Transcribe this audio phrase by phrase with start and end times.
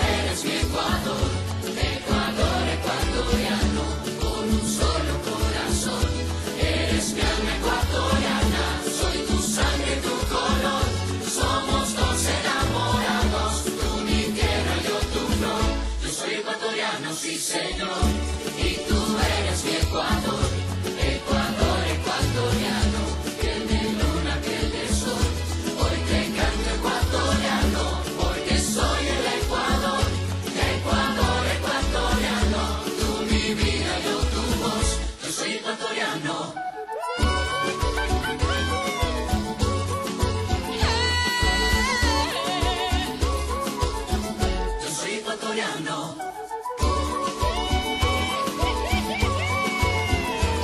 [0.00, 1.39] eres mi Ecuador,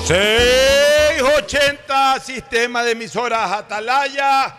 [0.06, 4.54] 680 Sistema de Emisoras Atalaya.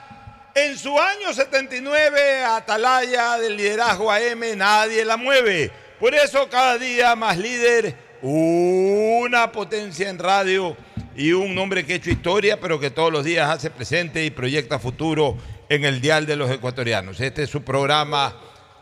[0.54, 5.72] En su año 79, Atalaya del liderazgo AM, nadie la mueve.
[6.02, 10.76] Por eso cada día más líder, una potencia en radio
[11.16, 14.32] y un hombre que ha hecho historia, pero que todos los días hace presente y
[14.32, 15.38] proyecta futuro
[15.70, 17.22] en el dial de los ecuatorianos.
[17.22, 18.36] Este es su programa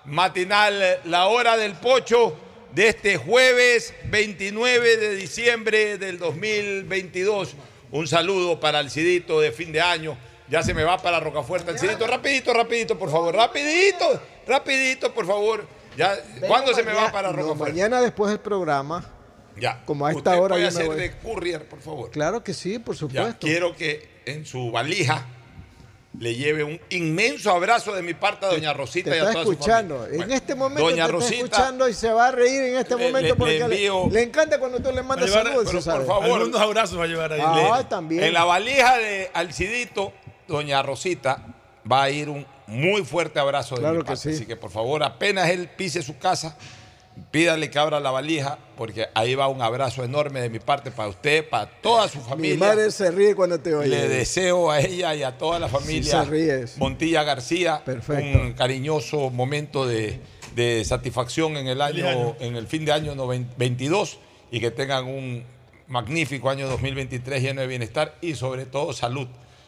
[0.05, 2.35] matinal, La Hora del Pocho,
[2.75, 7.55] de este jueves 29 de diciembre del 2022.
[7.91, 10.17] Un saludo para el Cidito de fin de año.
[10.49, 12.05] Ya se me va para Rocafuerte el Cidito.
[12.05, 13.33] Rapidito, rapidito, por favor.
[13.33, 15.65] Rapidito, rapidito, por favor.
[15.97, 17.71] Ya, ¿Cuándo se me va para No, Rocafuerte?
[17.73, 19.11] mañana después del programa.
[19.57, 19.81] Ya.
[19.85, 20.95] como a esta Usted hora puede yo me hacer voy.
[20.97, 22.11] de courier, por favor.
[22.11, 23.47] Claro que sí, por Ya, supuesto.
[23.47, 25.25] quiero que en su valija
[26.19, 29.43] le lleve un inmenso abrazo de mi parte a doña Rosita Te y a toda
[29.45, 29.95] su escuchando.
[29.97, 30.13] familia.
[30.13, 32.75] En Bueno, este momento doña te está Rosita, escuchando y se va a reír en
[32.77, 35.65] este momento le- porque le le, envío- le encanta cuando tú le mandas llevar- saludos,
[35.67, 36.39] pero por favor.
[36.41, 37.41] Algunos abrazos va a llevar ahí.
[37.43, 38.23] Ah, Le- también.
[38.23, 40.13] En la valija de Alcidito,
[40.47, 41.43] doña Rosita,
[41.91, 44.21] va a ir un muy fuerte abrazo de Claro mi que parte.
[44.21, 44.29] sí.
[44.35, 46.57] Así que por favor, apenas él pise su casa,
[47.31, 51.09] pídale que abra la valija, porque ahí va un abrazo enorme de mi parte para
[51.09, 52.57] usted, para toda su Mi familia.
[52.57, 53.87] madre se ríe cuando te oye.
[53.89, 56.65] Le deseo a ella y a toda la familia se ríe.
[56.77, 58.39] Montilla García Perfecto.
[58.39, 60.19] un cariñoso momento de,
[60.55, 62.35] de satisfacción en el año, año.
[62.39, 64.19] en el fin de año noven- 22
[64.51, 65.43] y que tengan un
[65.87, 69.27] magnífico año 2023 lleno de bienestar y sobre todo salud.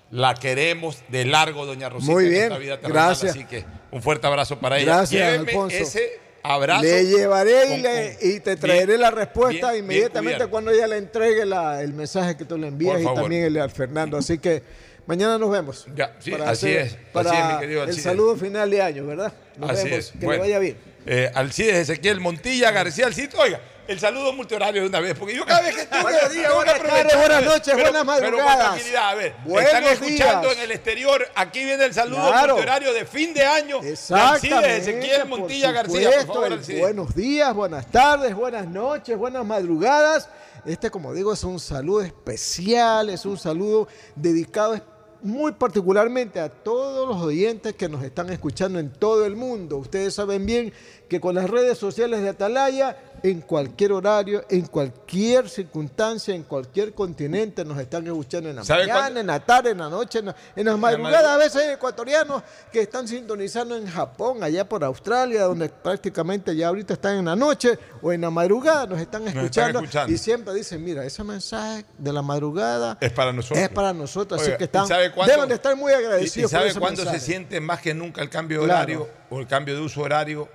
[0.09, 2.11] La queremos de largo, doña Rosita.
[2.13, 3.31] Muy en bien, vida terrenal, gracias.
[3.35, 4.97] Así que un fuerte abrazo para ella.
[4.97, 5.75] Gracias, Lléveme Alfonso.
[5.77, 6.83] ese abrazo.
[6.83, 10.97] Le llevaré y, le- y te traeré bien- la respuesta bien- inmediatamente cuando ella le
[10.97, 14.17] entregue la- el mensaje que tú le envías y también el de al Fernando.
[14.17, 14.63] Así que
[15.05, 15.85] mañana nos vemos.
[15.95, 19.33] Ya, sí, así es, así Para es, mi querido el saludo final de año, ¿verdad?
[19.57, 19.99] Nos Así vemos.
[19.99, 20.11] es.
[20.11, 20.77] Que Bueno, le vaya bien.
[21.05, 23.33] eh, Alcides Ezequiel Montilla García Alcides.
[23.35, 26.53] Oiga, el saludo multihorario de una vez, porque yo cada vez que tengo Buenos días,
[26.53, 28.05] buenas tardes, buenas noches, pero- buenas Pero con
[28.45, 28.59] madrugadas.
[28.67, 30.57] tranquilidad, a ver, Buenos están escuchando días.
[30.57, 32.53] en el exterior, aquí viene el saludo Claro.
[32.55, 33.79] multihorario de fin de año.
[33.83, 34.77] Exactamente.
[34.77, 36.81] Ezequiel por Montilla García, por supuesto, favor, Alcides.
[36.81, 40.29] buenos días, buenas tardes, buenas noches, buenas madrugadas.
[40.65, 44.79] Este, como digo, es un saludo especial, es un saludo dedicado
[45.21, 49.77] muy particularmente a todos los oyentes que nos están escuchando en todo el mundo.
[49.77, 50.71] Ustedes saben bien
[51.07, 56.94] que con las redes sociales de Atalaya, en cualquier horario, en cualquier circunstancia, en cualquier
[56.94, 59.19] continente, nos están escuchando en la ¿Sabe mañana, cuándo?
[59.21, 61.26] en la tarde, en la noche, en, la- en las madrugadas.
[61.26, 66.68] A veces hay ecuatorianos que están sintonizando en Japón, allá por Australia, donde prácticamente ya
[66.68, 69.81] ahorita están en la noche o en la madrugada, nos están están escuchando.
[70.07, 73.59] Y siempre dicen, mira, ese mensaje de la madrugada Es para nosotros.
[73.59, 74.40] es para nosotros.
[74.42, 74.87] Oiga, así que ¿y están,
[75.26, 76.52] deben de estar muy ¿Y, y agradecidos.
[76.52, 78.80] por sabe cuándo se siente más que nunca el cambio de Claro.
[78.81, 80.47] horario o el cambio de uso horario?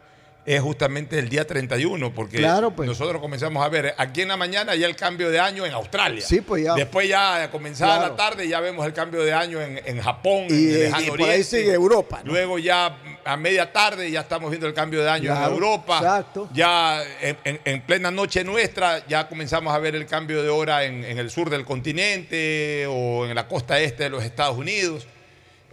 [0.45, 2.89] Es justamente el día 31, porque Claro, pues.
[2.89, 6.21] nosotros comenzamos a ver aquí en la mañana ya el cambio de año en Australia.
[6.27, 6.75] Sí, pues ya.
[6.75, 8.11] Después ya comenzada Claro.
[8.11, 10.79] la tarde ya vemos el cambio de año en, en Japón, Y, en el eh,
[10.87, 11.45] lejano y por ahí oriente.
[11.45, 12.33] sigue Europa, ¿no?
[12.33, 15.99] Luego ya a media tarde ya estamos viendo el cambio de año Claro, en Europa.
[15.99, 16.49] exacto.
[16.53, 20.83] Ya en, en- en plena noche nuestra ya comenzamos a ver el cambio de hora
[20.83, 25.07] en, en el sur del continente o en la costa este de los Estados Unidos.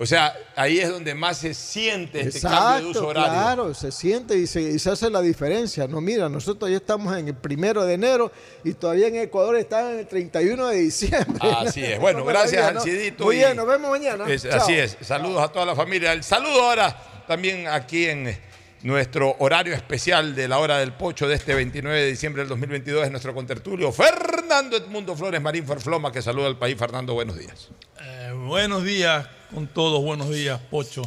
[0.02, 3.32] O sea, ahí es donde más se siente este cambio de uso horario.
[3.34, 5.88] claro, se siente y se, y se hace la diferencia.
[5.88, 8.32] No, mira, nosotros ya estamos en el primero de enero
[8.64, 11.50] y todavía en Ecuador están en el 31 de diciembre.
[11.58, 12.00] Así es.
[12.00, 12.66] Bueno, gracias.
[12.66, 13.26] Alcidito.
[13.26, 14.26] Muy bien, nos vemos mañana.
[14.30, 14.96] Es- así es.
[15.02, 16.14] Saludos a toda la familia.
[16.14, 16.96] El saludo ahora
[17.28, 18.38] también aquí en
[18.84, 23.04] nuestro horario especial de la hora del pocho de este 29 de diciembre del 2022
[23.04, 26.78] es nuestro contertulio Fernando Edmundo Flores Marín Ferfloma que saluda al país.
[26.78, 27.68] Fernando, buenos días.
[28.02, 31.02] Eh, buenos días con todos, buenos días, Pocho.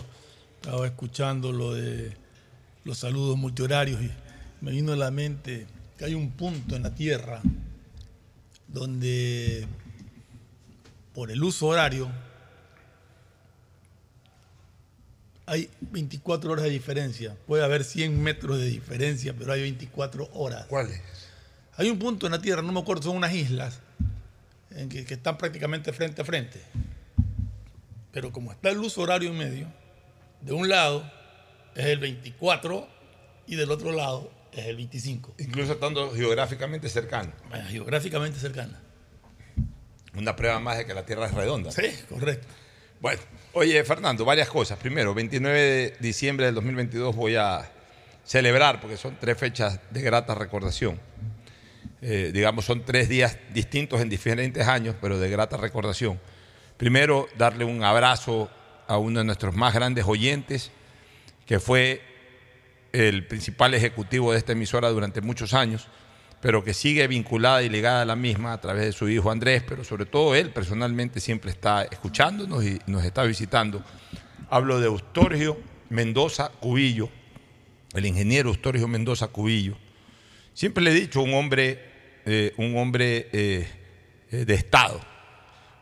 [0.60, 2.12] Estaba escuchando lo de
[2.84, 4.10] los saludos multihorarios y
[4.60, 7.40] me vino a la mente que hay un punto en la Tierra
[8.68, 9.66] donde
[11.14, 12.10] por el uso horario,
[15.46, 17.36] hay 24 horas de diferencia.
[17.46, 20.66] Puede haber 100 metros de diferencia, pero hay 24 horas.
[20.66, 21.00] ¿Cuáles?
[21.76, 23.80] Hay un punto en la Tierra, no me acuerdo, son unas islas,
[24.70, 26.60] en que, que están prácticamente frente a frente.
[28.12, 29.72] Pero como está el uso horario en medio,
[30.40, 31.10] de un lado
[31.74, 32.88] es el 24
[33.46, 35.34] y del otro lado es el 25.
[35.38, 37.32] Incluso estando geográficamente cercano.
[37.48, 38.80] Bueno, geográficamente cercana.
[40.14, 41.72] Una prueba más de que la Tierra es redonda.
[41.72, 42.46] Sí, correcto.
[43.00, 43.20] Bueno,
[43.54, 44.78] oye, Fernando, varias cosas.
[44.78, 47.68] Primero, 29 de diciembre del 2022 voy a
[48.24, 51.00] celebrar, porque son tres fechas de grata recordación.
[52.02, 56.20] Eh, digamos, son tres días distintos en diferentes años, pero de grata recordación.
[56.82, 58.50] Primero, darle un abrazo
[58.88, 60.72] a uno de nuestros más grandes oyentes,
[61.46, 62.02] que fue
[62.90, 65.86] el principal ejecutivo de esta emisora durante muchos años,
[66.40, 69.62] pero que sigue vinculada y ligada a la misma a través de su hijo Andrés,
[69.62, 73.84] pero sobre todo él personalmente siempre está escuchándonos y nos está visitando.
[74.50, 77.10] Hablo de Eustorgio Mendoza Cubillo,
[77.94, 79.76] el ingeniero Eustorgio Mendoza Cubillo.
[80.52, 81.78] Siempre le he dicho, un hombre,
[82.26, 83.68] eh, un hombre eh,
[84.32, 85.11] eh, de Estado,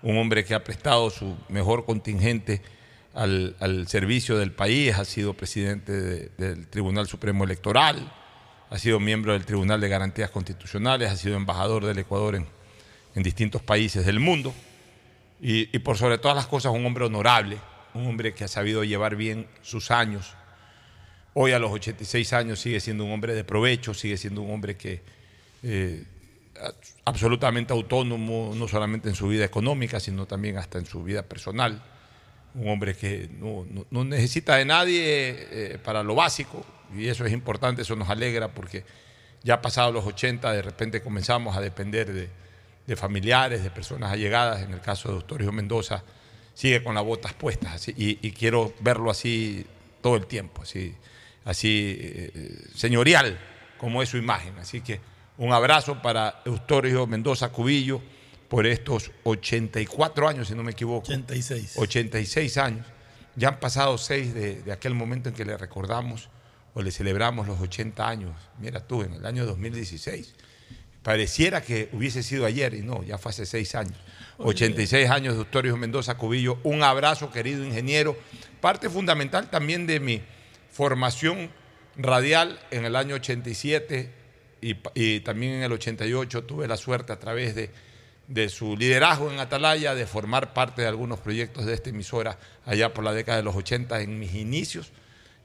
[0.03, 2.63] un hombre que ha prestado su mejor contingente
[3.15, 8.11] al, al servicio del país, ha sido presidente de- del Tribunal Supremo Electoral,
[8.71, 12.47] ha sido miembro del Tribunal de Garantías Constitucionales, ha sido embajador del Ecuador en,
[13.15, 14.55] en distintos países del mundo
[15.41, 17.59] y, y por sobre todas las cosas un hombre honorable,
[17.95, 20.35] un hombre que ha sabido llevar bien sus años.
[21.35, 24.77] Hoy a los 86 años sigue siendo un hombre de provecho, sigue siendo un hombre
[24.77, 25.03] que
[25.63, 26.05] eh,
[27.05, 31.83] absolutamente autónomo, no solamente en su vida económica, sino también hasta en su vida personal.
[32.55, 36.65] Un hombre que no, no- no necesita de nadie eh, para lo básico,
[36.97, 38.85] y eso es importante, eso nos alegra porque
[39.43, 42.29] ya pasados los 80 de repente comenzamos a depender de,
[42.87, 46.03] de familiares, de personas allegadas, en el caso de Eustorio Mendoza,
[46.55, 49.65] sigue con las botas puestas así, y, y quiero verlo así
[50.03, 50.95] todo el tiempo, así,
[51.45, 53.39] así eh, señorial
[53.79, 54.59] como es su imagen.
[54.59, 55.01] Así que
[55.41, 58.03] un abrazo para Eustorio Mendoza Cubillo
[58.47, 61.07] por estos 84 años, si no me equivoco.
[61.11, 61.79] 86.
[61.79, 62.87] 86 años.
[63.37, 66.29] Ya han pasado seis de, de aquel momento en que le recordamos
[66.75, 68.33] o le celebramos los 80 años.
[68.59, 70.35] Mira tú, en el año 2016.
[71.03, 73.97] Pareciera que hubiese sido ayer y no, ya fue hace seis años.
[74.37, 76.59] 86 años de Eustorio Mendoza Cubillo.
[76.65, 78.15] Un abrazo, querido ingeniero.
[78.61, 80.21] Parte fundamental también de mi
[80.71, 81.51] formación
[81.97, 84.20] radial en el año 87
[84.63, 87.71] y, y también en el 88 tuve la suerte a través de,
[88.29, 92.93] de su liderazgo en Atalaya de formar parte de algunos proyectos de esta emisora allá
[92.95, 94.93] por la década de los 80 en mis inicios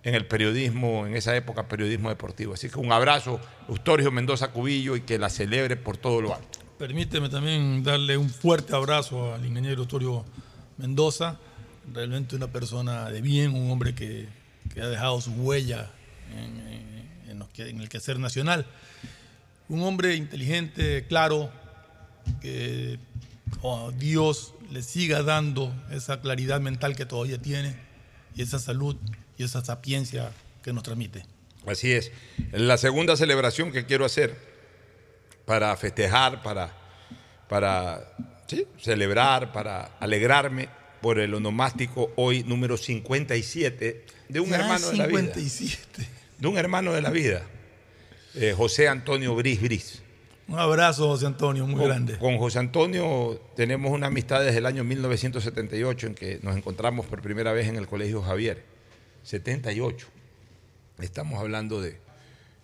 [0.04, 2.54] en el periodismo, en esa época periodismo deportivo.
[2.54, 6.60] Así que un abrazo, Eustorio Mendoza Cubillo, y que la celebre por todo lo alto.
[6.78, 10.24] Permíteme también darle un fuerte abrazo al ingeniero Eustorio
[10.78, 11.40] Mendoza,
[11.92, 14.28] realmente una persona de bien, un hombre que,
[14.74, 15.90] que ha dejado su huella
[16.32, 16.95] en, en-
[17.36, 18.66] en los que- en el quehacer nacional.
[19.68, 21.52] Un hombre inteligente, claro,
[22.42, 22.98] que
[23.62, 27.76] oh, Dios le siga dando esa claridad mental que todavía tiene
[28.36, 28.96] y esa salud
[29.38, 30.32] y esa sapiencia
[30.64, 31.26] que nos transmite.
[31.68, 32.12] Así es.
[32.52, 34.36] La segunda celebración que quiero hacer
[35.46, 36.76] para festejar, para,
[37.50, 38.14] para
[38.48, 40.70] sí, celebrar, para alegrarme
[41.02, 45.34] por el onomástico hoy número 57 de un Ya hermano de la vida.
[46.36, 46.42] 57.
[46.42, 47.44] De un hermano de la vida,
[48.36, 50.02] eh, José Antonio Bris Bris.
[50.48, 52.18] Un abrazo, José Antonio, muy Con, grande.
[52.20, 57.22] con José Antonio tenemos una amistad desde el año 1978 en que nos encontramos por
[57.22, 58.64] primera vez en el Colegio Javier.
[59.24, 60.08] 78.
[61.00, 61.98] Estamos hablando de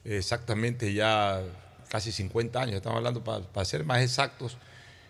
[0.06, 1.42] exactamente ya
[1.90, 2.76] casi 50 años.
[2.76, 4.58] Estamos hablando, para, ser más exactos,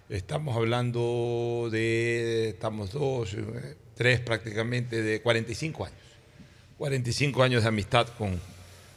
[0.09, 5.97] estamos hablando de, estamos dos, eh, tres prácticamente, de 45 años.
[6.81, 8.41] 45 años de amistad con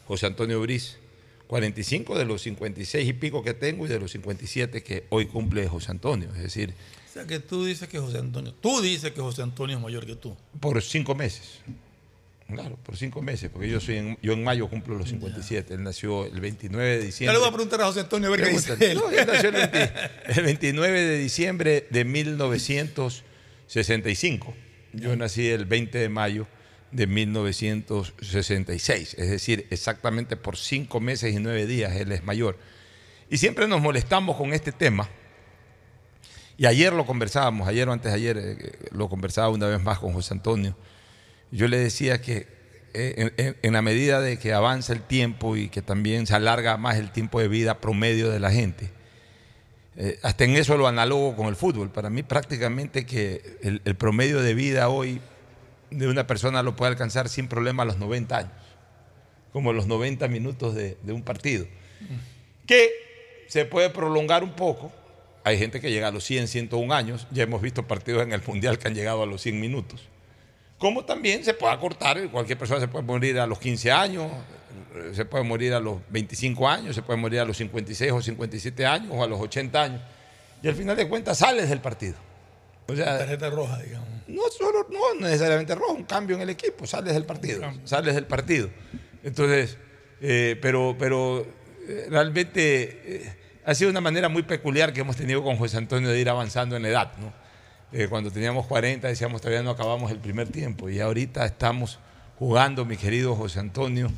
[0.08, 0.96] José Antonio Briz.
[1.48, 5.68] 45 de los 56 y pico que tengo y de los 57 que hoy cumple
[5.68, 6.30] José Antonio.
[6.34, 6.72] Es decir,
[7.10, 10.06] O sea que tú dices que José Antonio, tú dices que José Antonio es mayor
[10.06, 10.34] que tú.
[10.60, 11.58] por cinco meses.
[12.48, 15.74] Claro, por cinco meses, porque yo soy en, yo en mayo cumplo los 57.
[15.74, 17.34] Él nació el 29 de Ya diciembre.
[17.34, 18.96] le voy a preguntar a José Antonio a ver qué dice él.
[18.96, 19.92] No, él nació el, 20
[20.36, 24.54] el 29 de diciembre de 1965.
[24.94, 26.46] Yo nací el 20 de mayo
[26.94, 29.16] de 1966.
[29.18, 32.56] Es decir, exactamente por cinco meses y nueve días él es mayor.
[33.28, 35.08] Y siempre nos molestamos con este tema.
[36.56, 39.98] Y ayer lo conversábamos, ayer o antes de ayer eh, lo conversaba una vez más
[39.98, 40.76] con José Antonio.
[41.50, 42.46] Yo le decía que
[42.94, 46.96] eh, en, la medida de que avanza el tiempo y que también se alarga más
[46.96, 48.92] el tiempo de vida promedio de la gente,
[49.96, 51.90] eh, hasta en eso lo analogo con el fútbol.
[51.90, 55.20] Para mí prácticamente que el, el promedio de vida hoy
[55.90, 58.52] de una persona lo puede alcanzar sin problema a los 90 años,
[59.52, 61.66] como los 90 minutos de, un partido,
[62.66, 62.90] que
[63.48, 64.92] se puede prolongar un poco.
[65.44, 68.42] Hay gente que llega a los 100, 101 años, ya hemos visto partidos en el
[68.46, 70.08] Mundial que han llegado a los 100 minutos.
[70.78, 74.30] Como también se puede acortar, cualquier persona se puede morir a los 15 años,
[75.12, 78.86] se puede morir a los 25 años, se puede morir a los 56 o 57
[78.86, 80.00] años o a los 80 años.
[80.62, 82.14] Y al final de cuentas sales del partido.
[82.86, 84.13] Tarjeta roja, digamos.
[84.28, 88.26] No solo, no necesariamente rojo, un cambio en el equipo, sales del partido, sales del
[88.26, 88.70] partido.
[89.22, 89.76] Entonces,
[90.20, 91.46] eh, pero, pero
[91.88, 93.32] eh, realmente eh,
[93.64, 96.76] ha sido una manera muy peculiar que hemos tenido con José Antonio de ir avanzando
[96.76, 97.32] en edad, ¿no?
[97.92, 101.98] Eh, cuando teníamos 40 decíamos todavía no acabamos el primer tiempo y ahorita estamos
[102.38, 104.10] jugando, mi querido José Antonio,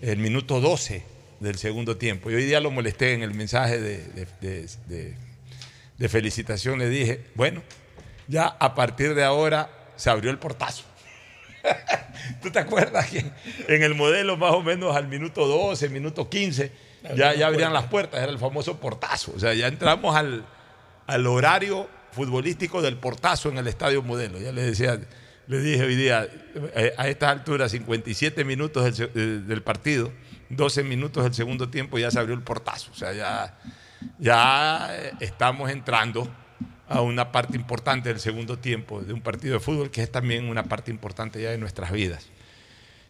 [0.00, 1.04] el minuto 12
[1.40, 2.30] del segundo tiempo.
[2.30, 5.14] Y hoy día lo molesté en el mensaje de, de- de- de-
[5.98, 7.62] de felicitación, le dije, bueno,
[8.28, 10.84] ya a partir de ahora se abrió el portazo.
[12.42, 13.24] ¿Tú te acuerdas que
[13.68, 16.72] en el modelo más o menos al minuto 12, minuto 15,
[17.14, 19.32] ya, ya abrían las puertas, era el famoso portazo.
[19.36, 20.44] O sea, ya entramos al,
[21.06, 24.38] al horario futbolístico del portazo en el estadio modelo.
[24.38, 24.98] Ya le decía,
[25.46, 26.28] le dije hoy día,
[26.74, 30.12] eh, a estas alturas, 57 minutos del, eh, del partido,
[30.48, 32.90] 12 minutos del segundo tiempo, ya se abrió el portazo.
[32.90, 33.58] O sea, ya,
[34.18, 36.28] ya eh, estamos entrando
[36.88, 40.48] a una parte importante del segundo tiempo de un partido de fútbol que es también
[40.48, 42.28] una parte importante ya de nuestras vidas.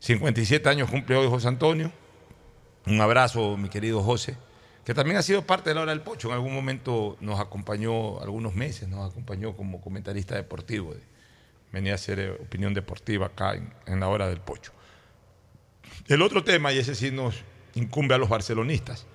[0.01, 1.93] 57 años cumple hoy José Antonio.
[2.87, 4.37] Un abrazo, mi querido José,
[4.85, 6.29] que también ha sido parte de la hora del pocho.
[6.29, 10.95] En algún momento nos acompañó, algunos meses, nos acompañó como comentarista deportivo.
[11.73, 13.55] Venía a hacer eh, opinión deportiva acá
[13.87, 14.73] en, la hora del pocho.
[16.07, 17.43] El otro tema, y ese sí nos
[17.75, 19.07] incumbe a los barcelonistas.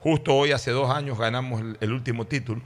[0.00, 2.62] Justo hoy, hace dos años, ganamos el último título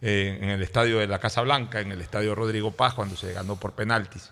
[0.00, 3.56] en el estadio de la Casa Blanca, en el estadio Rodrigo Paz, cuando se ganó
[3.56, 4.30] por penaltis.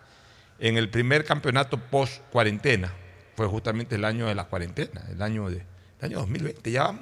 [0.58, 2.92] En el primer campeonato post-cuarentena,
[3.36, 6.70] fue justamente el año de la cuarentena, el año, de, el año 2020.
[6.70, 6.98] Ya,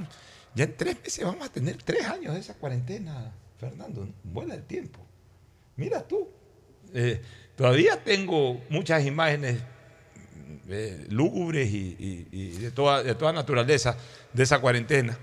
[0.57, 4.09] en tres meses vamos a tener tres años de esa cuarentena, Fernando.
[4.25, 5.07] Vuela el tiempo.
[5.77, 6.29] Mira tú.
[6.93, 7.21] Eh,
[7.57, 9.59] todavía tengo muchas imágenes
[10.69, 13.97] eh, lúgubres y, y- y de, toda, de toda naturaleza
[14.33, 15.17] de esa cuarentena.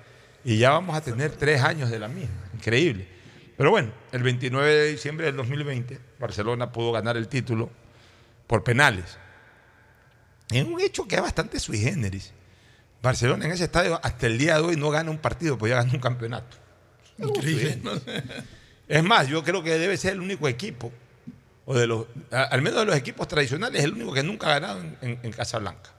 [0.44, 2.50] Y ya vamos a tener tres años de la misma.
[2.54, 3.08] Increíble.
[3.62, 7.70] Pero bueno, el 29 de diciembre del 2020, Barcelona pudo ganar el título
[8.48, 9.20] por penales.
[10.50, 12.34] En un hecho que es bastante sui generis.
[13.04, 15.76] Barcelona en ese estadio hasta el día de hoy no gana un partido, pues ya
[15.76, 16.58] gana un campeonato.
[17.20, 17.80] Increíble.
[18.88, 20.92] Es más, yo creo que debe ser el único equipo,
[21.66, 24.82] o de los, al menos de los equipos tradicionales, el único que nunca ha ganado
[24.82, 25.92] en, en- en Casablanca.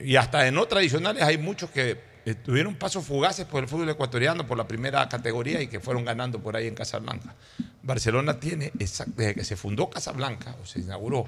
[0.00, 2.00] Y hasta de no tradicionales hay muchos que
[2.44, 6.38] tuvieron pasos fugaces por el fútbol ecuatoriano, por la primera categoría y que fueron ganando
[6.40, 7.34] por ahí en Casablanca.
[7.82, 11.26] Barcelona tiene, desde que se fundó Casablanca, o se inauguró,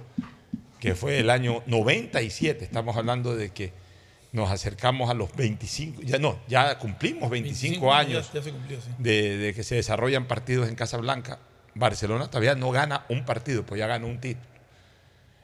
[0.79, 3.73] que fue el año 97, estamos hablando de que
[4.33, 8.81] nos acercamos a los 25, ya no, ya cumplimos 25, ya- años Ya, se cumplió,
[8.81, 8.89] sí.
[8.99, 11.39] de, de que se desarrollan partidos en Casablanca,
[11.75, 14.47] Barcelona todavía no gana un partido, pues ya ganó un título.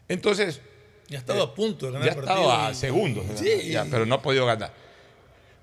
[0.09, 0.61] Entonces,
[1.09, 3.85] Ya ha estado a punto de ganar ya ha estado a y- segundos, Sí, ya,
[3.91, 4.73] pero no ha podido ganar.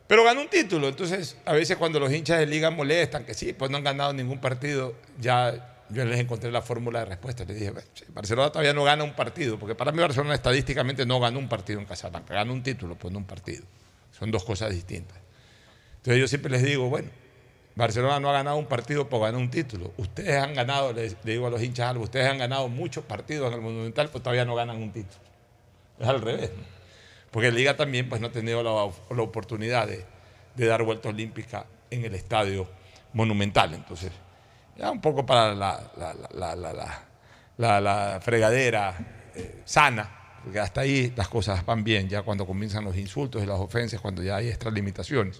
[0.08, 3.52] Pero ganó un título, entonces a veces cuando los hinchas de liga molestan que sí,
[3.54, 7.44] pues no han ganado ningún partido, ya yo les encontré la fórmula de respuesta.
[7.46, 11.06] Les dije, "Bueno, sí, Barcelona todavía no gana un partido, porque para mí Barcelona estadísticamente
[11.06, 13.64] no ganó un partido en Casablanca, ganó un título, pues no un partido.
[14.18, 15.18] Son dos cosas distintas.
[15.98, 17.10] Entonces yo siempre les digo, bueno,
[17.76, 19.94] Barcelona no ha ganado un partido por ganar un título.
[19.98, 23.50] Ustedes han ganado, les, le digo a los hinchas algo, ustedes han ganado muchos partidos
[23.50, 25.20] en el Monumental, pues todavía no ganan un título.
[26.00, 26.50] Es al revés.
[26.50, 26.77] ¿no?
[27.38, 28.72] Porque Liga también pues, no ha tenido la,
[29.16, 30.04] la oportunidad de,
[30.56, 32.68] de dar vuelta olímpica en el estadio
[33.14, 33.76] Monumental.
[33.76, 34.12] Entonces,
[34.76, 35.80] ya un poco para la,
[36.34, 42.84] la, la, fregadera eh, sana, porque hasta ahí las cosas van bien, ya cuando comienzan
[42.84, 45.40] los insultos y las ofensas, cuando ya hay extralimitaciones.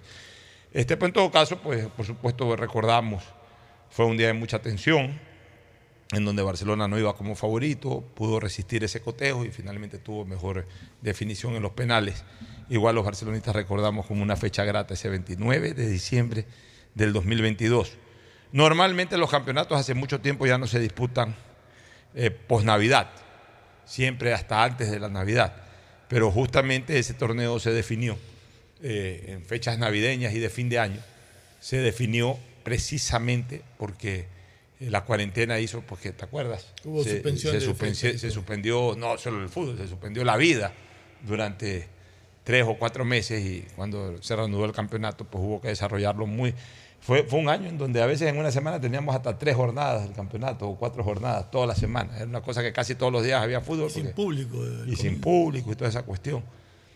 [0.72, 3.24] Este, pues, en todo caso, pues por supuesto recordamos,
[3.90, 5.20] fue un día de mucha tensión,
[6.12, 10.66] en donde Barcelona no iba como favorito, pudo resistir ese cotejo y finalmente tuvo mejor
[11.02, 12.24] definición en los penales.
[12.70, 16.46] Igual los barcelonistas recordamos como una fecha grata ese 29 de diciembre
[16.96, 17.94] del 2022.
[18.54, 21.36] Normalmente los campeonatos hace mucho tiempo ya no se disputan
[22.16, 23.10] eh, post-Navidad,
[23.86, 25.56] siempre hasta antes de la Navidad,
[26.08, 28.18] pero justamente ese torneo se definió
[28.82, 31.02] eh, en fechas navideñas y de fin de año,
[31.60, 34.28] se definió precisamente porque
[34.80, 39.50] la cuarentena hizo, porque te acuerdas, Hubo se, se fechas, se suspendió no solo el
[39.50, 40.72] fútbol, se suspendió la vida
[41.26, 41.88] durante
[42.44, 46.54] tres o cuatro meses y cuando se reanudó el campeonato, pues hubo que desarrollarlo muy...
[47.00, 50.04] Fue, fue un año en donde a veces en una semana teníamos hasta tres jornadas
[50.04, 52.16] del campeonato o cuatro jornadas todas las semanas.
[52.18, 53.90] Era una cosa que casi todos los días había fútbol.
[53.92, 54.66] Sin porque- público.
[54.66, 56.44] eh, y sin público y toda esa cuestión.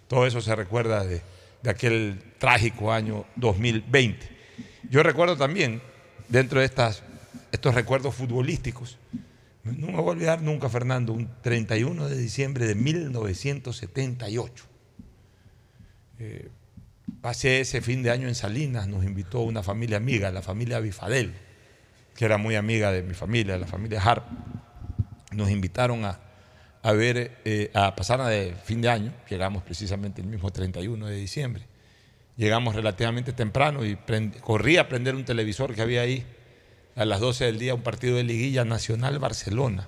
[0.07, 1.21] Todo eso se recuerda de,
[1.61, 4.27] de aquel trágico año 2020.
[4.89, 5.81] Yo recuerdo también,
[6.27, 7.03] dentro de estas,
[7.51, 8.97] estos recuerdos futbolísticos,
[9.63, 14.65] no me voy a olvidar nunca, Fernando, un 31 de diciembre de 1978.
[16.19, 16.49] Eh,
[17.21, 21.33] pasé ese fin de año en Salinas, nos invitó una familia amiga, la familia Bifadel,
[22.15, 24.25] que era muy amiga de mi familia, la familia Harp.
[25.31, 26.19] Nos invitaron a,
[26.81, 31.15] a ver, eh, a pasar de fin de año, llegamos precisamente el mismo 31 de
[31.15, 31.67] diciembre.
[32.35, 33.95] Llegamos relativamente temprano y
[34.41, 36.25] corrí a prender un televisor que había ahí
[36.95, 39.87] a las 12 del día, un partido de liguilla Nacional Barcelona.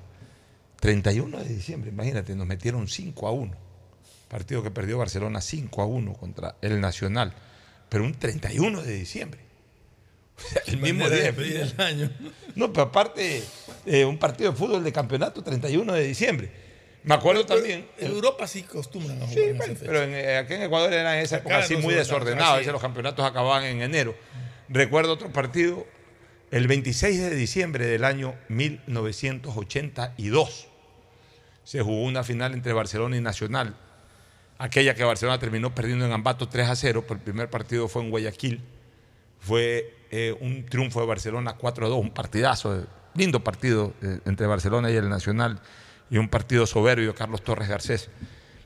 [0.79, 3.55] 31 de diciembre, imagínate, nos metieron 5 a 1.
[4.27, 7.33] Partido que perdió Barcelona 5 a 1 contra el Nacional.
[7.89, 9.41] Pero un 31 de diciembre.
[10.35, 11.17] O sea, el mismo día.
[11.17, 12.11] de de fin despedir de el año.
[12.55, 13.43] no, pero aparte,
[13.85, 16.51] eh, un partido de fútbol de campeonato 31 de diciembre.
[17.03, 17.87] Me acuerdo también.
[17.97, 20.91] En Europa sí acostumbran a jugar Sí, en bueno, pero en, eh, aquí en Ecuador
[20.91, 22.53] era en esa época Acá así no muy desordenado.
[22.53, 22.73] A veces es.
[22.73, 24.15] los campeonatos acababan en enero.
[24.69, 25.85] Recuerdo otro partido,
[26.53, 30.67] el 26 de diciembre del año 1982.
[31.63, 33.75] Se jugó una final entre Barcelona y Nacional.
[34.59, 38.03] Aquella que Barcelona terminó perdiendo en Ambato 3 a 0, pero el primer partido fue
[38.03, 38.61] en Guayaquil.
[39.39, 42.85] Fue eh, un triunfo de Barcelona 4 a 2, un partidazo, eh,
[43.15, 45.59] lindo partido eh, entre Barcelona y el Nacional,
[46.11, 48.11] y un partido soberbio Carlos Torres Garcés,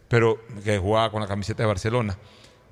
[0.09, 2.17] pero que jugaba con la camiseta de Barcelona.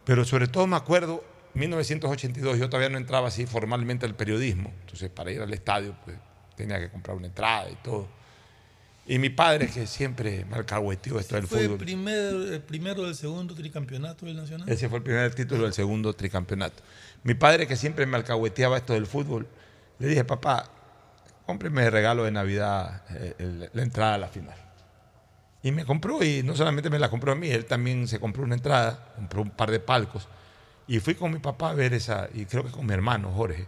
[0.04, 1.24] Pero sobre todo me acuerdo,
[1.56, 6.18] 1982, yo todavía no entraba así formalmente al periodismo, entonces para ir al estadio pues,
[6.56, 8.08] tenía que comprar una entrada y todo.
[9.08, 11.78] Y mi padre, que siempre me alcahueteó esto del Fue el, fútbol.
[11.78, 14.68] primer, el primero del segundo tricampeonato del Nacional.
[14.68, 16.82] Ese fue el primer título del segundo tricampeonato.
[17.24, 19.48] Mi padre, que siempre me alcahueteaba esto del fútbol,
[20.00, 20.70] le dije, papá,
[21.46, 24.58] cómpreme de regalo de Navidad eh, el- la entrada a la final.
[25.62, 28.44] Y me compró, y no solamente me la compró a mí, él también se compró
[28.44, 30.28] una entrada, compró un par de palcos.
[30.88, 33.68] Y fui con mi papá a ver esa, y creo que con mi hermano Jorge,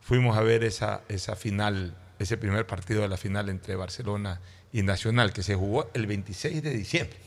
[0.00, 4.40] fuimos a ver esa, esa final, ese primer partido de la final entre Barcelona
[4.72, 7.18] y Nacional, que se jugó el 26 de diciembre.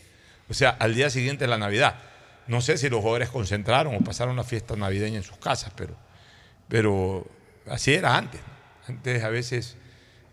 [0.49, 1.95] O sea, al día siguiente de la Navidad.
[2.47, 5.95] No sé si los jugadores concentraron o pasaron la fiesta navideña en sus casas, pero,
[6.67, 7.27] pero
[7.67, 8.41] así era antes.
[8.87, 9.77] Antes a veces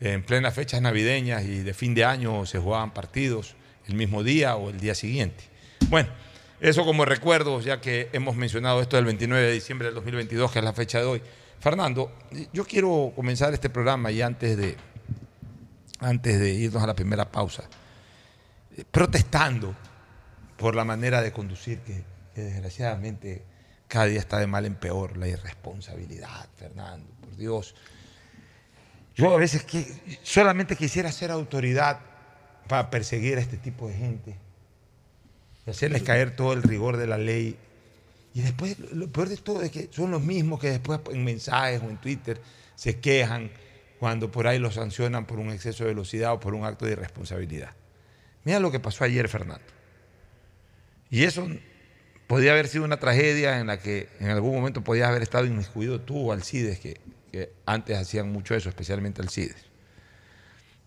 [0.01, 3.55] en plenas fechas navideñas y de fin de año se jugaban partidos
[3.87, 5.45] el mismo día o el día siguiente.
[5.89, 6.09] Bueno,
[6.61, 10.59] eso como recuerdos, ya que hemos mencionado esto del 29 de diciembre del 2022, que
[10.59, 11.23] es la fecha de hoy.
[11.61, 12.13] Fernando,
[12.53, 14.77] yo quiero comenzar este programa y antes de,
[16.01, 17.65] antes de irnos a la primera pausa,
[18.77, 19.75] eh, protestando
[20.57, 22.03] por la manera de conducir que,
[22.35, 23.45] que desgraciadamente
[23.89, 27.75] cada día está de mal en peor, la irresponsabilidad, Fernando, por Dios.
[29.15, 32.01] Yo a veces que, solamente quisiera ser autoridad
[32.69, 34.46] para perseguir a este tipo de gente
[35.71, 37.57] hacerles caer todo el rigor de la ley.
[38.35, 41.83] Y después, lo peor de todo es que son los mismos que después en mensajes
[41.83, 42.41] o en Twitter
[42.75, 43.51] se quejan
[43.99, 46.93] cuando por ahí los sancionan por un exceso de velocidad o por un acto de
[46.93, 47.71] irresponsabilidad.
[48.45, 49.65] Mira lo que pasó ayer, Fernando.
[51.11, 51.49] Y eso
[52.27, 56.01] podía haber sido una tragedia en la que en algún momento podías haber estado inmiscuido
[56.01, 57.01] tú o Alcides, que,
[57.33, 59.65] que antes hacían mucho eso, especialmente Alcides.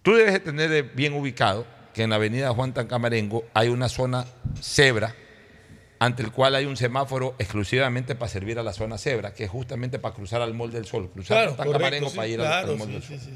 [0.03, 4.25] Tú debes de tener bien ubicado que en la avenida Juan Tancamarengo hay una zona
[4.61, 5.15] cebra
[5.99, 9.49] ante el cual hay un semáforo exclusivamente para servir a la zona cebra, que es
[9.49, 12.71] justamente para cruzar al Mall del Sol, cruzar Claro, Tancamarengo sí, para ir al- claro,
[12.71, 13.19] al Mall sí, del Sol.
[13.19, 13.33] sí.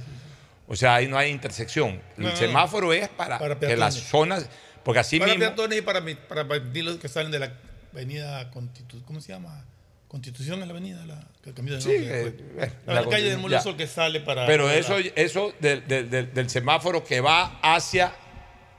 [0.67, 1.99] O sea, ahí no hay intersección.
[2.17, 4.49] El No, no, semáforo es para, para que las zonas,
[4.83, 5.45] porque así para mismo...
[5.47, 7.53] peatones y para, para bandidos que salen de la
[7.91, 9.03] avenida Constitución.
[9.05, 9.65] ¿Cómo se llama?
[10.07, 12.53] Constitución es la avenida, la, que cambió de Sí, nombre que- después.
[12.55, 13.61] bueno, la, la calle del Molo ya.
[13.61, 14.45] Sol que sale para.
[14.45, 18.13] Pero para eso, la- eso del, del- del- del semáforo que va hacia,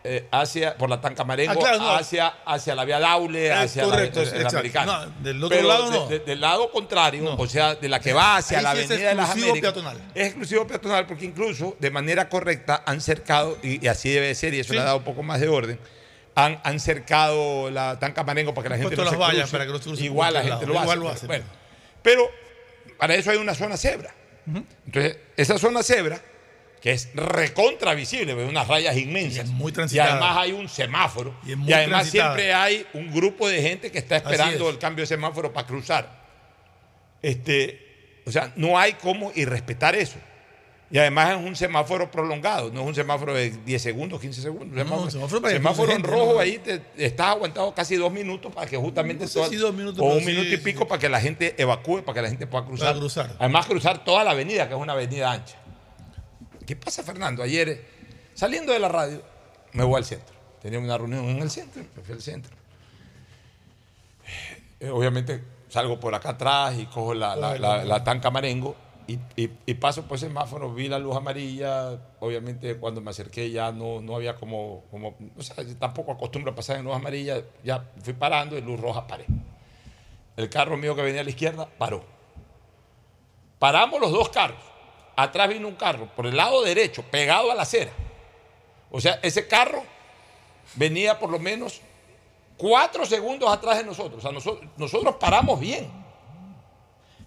[0.06, 1.90] eh, hacia por la Tancamarengo, Ah, claro, no.
[1.96, 4.58] hacia, hacia la vía Daule, Es hacia correcto, la, es el exacto.
[4.58, 5.06] americano.
[5.06, 6.06] No, del otro Pero lado de- no.
[6.08, 9.08] de- del lado contrario, o sea, de la que va hacia Ahí la es Avenida
[9.08, 9.72] de las exclusivo Américas.
[9.72, 10.10] peatonal.
[10.14, 14.52] Es exclusivo peatonal porque incluso de manera correcta han cercado, y, y así debe ser,
[14.52, 14.74] y eso Sí.
[14.74, 15.80] le ha dado un poco más de orden,
[16.34, 19.52] han, han cercado la Tancamarengo para que la gente no se las vallas cruce.
[19.52, 20.96] para que no se cruce Igual la gente lo hace.
[20.96, 21.44] Lo pero hace, bueno.
[22.02, 22.28] Pero
[22.98, 24.12] para eso hay una zona cebra.
[24.84, 26.20] Entonces, esa zona cebra,
[26.84, 29.46] que es recontra visible, ve unas rayas inmensas.
[29.46, 30.10] Y es muy Y transitada.
[30.12, 31.34] además hay un semáforo.
[31.42, 32.34] Y Y, es muy además transitada.
[32.36, 34.74] siempre hay un grupo de gente que está esperando es.
[34.74, 36.22] el cambio de semáforo para cruzar.
[37.22, 40.16] Este, o sea, no hay cómo irrespetar eso.
[40.90, 44.68] Y además es un semáforo prolongado, no es un semáforo de 10 segundos, 15 segundos.
[44.68, 46.38] Un No, semáforo, un semáforo para semáforo en gente, rojo ¿no?
[46.38, 49.74] ahí te, estás aguantado casi dos minutos para que justamente No sé toda- si dos
[49.74, 50.56] minutos, o pero un sí, minuto y sí.
[50.58, 52.88] pico para que la gente evacúe, para que la gente pueda cruzar.
[52.88, 53.30] Pueda cruzar.
[53.38, 55.56] Además cruzar toda la avenida, que es una avenida ancha.
[56.66, 57.42] ¿Qué pasa, Fernando?
[57.42, 57.84] Ayer, eh,
[58.34, 59.22] saliendo de la radio,
[59.72, 60.34] me voy al centro.
[60.62, 62.56] Tenía una reunión en el centro, me fui al centro.
[64.80, 69.74] Eh, obviamente salgo por acá atrás y cojo la, la, la- tanca Marengo y, y-
[69.74, 71.98] paso por semáforo, vi la luz amarilla.
[72.20, 76.54] Obviamente cuando me acerqué ya no, no había como, como, o sea, tampoco acostumbro a
[76.54, 79.26] pasar en luz amarilla, ya fui parando y luz roja paré.
[80.36, 82.04] El carro mío que venía a la izquierda paró.
[83.58, 84.58] Paramos los dos carros.
[85.16, 87.92] Atrás vino un carro por el lado derecho, pegado a la acera.
[88.90, 89.82] O sea, ese carro
[90.74, 91.80] venía por lo menos
[92.56, 94.18] cuatro segundos atrás de nosotros.
[94.18, 95.90] O sea, nosotros, nosotros paramos bien.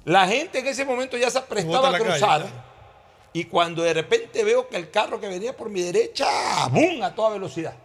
[0.06, 2.45] La gente en ese momento ya se prestaba a calle, cruzar.
[3.34, 6.26] Y cuando de repente veo que el carro que venía por mi derecha,
[6.69, 7.04] ¡bum!
[7.04, 7.76] a toda velocidad.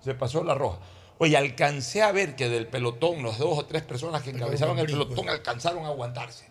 [0.00, 0.78] Se pasó la roja.
[1.18, 4.86] Oye, alcancé a ver que del pelotón, los dos o tres personas que encabezaban el
[4.86, 6.49] pelotón alcanzaron a aguantarse.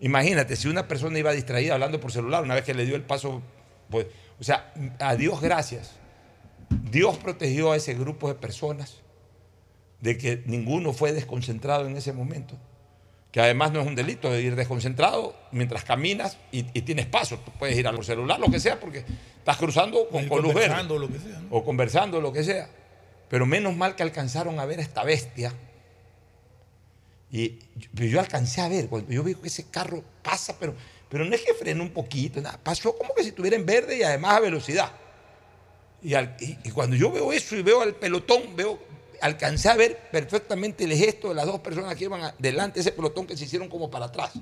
[0.00, 3.02] Imagínate, si una persona iba distraída hablando por celular, una vez que le dio el
[3.02, 3.42] paso,
[3.90, 4.06] pues,
[4.38, 5.92] o sea, a Dios gracias.
[6.90, 9.02] Dios protegió a ese grupo de personas
[10.00, 12.56] de que ninguno fue desconcentrado en ese momento.
[13.32, 17.38] Que además no es un delito de ir desconcentrado mientras caminas y, y tienes paso.
[17.38, 19.04] Tú puedes ir al celular, lo que sea, porque
[19.38, 21.48] estás cruzando con, con luz verde conversando, lo que sea, ¿no?
[21.50, 22.68] o conversando, lo que sea.
[23.28, 25.52] Pero menos mal que alcanzaron a ver a esta bestia.
[27.30, 27.58] Y
[27.92, 30.74] yo, alcancé a ver, cuando yo veo que ese carro pasa, pero,
[31.08, 33.98] pero no es que frenó un poquito, nada, pasó como que si estuviera en verde
[33.98, 34.92] y además a velocidad.
[36.02, 38.78] Y, cuando yo veo eso y veo al pelotón, veo,
[39.20, 42.92] alcancé a ver perfectamente el gesto de las dos personas que iban delante de ese
[42.92, 44.32] pelotón que se hicieron como para atrás.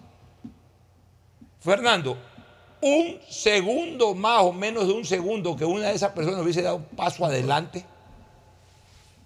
[1.61, 2.17] Fernando,
[2.81, 6.77] un segundo más o menos de un segundo que una de esas personas hubiese dado
[6.77, 7.85] un paso adelante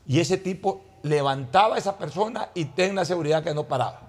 [0.07, 4.08] y ese tipo levantaba a esa persona y ten la seguridad que no paraba.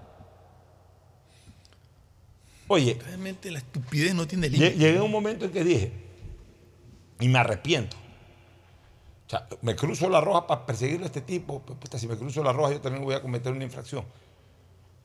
[2.68, 4.76] Oye, Realmente la estupidez no tiene límite.
[4.76, 5.92] llegué a un momento en que dije,
[7.20, 7.96] y me arrepiento.
[9.26, 11.60] O sea, me cruzo la roja para perseguirlo a este tipo.
[11.60, 14.04] pues, puta, si me cruzo la roja, yo también voy a cometer una infracción.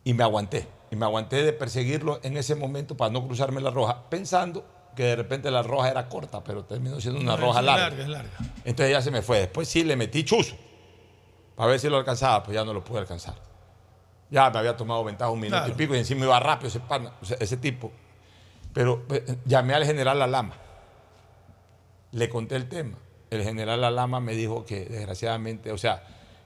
[0.03, 0.67] Y me aguanté.
[0.91, 5.03] Y me aguanté de perseguirlo en ese momento para no cruzarme la roja, pensando que
[5.03, 7.83] de repente la roja era corta, pero terminó siendo una No, roja es larga.
[7.89, 8.37] larga, es larga.
[8.65, 9.39] Entonces ya se me fue.
[9.39, 10.55] Después sí le metí chuzo
[11.57, 13.33] para ver si lo alcanzaba, pues ya no lo pude alcanzar.
[14.29, 15.73] Ya me había tomado ventaja un minuto Claro.
[15.73, 17.91] y pico y encima iba rápido ese, pana, ese tipo.
[18.73, 20.53] Pero eh, llamé al general Alama.
[22.11, 22.97] Le conté el tema.
[23.31, 26.03] El general Alama me dijo que desgraciadamente, o sea,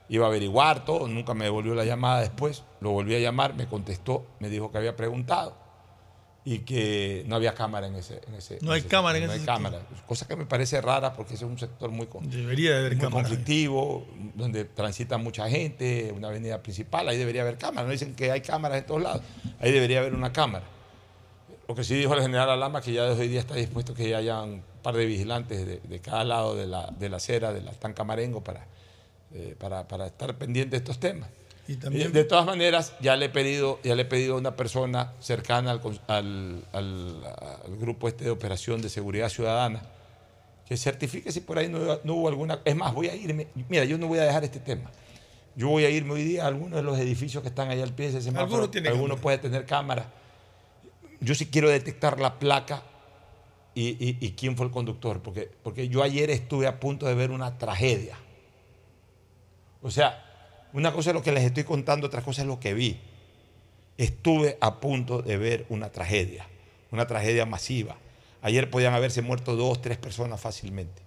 [0.08, 2.64] iba a averiguar todo, nunca me devolvió la llamada después.
[2.80, 5.56] Lo volví a llamar, me contestó, me dijo que había preguntado
[6.44, 8.20] y que no había cámara en ese.
[8.26, 9.54] En ese No hay ese cámara en no ese hay sector.
[9.54, 9.86] cámara.
[10.06, 13.00] Cosa que me parece rara porque ese es un sector muy, Debería de haber muy
[13.00, 13.28] cámara.
[13.28, 17.86] conflictivo, donde transita mucha gente, una avenida principal, ahí debería haber cámaras.
[17.86, 19.22] No dicen que hay cámaras en todos lados,
[19.60, 20.64] ahí debería haber una cámara.
[21.68, 24.14] Lo que sí dijo el general Alama, que ya desde hoy día está dispuesto que
[24.14, 27.62] haya un par de vigilantes de, de cada lado de la, de la acera, de
[27.62, 28.66] la tanca Marengo, para,
[29.32, 31.30] eh, para, para estar pendiente de estos temas.
[31.68, 34.38] Y Eh, también De todas maneras, ya le he pedido, ya le he pedido a
[34.38, 37.24] una persona cercana al, al- al-
[37.64, 39.82] al grupo este de operación de seguridad ciudadana
[40.68, 42.60] que certifique si por ahí no, no hubo alguna.
[42.64, 43.48] Es más, voy a irme.
[43.68, 44.90] Mira, yo no voy a dejar este tema.
[45.54, 47.92] Yo voy a irme hoy día a algunos de los edificios que están ahí al
[47.92, 48.46] pie de ese semáforo.
[48.54, 50.10] Alguno tiene Alguno puede tener cámara.
[51.20, 52.82] Yo sí quiero detectar la placa
[53.74, 57.14] y, y- y quién fue el conductor, porque, porque yo ayer estuve a punto de
[57.14, 58.16] ver una tragedia.
[59.82, 60.24] O sea,
[60.72, 62.98] una cosa es lo que les estoy contando, otra cosa es lo que vi.
[63.98, 66.46] Estuve a punto de ver una tragedia,
[66.90, 67.96] una tragedia masiva.
[68.40, 71.02] Ayer podían haberse muerto dos, tres personas fácilmente,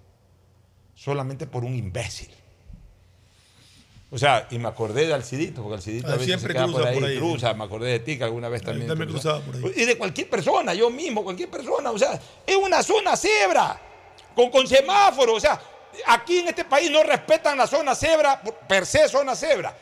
[0.96, 2.30] solamente por un imbécil.
[4.12, 6.66] O sea, y me acordé de Alcidito, porque Alcidito Ah, a veces siempre se queda
[6.66, 7.18] cruza por ahí, por ahí.
[7.18, 8.88] cruza, me acordé de ti que alguna vez también.
[8.88, 9.42] también cruzaba.
[9.42, 9.82] cruzaba por ahí.
[9.84, 13.82] Y de cualquier persona, yo mismo, cualquier persona, o sea, es una zona cebra,
[14.36, 15.60] con, con semáforo, o sea,
[16.08, 19.74] aquí en este país no respetan la zona cebra, per se zona cebra,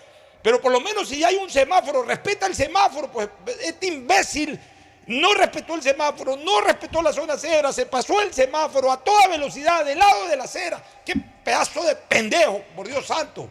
[0.41, 3.29] pero por lo menos si hay un semáforo, respeta el semáforo, pues
[3.63, 4.59] este imbécil
[5.07, 9.27] no respetó el semáforo, no respetó la zona cebra, se pasó el semáforo a toda
[9.27, 13.49] velocidad del lado de la acera, qué pedazo de pendejo, por Dios santo.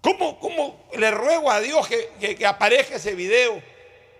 [0.00, 3.62] ¿Cómo, cómo le ruego a Dios que, que- que aparezca ese video?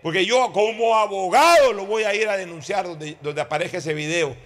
[0.02, 4.36] Porque yo como abogado lo voy a ir a denunciar donde, donde aparezca ese video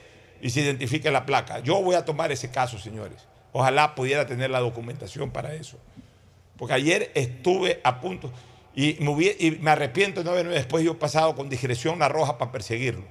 [0.45, 1.61] y se identifique la placa.
[1.61, 3.17] Yo voy a tomar ese caso, señores.
[3.53, 5.79] Ojalá pudiera tener la documentación para eso.
[6.59, 8.31] Porque ayer estuve a punto
[8.75, 13.05] y me, arrepiento de no haberme después yo pasado con discreción la roja para perseguirlo.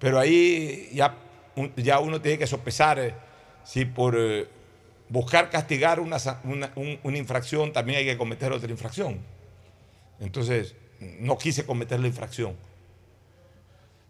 [0.00, 1.14] Pero ahí ya,
[1.76, 3.14] ya uno tiene que sopesar eh,
[3.62, 4.48] si por eh,
[5.10, 9.20] buscar castigar una, una- un- una infracción también hay que cometer otra infracción.
[10.18, 10.74] Entonces,
[11.20, 12.56] no quise cometer la infracción.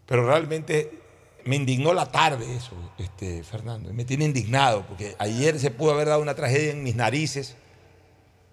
[0.07, 0.99] Pero realmente
[1.45, 3.93] me indignó la tarde eso, este, Fernando.
[3.93, 7.55] Me tiene indignado porque ayer se pudo haber dado una tragedia en mis narices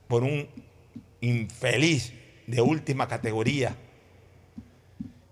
[0.07, 0.49] por un
[1.21, 2.13] infeliz
[2.47, 3.77] de última categoría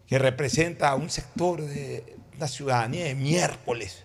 [0.07, 4.05] que representa a un sector de una ciudadanía de miércoles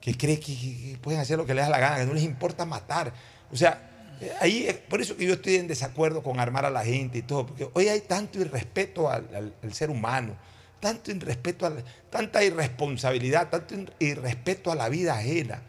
[0.00, 2.64] que cree que, pueden hacer lo que les da la gana, que no les importa
[2.64, 3.12] matar.
[3.52, 6.70] O sea, eh, ahí es por eso que yo estoy en desacuerdo con armar a
[6.70, 10.36] la gente y todo, porque hoy hay tanto irrespeto al ser humano,
[10.80, 11.70] tanto irrespeto,
[12.10, 15.62] tanta irresponsabilidad, tanto ir- irrespeto a la vida ajena.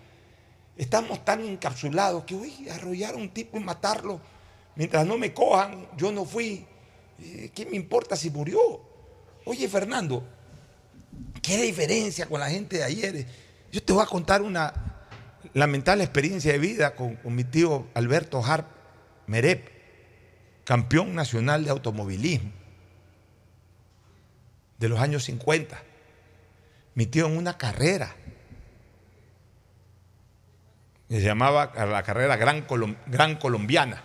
[0.78, 4.22] Estamos tan encapsulados que hoy arrollar a un tipo y matarlo,
[4.76, 6.66] mientras no me cojan, yo no fui.
[7.20, 8.60] Eh, ¿Qué me importa si murió?
[9.46, 10.24] Oye, Fernando,
[11.42, 13.26] ¿qué diferencia con la gente de ayer?
[13.72, 14.74] Yo te voy a contar una
[15.54, 18.68] lamentable experiencia de vida con, con mi tío Alberto Harp
[19.28, 19.68] Merep,
[20.64, 22.61] campeón nacional de automovilismo
[24.82, 25.82] de los años 50.
[26.96, 28.14] Mi tío en una carrera
[31.10, 34.02] se llamaba la carrera Gran, Colom- Gran Colombiana,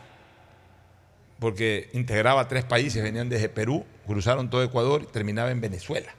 [1.38, 6.12] porque integraba tres países, venían desde Perú, cruzaron todo Ecuador y terminaba en Venezuela.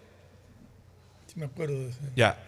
[1.28, 2.00] Sí, me acuerdo de ese.
[2.15, 2.41] Ya,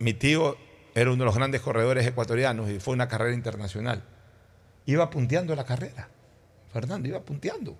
[0.00, 0.56] mi tío
[0.94, 4.02] era uno de los grandes corredores ecuatorianos y fue una carrera internacional.
[4.86, 6.08] Iba punteando la carrera,
[6.72, 7.76] Fernando, iba punteando.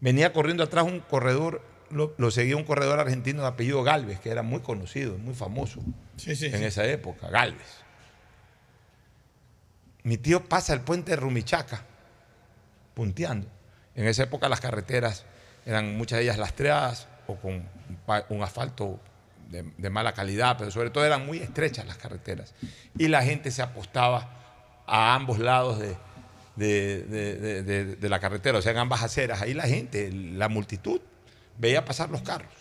[0.00, 4.30] Venía corriendo atrás un corredor, lo, lo seguía un corredor argentino de apellido Galvez, que
[4.30, 5.80] era muy conocido, muy famoso
[6.16, 6.64] Sí, sí, en sí.
[6.64, 7.66] esa época, Galvez.
[10.02, 11.84] Mi tío pasa el puente de Rumichaca,
[12.94, 13.48] punteando.
[13.94, 15.24] En esa época las carreteras
[15.66, 17.68] eran muchas de ellas lastreadas o con
[18.30, 18.98] un asfalto
[19.50, 22.54] de, de mala calidad, pero sobre todo eran muy estrechas las carreteras.
[22.96, 25.96] Y la gente se apostaba a ambos lados de-
[26.56, 29.40] de la carretera, o sea, en ambas aceras.
[29.42, 31.00] Ahí la gente, la multitud,
[31.60, 32.54] veía pasar los carros.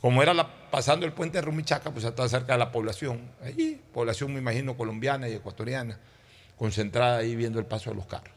[0.00, 3.30] Como era pasando el puente de Rumichaca, pues estaba cerca de la población.
[3.42, 5.98] Allí, población, me imagino, colombiana y ecuatoriana,
[6.56, 8.34] concentrada ahí viendo el paso de los carros.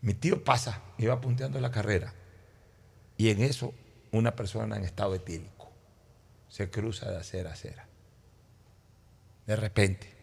[0.00, 2.14] Mi tío pasa, iba punteando la carrera,
[3.16, 3.74] y en eso
[4.12, 5.72] una persona en estado etílico
[6.48, 7.88] se cruza de acera a acera.
[9.46, 10.14] De repente,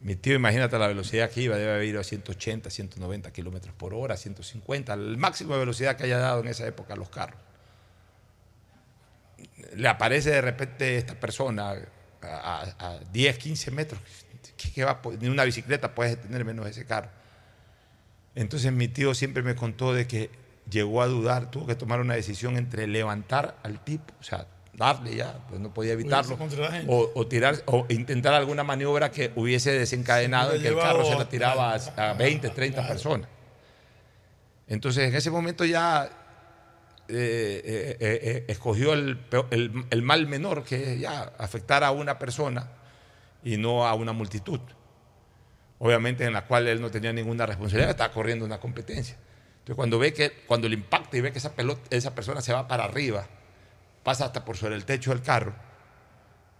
[0.00, 3.94] mi tío, imagínate la velocidad que iba, debe haber ido a 180, 190 kilómetros por
[3.94, 7.38] hora, 150, el máximo de velocidad que haya dado en esa época a los carros
[9.76, 11.76] le aparece de repente esta persona a,
[12.22, 14.00] a- a 10, 15 metros.
[14.56, 17.10] ¿Qué, qué va ni una bicicleta puedes tener menos ese carro.
[18.34, 20.30] Entonces mi tío siempre me contó de que
[20.70, 24.46] llegó a dudar, tuvo que tomar una decisión entre levantar al tipo, o sea,
[24.78, 26.86] darle ya, pues no podía evitarlo, la gente.
[26.88, 31.04] o, o tirar, o intentar alguna maniobra que hubiese desencadenado Se y que el carro
[31.04, 32.88] se la tiraba a, a 20, 30 Claro.
[32.94, 33.28] personas.
[34.68, 36.08] Entonces en ese momento ya
[37.08, 39.18] eh, eh, eh, escogió el-
[39.90, 42.68] el mal menor, que es ya afectar a una persona
[43.42, 44.60] y no a una multitud.
[45.78, 49.16] Obviamente en la cual él no tenía ninguna responsabilidad, estaba corriendo una competencia.
[49.60, 52.52] Entonces cuando ve que, cuando le impacta y ve que esa, pelota, esa persona se
[52.52, 53.26] va para arriba,
[54.08, 55.52] pasa hasta por sobre el techo del carro,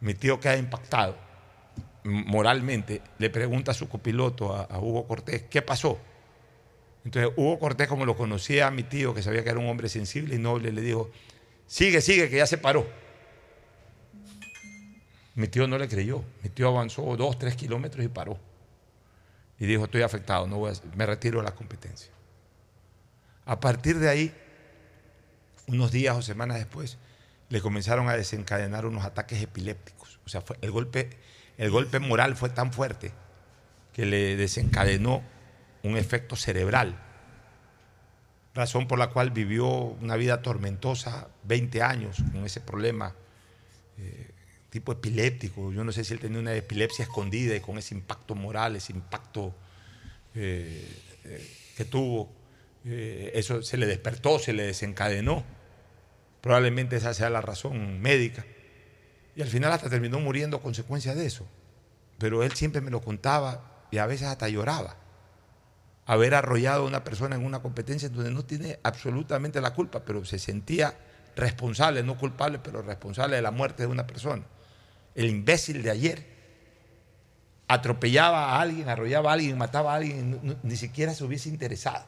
[0.00, 1.16] mi tío queda impactado
[2.04, 5.98] moralmente, le pregunta a su copiloto, a, a Hugo Cortés, ¿qué pasó?
[7.06, 9.88] Entonces Hugo Cortés, como lo conocía a mi tío, que sabía que era un hombre
[9.88, 11.10] sensible y noble, le dijo,
[11.66, 12.86] sigue, sigue, que ya se paró.
[15.34, 16.22] Mi tío no le creyó.
[16.42, 18.38] Mi tío avanzó dos, tres kilómetros y paró.
[19.58, 22.10] Y dijo, estoy afectado, no voy a- me retiro de la competencia.
[23.46, 24.34] A partir de ahí,
[25.66, 26.98] unos días o semanas después,
[27.48, 30.20] le comenzaron a desencadenar unos ataques epilépticos.
[30.26, 31.10] O sea, el, golpe,
[31.56, 33.12] el golpe moral fue tan fuerte
[33.92, 35.22] que le desencadenó
[35.82, 36.96] un efecto cerebral,
[38.54, 43.14] razón por la cual vivió una vida tormentosa 20 años con ese problema
[43.96, 44.30] eh,
[44.70, 45.72] tipo epiléptico.
[45.72, 48.92] Yo no sé si él tenía una epilepsia escondida y con ese impacto moral, ese
[48.92, 49.54] impacto
[50.34, 50.86] eh,
[51.24, 52.30] eh, que tuvo,
[52.84, 55.44] eso se le despertó, se le desencadenó.
[56.40, 58.44] Probablemente esa sea la razón médica.
[59.34, 61.46] Y al final hasta terminó muriendo a consecuencia de eso.
[62.18, 64.96] Pero él siempre me lo contaba y a veces hasta lloraba.
[66.06, 70.24] Haber arrollado a una persona en una competencia donde no tiene absolutamente la culpa, pero
[70.24, 70.96] se sentía
[71.36, 74.42] responsable, no culpable, pero responsable de la muerte de una persona.
[75.14, 76.26] El imbécil de ayer
[77.68, 82.06] atropellaba a alguien, arrollaba a alguien, mataba a alguien, ni siquiera se hubiese interesado.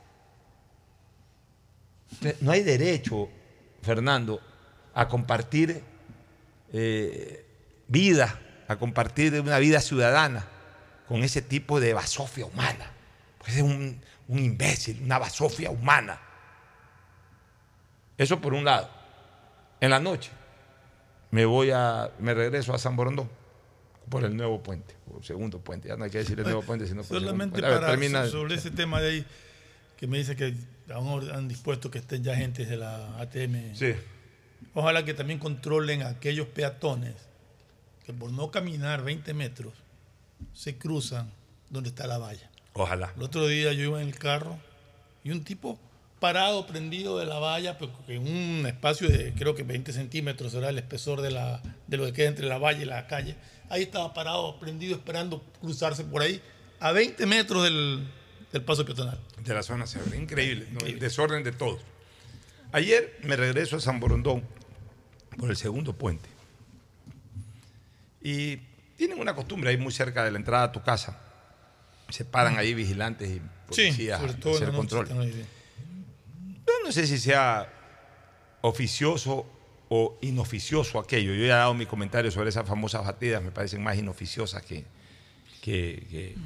[2.41, 3.29] No hay derecho,
[3.83, 4.41] Fernando,
[4.95, 5.83] a compartir
[6.73, 7.45] eh,
[7.89, 10.47] vida, a compartir una vida ciudadana
[11.09, 12.91] con ese tipo de basofia humana.
[13.39, 16.21] Pues es un, un imbécil, una basofia humana.
[18.19, 18.89] Eso por un lado.
[19.81, 20.31] En la noche
[21.31, 23.31] me voy a, me regreso a San Borondón
[24.09, 25.89] por el nuevo puente, por el segundo puente.
[25.89, 27.67] Ya no hay que decir el nuevo puente, sino por el Solamente puente.
[27.67, 29.27] A ver, para, termina- sobre ese tema de ahí,
[29.97, 30.55] que me dice que
[30.93, 33.75] aún han dispuesto que estén ya agentes de la ATM.
[33.75, 33.95] Sí.
[34.75, 37.15] Ojalá que también controlen a aquellos peatones
[38.05, 39.75] que por no caminar 20 metros
[40.53, 41.31] se cruzan
[41.69, 42.51] donde está la valla.
[42.73, 43.13] Ojalá.
[43.17, 44.59] El otro día yo iba en el carro
[45.25, 45.79] y un tipo
[46.21, 50.69] parado, prendido de la valla, pero en un espacio de creo que 20 centímetros será
[50.69, 53.37] el espesor de, la, de lo que queda entre la valla y la calle.
[53.71, 56.41] Ahí estaba parado, prendido, esperando cruzarse por ahí,
[56.79, 58.07] a 20 metros del,
[58.53, 59.19] del paso peatonal.
[59.43, 60.17] de la zona severa.
[60.17, 60.81] Increíble, ¿no?
[60.87, 61.81] el desorden de todos.
[62.73, 64.45] Ayer me regreso a San Borondón
[65.37, 66.29] por el segundo puente.
[68.23, 68.57] Y
[68.97, 71.19] tienen una costumbre ahí muy cerca de la entrada a tu casa.
[72.11, 75.09] Se paran ahí vigilantes y policías sobre a todo en hacer control.
[75.09, 75.45] sí.
[76.67, 77.69] Yo no sé si sea
[78.61, 79.47] oficioso
[79.89, 81.33] o inoficioso aquello.
[81.35, 84.85] Yo ya he dado mi comentario sobre esas famosas batidas, me parecen más inoficiosas que,
[85.63, 86.37] que- que-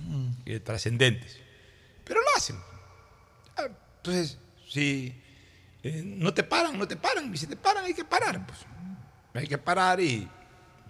[0.45, 1.41] que trascendentes.
[2.05, 2.57] Pero lo hacen.
[3.57, 3.67] Ah,
[3.99, 4.39] Entonces,
[4.69, 5.21] si
[5.83, 7.33] eh, no te paran, no te paran.
[7.33, 8.47] Y si te paran, hay que parar.
[8.47, 8.61] Pues.
[9.35, 10.29] Hay que parar y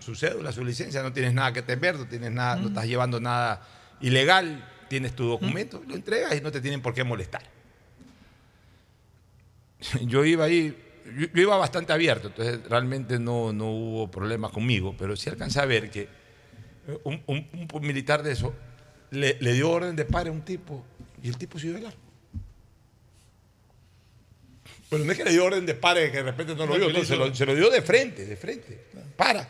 [0.00, 3.20] su cédula, su licencia, no tienes nada que temer, no, tienes nada, no estás llevando
[3.20, 3.66] nada
[4.00, 7.42] ilegal, tienes tu documento, lo entregas y no te tienen por qué molestar
[10.02, 10.76] yo iba ahí,
[11.18, 15.60] yo, yo iba bastante abierto, entonces realmente no, no hubo problemas conmigo, pero sí alcancé
[15.60, 16.02] a ver que
[16.86, 18.54] eh, un, un- un militar de eso
[19.10, 20.84] le, le dio orden de pare a un tipo
[21.24, 21.98] y el tipo siguió de largo.
[24.90, 26.90] Pero no es que le dio orden de pare que de repente no lo vio,
[26.90, 28.88] no, se, lo, se lo dio de frente, de frente.
[29.16, 29.40] Para.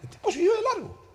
[0.00, 1.06] El tipo siguió de largo.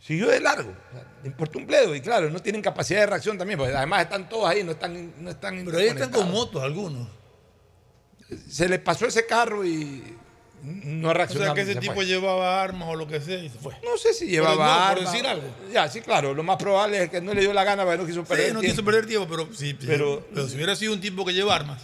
[0.00, 0.70] Siguió de largo.
[0.70, 1.94] O sea, le importó un bledo.
[1.94, 5.22] Y claro, no tienen capacidad de reacción también, porque además están todos ahí, no están.
[5.22, 7.06] No están Pero ahí están con motos algunos.
[8.48, 10.18] Se le pasó ese carro y
[10.62, 11.54] no O reaccionaron.
[11.54, 12.06] sea, que ese se tipo fue.
[12.06, 13.74] llevaba armas o lo que sea y se fue.
[13.84, 14.56] No sé si llevaba
[14.90, 15.12] por armas.
[15.12, 15.44] decir algo.
[15.72, 16.34] Ya, sí, claro.
[16.34, 18.52] Lo más probable es que no le dio la gana, pero no quiso perder Sí,
[18.54, 18.72] no tiempo.
[18.74, 19.74] quiso perder tiempo, pero sí.
[19.86, 21.82] Pero- Pero, si hubiera sido un tipo que lleva armas.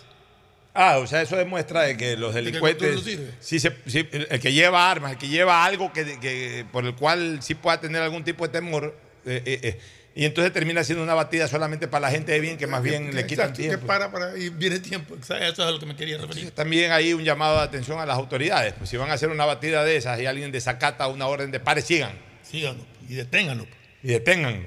[0.76, 3.30] Ah, o sea, eso demuestra de que los que el delincuentes, no sirve.
[3.38, 6.84] sí se- sí, el, el que lleva armas, el que lleva algo que, que- por
[6.84, 8.92] el cual sí pueda tener algún tipo de temor,
[9.24, 9.80] eh, eh, eh,
[10.16, 13.14] y entonces termina siendo una batida solamente para la gente de bien, que más bien
[13.14, 13.80] le quitan tiempo.
[13.80, 15.16] Que para, para y viene tiempo.
[15.20, 16.50] Eso es a lo que me quería referir.
[16.52, 18.74] También hay un llamado de atención a las autoridades.
[18.78, 21.58] Pues si van a hacer una batida de esas y alguien desacata una orden de
[21.60, 22.12] pare, sigan
[22.42, 23.66] Síganlo y deténganlo.
[24.02, 24.66] y detengan.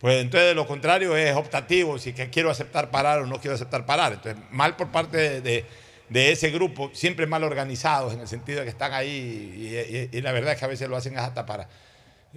[0.00, 3.54] Pues entonces de lo contrario es optativo, si que quiero aceptar parar o no quiero
[3.56, 4.12] aceptar parar.
[4.14, 5.64] Entonces, mal por parte de, de-
[6.08, 9.10] de ese grupo, siempre mal organizados en el sentido de que están ahí
[10.10, 11.68] y, y- y la verdad es que a veces lo hacen hasta para...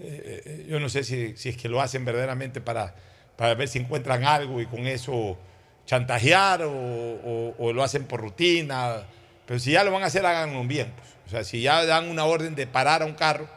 [0.03, 2.95] eh, eh, yo no sé si, si es que lo hacen verdaderamente para,
[3.35, 5.37] para ver si encuentran algo y con eso
[5.85, 9.03] chantajear o, o- o lo hacen por rutina.
[9.45, 10.91] Pero si ya lo van a hacer, háganlo bien.
[10.95, 11.09] pues.
[11.27, 13.47] O sea, si ya dan una orden de parar a un carro,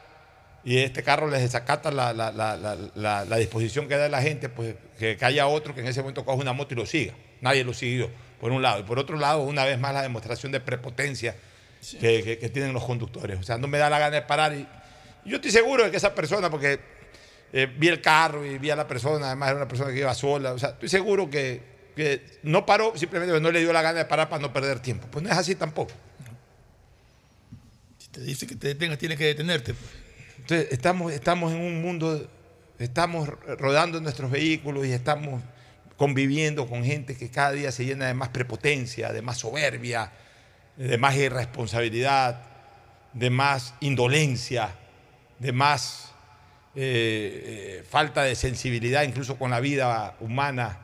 [0.65, 5.17] y este carro les desacata la, la- la- disposición que da la gente, pues que,
[5.19, 7.13] que haya otro que en ese momento coja una moto y lo siga.
[7.43, 8.81] Nadie lo siguió, por un lado.
[8.81, 11.37] Y por otro lado, una vez más, la demostración de prepotencia
[12.01, 13.39] que, que- que tienen los conductores.
[13.39, 14.55] O sea, no me da la gana de parar.
[14.55, 14.67] Y
[15.25, 16.81] yo estoy seguro de que esa persona, porque
[17.53, 20.15] eh, vi el carro y vi a la persona, además era una persona que iba
[20.15, 21.63] sola, o sea, estoy seguro que,
[21.95, 24.81] que no paró simplemente porque no le dio la gana de parar para no perder
[24.81, 25.07] tiempo.
[25.11, 25.93] Pues no es así tampoco.
[27.99, 29.75] Si te dice que te detengas, tienes que detenerte.
[29.75, 29.91] pues.
[30.39, 32.29] Entonces, estamos, estamos en un mundo,
[32.79, 35.43] estamos rodando nuestros vehículos y estamos
[35.97, 40.13] conviviendo con gente que cada día se llena de más prepotencia, de más soberbia,
[40.77, 42.43] de más irresponsabilidad,
[43.13, 44.75] de más indolencia,
[45.45, 46.11] de más
[46.75, 50.79] eh, eh, falta de sensibilidad incluso con la vida humana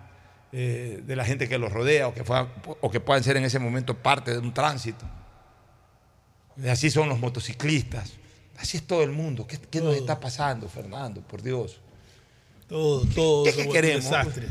[0.52, 2.50] eh, de la gente que los rodea o que, fueran-
[2.82, 5.06] o que puedan ser en ese momento parte de un tránsito.
[6.68, 8.12] Así son los motociclistas.
[8.58, 9.46] Así es todo el mundo.
[9.46, 11.22] ¿Qué, qué nos está pasando, Fernando?
[11.22, 11.80] Por Dios.
[12.68, 13.44] Todo, todo.
[13.44, 14.04] ¿Qué, qué queremos?
[14.04, 14.46] desastre.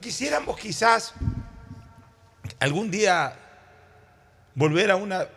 [0.00, 1.14] Quisiéramos quizás
[2.58, 3.36] algún día
[4.56, 5.28] volver a una...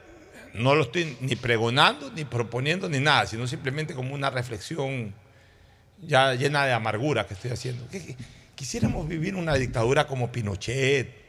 [0.58, 5.14] No lo estoy ni pregonando, ni proponiendo, ni nada, sino simplemente como una reflexión
[6.01, 7.86] ya llena de amargura que estoy haciendo.
[8.55, 11.28] Quisiéramos vivir una dictadura como Pinochet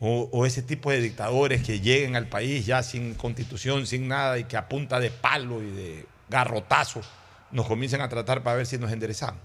[0.00, 4.44] o, ese tipo de dictadores que lleguen al país ya sin constitución, sin nada y
[4.44, 7.02] que a punta de palo y de garrotazo
[7.50, 9.42] nos comiencen a tratar para ver si nos enderezamos.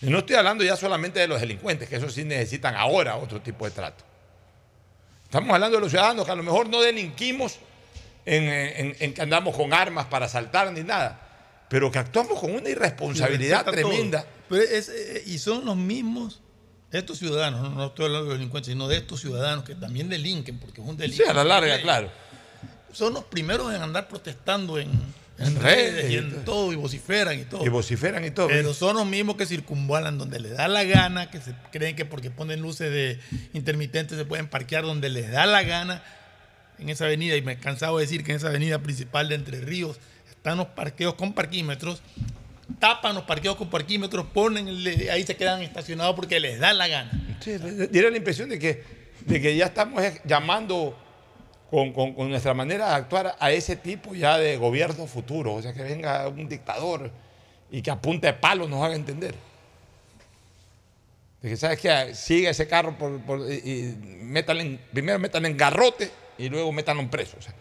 [0.00, 3.40] Y no estoy hablando ya solamente de los delincuentes, que eso sí necesitan ahora otro
[3.40, 4.04] tipo de trato.
[5.24, 7.60] Estamos hablando de los ciudadanos que a lo mejor no delinquimos
[8.36, 11.20] en, en- en que andamos con armas para asaltar ni nada,
[11.68, 14.24] pero que actuamos con una irresponsabilidad tremenda.
[14.48, 16.40] Pero es- eh, y son los mismos,
[16.92, 20.58] estos ciudadanos, no, no estoy hablando de delincuentes, sino de estos ciudadanos que también delinquen,
[20.58, 21.22] porque es un delito.
[21.24, 22.10] Sí, a la larga, claro.
[22.92, 24.90] Son los primeros en andar protestando en,
[25.38, 26.40] redes, redes y y en todo.
[26.42, 27.64] todo, y vociferan y todo.
[27.64, 28.48] Y vociferan y todo.
[28.48, 32.04] Pero son los mismos que circunvalan donde les da la gana, que se creen que
[32.04, 33.20] porque ponen luces de
[33.54, 36.02] intermitentes se pueden parquear donde les da la gana
[36.80, 37.36] en esa avenida.
[37.36, 39.98] Y me he cansado de decir que en esa avenida principal de Entre Ríos
[40.30, 42.02] están los parqueos con parquímetros,
[42.78, 44.68] tapan los parqueos con parquímetros, ponen,
[45.10, 47.10] ahí se quedan estacionados porque les da la gana.
[47.40, 47.52] Sí,
[47.90, 48.82] diera la impresión de que,
[49.26, 50.96] de que ya estamos llamando
[51.70, 55.54] con, con- nuestra manera de actuar a ese tipo ya de gobierno futuro.
[55.54, 57.10] O sea, que venga un dictador
[57.70, 59.34] y que a punta de palo nos haga entender.
[61.42, 62.14] De que, ¿sabes qué?
[62.14, 66.10] Siga ese carro por, por- y, métale en- primero métanle en garrote
[66.40, 67.36] y luego métanlo preso.
[67.38, 67.54] O sea,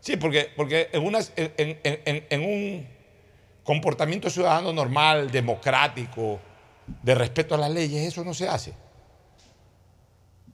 [0.00, 2.86] sí, porque, porque en, un
[3.64, 6.40] comportamiento ciudadano normal, democrático,
[7.02, 8.72] de respeto a las leyes, eso no se hace.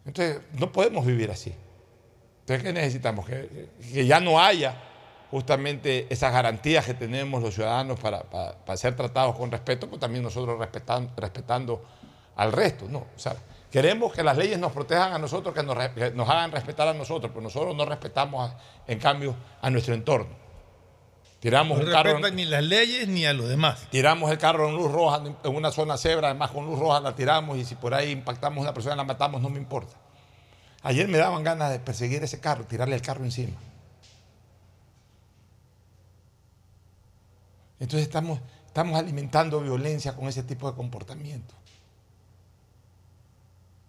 [0.05, 1.55] Entonces, no podemos vivir así.
[2.41, 3.27] Entonces, ¿qué necesitamos?
[3.27, 4.75] Que, ya no haya
[5.31, 10.23] justamente esas garantías que tenemos los ciudadanos para, para- ser tratados con respeto, pero también
[10.23, 11.83] nosotros respetan- respetando
[12.37, 12.87] al resto.
[12.89, 12.99] ¿no?
[12.99, 13.35] O sea,
[13.75, 16.87] queremos que las leyes nos protejan a nosotros, que nos, re- que nos hagan respetar
[16.87, 18.57] a nosotros, pero nosotros no respetamos, a-
[18.87, 20.29] en cambio, a nuestro entorno.
[21.41, 22.11] Tiramos No un carro.
[22.13, 23.89] respetan ni las leyes ni a los demás.
[23.91, 27.17] Tiramos el carro en luz roja, en una zona cebra, además con luz roja la
[27.17, 29.97] tiramos y si por ahí impactamos a una persona y la matamos, no me importa.
[30.85, 33.57] Ayer me daban ganas de perseguir ese carro, tirarle el carro encima.
[37.81, 41.57] Entonces estamos, estamos alimentando violencia con ese tipo de comportamiento.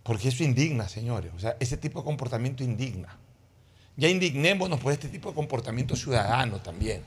[0.06, 1.32] Porque eso indigna, señores.
[1.36, 3.18] O sea, ese tipo de comportamiento indigna.
[3.98, 7.02] Ya indignémonos por este tipo de comportamiento ciudadano también.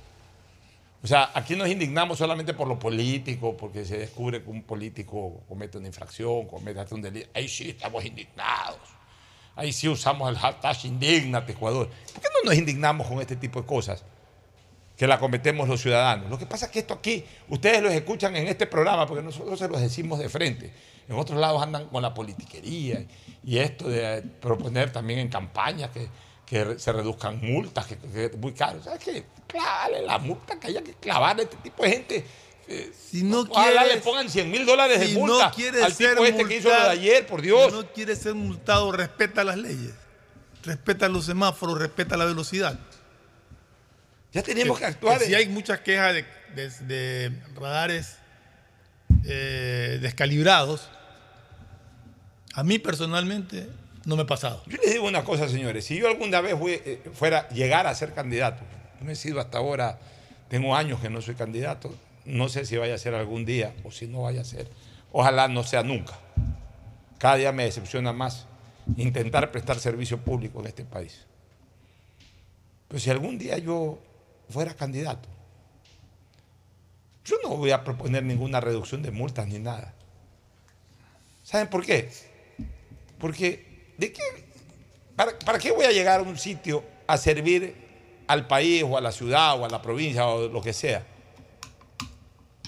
[1.01, 5.42] O sea, aquí nos indignamos solamente por lo político, porque se descubre que un político
[5.49, 7.28] comete una infracción, comete un delito.
[7.34, 8.80] Ahí sí estamos indignados.
[9.55, 11.88] Ahí sí usamos el hashtag indignate Ecuador.
[11.88, 14.03] ¿Por qué no nos indignamos con este tipo de cosas
[14.96, 16.28] que la cometemos los ciudadanos?
[16.28, 19.57] Lo que pasa es que esto aquí, ustedes lo escuchan en este programa, porque nosotros
[19.57, 20.72] se los decimos de frente.
[21.09, 23.04] En otros lados andan con la politiquería
[23.44, 26.09] y esto de proponer también en campañas que,
[26.44, 28.82] que se reduzcan multas, que, que es muy caro.
[28.82, 29.24] ¿Sabes qué?
[29.46, 32.26] Clávale la multa que haya que clavar a este tipo de gente.
[32.70, 35.92] Eh, Si no ojalá quieres- le pongan 100 mil dólares de Si multa no al
[35.94, 37.72] ser tipo este que hizo lo de multado- ayer, por Dios.
[37.72, 39.94] Si no quieres ser multado, respeta las leyes.
[40.64, 42.78] Respeta los semáforos, respeta la velocidad.
[44.32, 45.18] Ya tenemos que, Que- actuar.
[45.20, 46.70] que si hay muchas quejas de, de-
[47.30, 48.16] de radares
[49.24, 50.88] eh, descalibrados,
[52.59, 53.68] a mí personalmente
[54.04, 54.64] no me ha pasado.
[54.66, 55.84] Yo les digo una cosa, señores.
[55.84, 58.64] Si yo alguna vez fue- eh, fuera llegar a ser candidato,
[59.00, 60.00] no he sido hasta ahora,
[60.48, 61.94] tengo años que no soy candidato,
[62.24, 64.68] no sé si vaya a ser algún día o si no vaya a ser.
[65.12, 66.14] Ojalá no sea nunca.
[67.18, 68.46] Cada día me decepciona más
[68.96, 71.26] intentar prestar servicio público en este país.
[72.88, 74.00] Pero si algún día yo
[74.50, 75.28] fuera candidato,
[77.24, 79.94] yo no voy a proponer ninguna reducción de multas ni nada.
[81.44, 82.11] ¿Saben por qué?
[83.18, 84.22] Porque, ¿de qué?
[85.16, 87.74] ¿Para, para qué voy a llegar a un sitio a servir
[88.26, 91.04] al país o a la ciudad o a la provincia o lo que sea?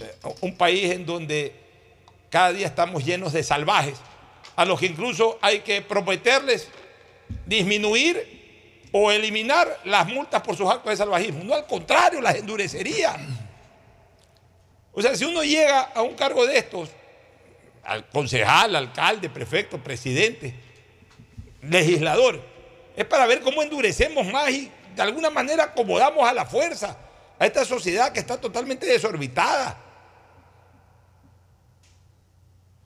[0.01, 1.55] Eh, Un país en donde
[2.31, 3.99] cada día estamos llenos de salvajes,
[4.57, 6.69] a los que incluso hay que prometerles
[7.47, 11.45] disminuir o eliminar las multas por sus actos de salvajismo.
[11.45, 13.17] No al contrario, las endurecería.
[14.93, 16.91] O sea, si uno llega a un cargo de estos,
[17.91, 20.55] al concejal, alcalde, prefecto, presidente,
[21.63, 22.41] legislador,
[22.97, 26.97] es para ver cómo endurecemos más y de alguna manera acomodamos a la fuerza
[27.37, 29.77] a esta sociedad que está totalmente desorbitada.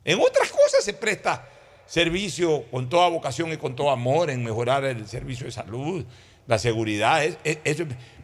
[0.07, 1.47] En otras cosas se presta
[1.87, 6.03] servicio con toda vocación y con todo amor en mejorar el servicio de salud,
[6.47, 7.37] la seguridad, es-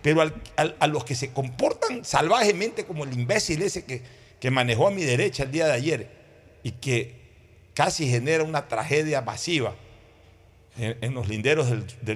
[0.01, 0.22] pero
[0.57, 4.03] a los que se comportan salvajemente como el imbécil ese que,
[4.41, 6.20] que manejó a mi derecha el día de ayer
[6.63, 7.21] y que
[7.75, 9.75] casi genera una tragedia masiva
[10.77, 11.69] en, los linderos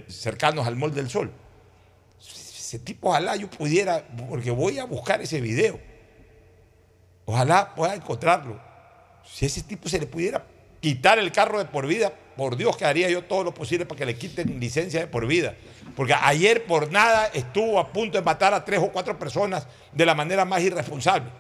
[0.09, 1.31] cercanos al Mall del Sol.
[2.21, 5.79] Ese tipo, ojalá yo pudiera, porque voy a buscar ese video.
[7.27, 8.61] Ojalá pueda encontrarlo.
[9.25, 10.45] Si ese tipo se le pudiera
[10.81, 13.99] quitar el carro de por vida, por Dios que haría yo todo lo posible para
[13.99, 15.55] que le quiten licencia de por vida.
[15.97, 20.05] Porque ayer por nada estuvo a punto de matar a tres o cuatro personas de
[20.05, 21.31] la manera más irresponsable.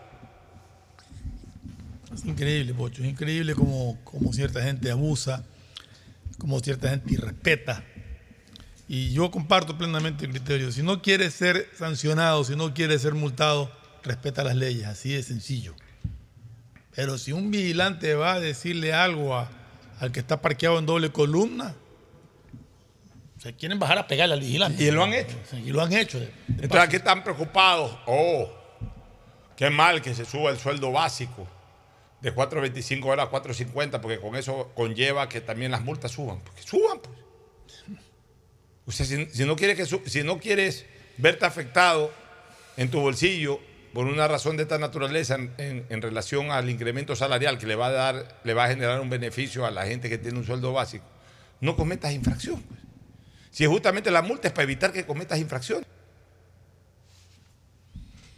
[2.15, 3.03] Es increíble, Pocho.
[3.03, 5.45] Es increíble como, como cierta gente abusa,
[6.39, 7.85] como cierta gente irrespeta
[8.89, 10.71] Y yo comparto plenamente el criterio.
[10.73, 13.71] Si no quieres ser sancionado, si no quieres ser multado,
[14.03, 15.75] respeta las leyes, así de sencillo.
[16.95, 19.51] Pero si un vigilante va a decirle algo a-
[20.01, 21.75] al que está parqueado en doble columna,
[23.39, 24.83] se quieren bajar a pegarle al vigilante.
[24.85, 25.37] Y lo han hecho.
[25.65, 26.19] Y lo han hecho.
[26.21, 26.83] de- de Entonces paso.
[26.83, 27.97] aquí están preocupados.
[28.07, 28.51] Oh,
[29.57, 31.47] qué mal que se suba el sueldo básico
[32.25, 36.41] de 4.25 horas a 4.50 porque con eso conlleva que también las multas suban.
[36.41, 37.85] Porque suban, pues.
[38.87, 40.87] O sea, si, no quieres que si no quieres
[41.18, 42.11] verte afectado
[42.79, 43.61] en tu bolsillo
[43.93, 47.93] por una razón de esta naturaleza en relación al incremento salarial que le va a
[47.93, 51.05] dar, le va a generar un beneficio a la gente que tiene un sueldo básico,
[51.61, 52.61] no cometas infracción.
[52.62, 52.81] pues.
[53.51, 55.87] Si justamente la multa es para evitar que cometas infracciones.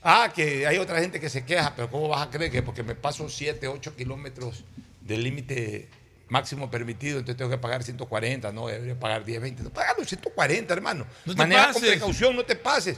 [0.09, 2.85] Ah, que hay otra gente que se queja, pero ¿cómo vas a creer que porque
[2.85, 4.63] me paso 7, 8 kilómetros
[5.01, 5.89] del límite
[6.29, 9.63] máximo permitido, entonces tengo que pagar 140, no, debería pagar 10, 20.
[9.65, 11.09] No, paga los 140, hermano.
[11.25, 12.97] No Maneja con precaución, no te pases.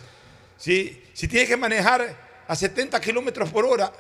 [0.59, 2.15] Si, si tienes que manejar
[2.47, 3.91] a 70 kilómetros por hora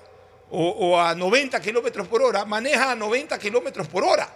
[0.50, 4.28] o, o a 90 kilómetros por hora, maneja a 90 kilómetros por hora.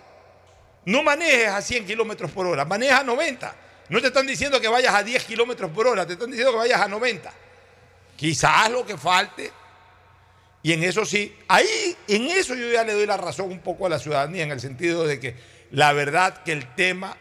[0.87, 3.55] No manejes a 100 kilómetros por hora, maneja a 90.
[3.91, 6.59] No te están diciendo que vayas a 10 kilómetros por hora, te están diciendo que
[6.59, 7.33] vayas a 90.
[8.23, 9.51] Quizás lo que falte,
[10.63, 13.87] y en eso sí, ahí, en eso yo ya le doy la razón un poco
[13.87, 15.35] a la ciudadanía, en el sentido de que
[15.73, 17.17] la verdad que el tema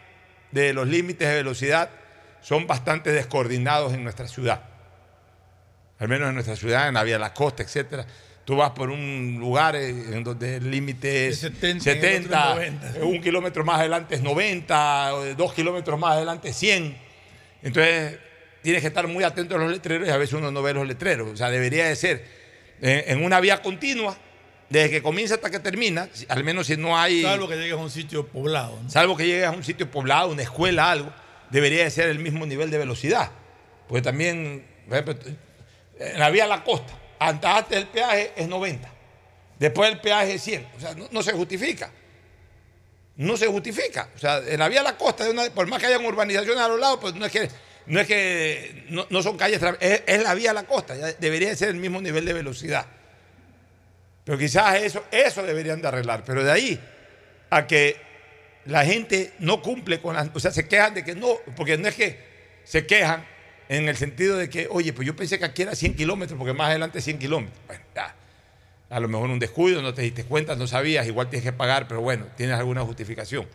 [0.52, 1.90] de los límites de velocidad
[2.40, 4.62] son bastante descoordinados en nuestra ciudad.
[5.98, 8.06] Al menos en nuestra ciudad, en la vía de la costa, etcétera.
[8.44, 11.82] Tú vas por un lugar eh, en donde el límite es Es 70, en el
[11.82, 12.98] 70, otro es 90.
[13.00, 16.96] eh, un kilómetro más adelante es 90, o dos kilómetros más adelante es 100.
[17.64, 18.20] Entonces,
[18.62, 20.86] tienes que estar muy atento a los letreros y a veces uno no ve los
[20.86, 21.28] letreros.
[21.30, 22.24] O sea, debería de ser
[22.80, 24.16] eh, en una vía continua,
[24.68, 27.76] desde que comienza hasta que termina, al menos si no hay, Salvo que llegues a
[27.76, 28.78] un sitio poblado.
[28.82, 28.88] ¿no?
[28.90, 31.12] salvo que llegues a un sitio poblado, una escuela, algo,
[31.50, 33.30] debería de ser el mismo nivel de velocidad.
[33.88, 35.32] Porque también, por ejemplo,
[35.98, 38.88] en la vía a la costa, antes antes del peaje es 90,
[39.58, 40.66] después del peaje es 100.
[40.76, 41.90] O sea, no, no se justifica.
[43.16, 44.08] No se justifica.
[44.16, 46.62] O sea, en la vía a la costa, de una- por más que hayan urbanizaciones
[46.62, 47.48] a los lados, pues no es que
[47.86, 51.56] no, es que, no, no son calles, es, la vía a la costa, debería de
[51.56, 52.86] ser el mismo nivel de velocidad.
[54.24, 56.22] Pero quizás eso, eso deberían de arreglar.
[56.24, 56.80] Pero de ahí
[57.50, 57.96] a que
[58.66, 60.30] la gente no cumple con las...
[60.32, 62.18] O sea, se quejan de que no, porque no es que
[62.64, 63.26] se quejan
[63.68, 66.52] en el sentido de que, oye, pues yo pensé que aquí era 100 kilómetros, porque
[66.52, 67.58] más adelante es 100 kilómetros.
[67.66, 68.14] Bueno, ya.
[68.90, 71.88] A lo mejor un descuido, no te diste cuenta, no sabías, igual tienes que pagar,
[71.88, 73.48] pero bueno, tienes alguna justificación.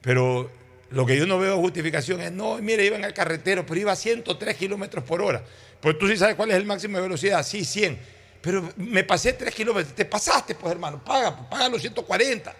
[0.00, 0.50] Pero
[0.92, 3.92] lo que yo no veo justificación es, no, mire, iba en el carretero, pero iba
[3.92, 5.42] a 103 kilómetros por hora.
[5.80, 7.98] Pues tú sí sabes cuál es el máximo de velocidad, sí, 100.
[8.40, 12.54] Pero me pasé 3 kilómetros, te pasaste, pues hermano, paga, pues, paga los 140.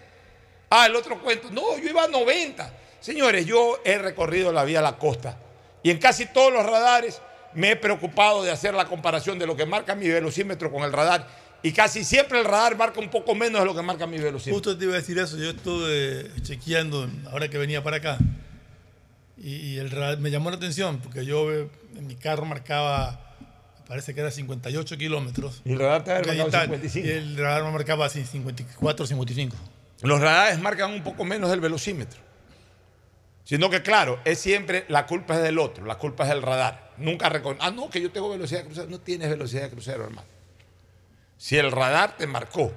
[0.69, 2.73] Ah, el otro cuento, no, yo iba a 90.
[2.99, 5.37] Señores, yo he recorrido la vía a la costa
[5.83, 7.21] y en casi todos los radares
[7.53, 10.93] me he preocupado de hacer la comparación de lo que marca mi velocímetro con el
[10.93, 11.27] radar
[11.63, 14.53] y casi siempre el radar marca un poco menos de lo que marca mi velocímetro.
[14.53, 15.37] Justo te iba a decir eso.
[15.37, 18.17] Yo estuve chequeando ahora que venía para acá.
[19.37, 23.35] Y, y el radar me llamó la atención porque yo en mi carro marcaba,
[23.87, 25.61] parece que era 58 kilómetros.
[25.63, 27.07] Y el radar te ha Ok, marcado y tal, 55.
[27.07, 29.55] Y el radar me marcaba así 54, 55.
[30.01, 32.19] Los radares marcan un poco menos del velocímetro.
[33.45, 36.91] Sino que, claro, es siempre la culpa es del otro, la culpa es del radar.
[36.97, 37.57] Nunca recon...
[37.59, 38.89] Ah, no, que yo tengo velocidad de crucero.
[38.89, 40.27] No tienes velocidad de crucero, hermano.
[41.43, 42.71] Si el radar te marcó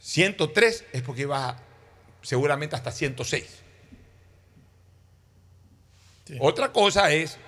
[0.00, 1.62] 103, es porque ibas a-
[2.22, 3.62] seguramente hasta 106.
[6.24, 6.36] Sí.
[6.40, 7.38] Otra cosa es,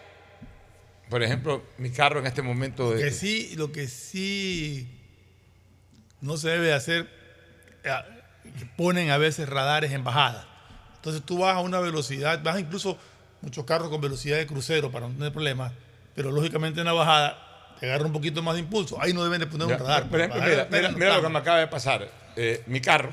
[1.08, 3.02] por ejemplo, mi carro en este momento de.
[3.02, 4.88] Que sí, lo que sí
[6.20, 7.10] no se debe hacer,
[7.82, 7.92] eh,
[8.76, 10.46] ponen a veces radares en bajada.
[10.94, 12.96] Entonces tú vas a una velocidad, vas incluso
[13.40, 15.72] muchos carros con velocidad de crucero para no tener problemas,
[16.14, 17.49] pero lógicamente en la bajada
[17.80, 19.00] te agarra un poquito más de impulso.
[19.00, 20.08] Ahí no deben de poner Ya, un radar.
[20.08, 22.08] Por ejemplo, Bajar mira, mira- lo que me acaba de pasar.
[22.36, 23.10] Eh, mi carro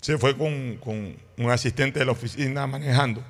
[0.00, 3.22] se fue con, con un asistente de la oficina manejando,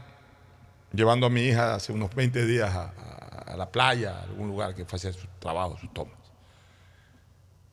[0.92, 4.48] llevando a mi hija hace unos 20 días a, a- a la playa, a algún
[4.48, 6.16] lugar que fue a hacer su trabajo, sus tomas.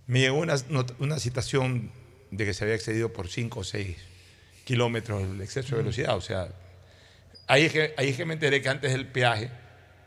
[0.05, 0.55] Me llegó una,
[0.99, 1.91] una citación
[2.31, 3.97] de que se había excedido por 5 o 6
[4.65, 6.15] kilómetros el exceso de velocidad.
[6.15, 6.49] O sea,
[7.47, 9.49] ahí es que, ahí es que me enteré que antes el peaje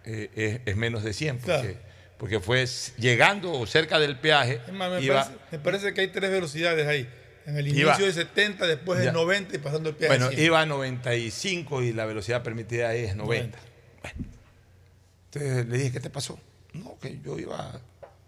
[0.06, 1.74] eh, es, es menos de 100, porque, Claro.
[2.18, 2.64] porque fue
[2.98, 4.60] llegando o cerca del peaje.
[4.66, 7.08] Es más, me, iba- parece, me parece que hay tres velocidades ahí.
[7.46, 10.16] En el Iba- inicio de 70, después de 90 y pasando el peaje.
[10.16, 10.44] bueno, 100.
[10.44, 13.58] iba a 95 y la velocidad permitida ahí es 90.
[14.02, 14.14] Bueno.
[15.26, 16.38] Entonces le dije, ¿qué te pasó?
[16.72, 17.80] No, que yo iba,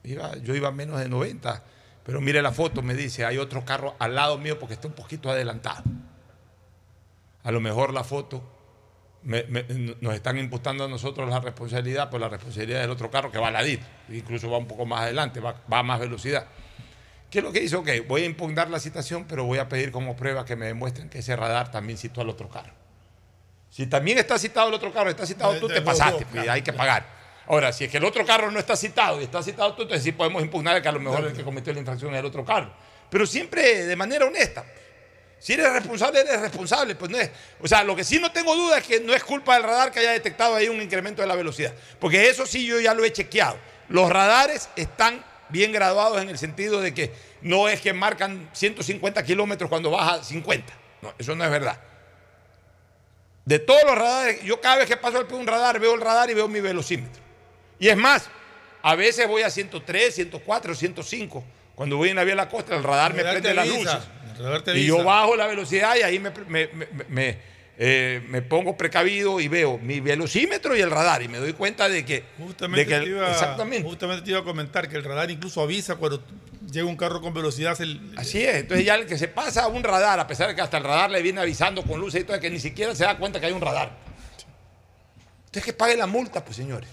[0.04, 1.62] iba, yo iba a menos de 90.
[2.04, 4.94] Pero mire la foto, me dice, hay otro carro al lado mío porque está un
[4.94, 5.82] poquito adelantado.
[7.44, 8.42] a lo mejor la foto
[9.22, 9.64] me- me-
[10.00, 13.48] nos están imputando a nosotros la responsabilidad por la responsabilidad del otro carro que va
[13.48, 16.46] a ladito, incluso va un poco más adelante, va, va a más velocidad.
[17.30, 17.80] ¿Qué es lo que hizo?
[17.80, 21.10] Ok, voy a impugnar la citación, pero voy a pedir como prueba que me demuestren
[21.10, 22.72] que ese radar también citó al otro carro.
[23.70, 26.22] Si también está citado el otro carro, está citado De- tú, de te pasaste, dos,
[26.24, 26.52] pues, claro.
[26.52, 27.06] hay que pagar.
[27.48, 30.04] Ahora, si es que el otro carro no está citado y está citado tú, entonces
[30.04, 32.44] sí podemos impugnar que a lo mejor el que cometió la infracción es el otro
[32.44, 32.72] carro.
[33.10, 34.64] Pero siempre de manera honesta.
[35.40, 36.94] Si eres responsable, eres responsable.
[36.94, 37.30] Pues no es.
[37.60, 39.92] O sea, lo que sí no tengo duda es que no es culpa del radar
[39.92, 41.72] que haya detectado ahí un incremento de la velocidad.
[42.00, 43.58] Porque eso sí yo ya lo he chequeado.
[43.88, 47.12] Los radares están bien graduados en el sentido de que
[47.42, 50.72] no es que marcan 150 kilómetros cuando baja 50.
[51.02, 51.78] No, eso no es verdad.
[53.44, 56.28] De todos los radares, yo cada vez que paso de un radar, veo el radar
[56.28, 57.22] y veo mi velocímetro.
[57.78, 58.28] Y es más,
[58.82, 61.44] a veces voy a 103, 104, 105.
[61.74, 63.98] Cuando voy en la vía de la costa, el radar me prende las luces.
[64.76, 67.38] Y yo bajo la velocidad y ahí me, me- me- me-
[67.80, 71.22] eh, me pongo precavido y veo mi velocímetro y el radar.
[71.22, 72.24] Y me doy cuenta de que.
[72.38, 73.88] Justamente, de que el- te iba, exactamente.
[73.88, 76.22] justamente te iba a comentar que el radar incluso avisa cuando
[76.72, 77.76] llega un carro con velocidad.
[77.76, 78.56] se- Así es.
[78.56, 80.84] Entonces ya el que se pasa a un radar, a pesar de que hasta el
[80.84, 83.46] radar le viene avisando con luces y todo, que ni siquiera se da cuenta que
[83.46, 83.92] hay un radar.
[85.46, 86.88] Entonces que pague la multa, pues señores.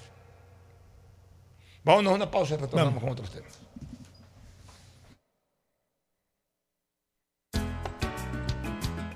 [1.84, 3.60] Vámonos a una pausa y retornamos con otros temas.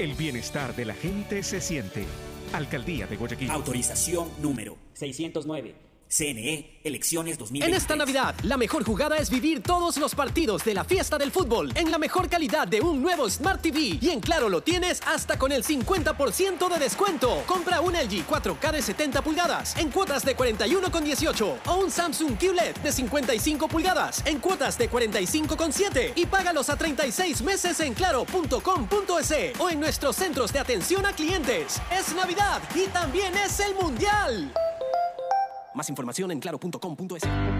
[0.00, 2.06] El bienestar de la gente se siente.
[2.54, 3.50] Alcaldía de Guayaquil.
[3.50, 5.89] Autorización número 609.
[6.10, 7.82] CNE, elecciones En 2023.
[7.82, 11.70] esta Navidad, la mejor jugada es vivir todos los partidos de la fiesta del fútbol
[11.76, 13.98] en la mejor calidad de un nuevo Smart TV.
[14.00, 17.44] Y en Claro lo tienes hasta con el 50% de descuento.
[17.46, 22.76] Compra un LG 4K de 70 pulgadas en cuotas de 41,18 o un Samsung QLED
[22.78, 29.70] de 55 pulgadas en cuotas de 45,7 y págalos a 36 meses en claro.com.es o
[29.70, 31.80] en nuestros centros de atención a clientes.
[31.96, 34.52] Es Navidad y también es el Mundial.
[35.74, 37.59] Más información en claro.com.es.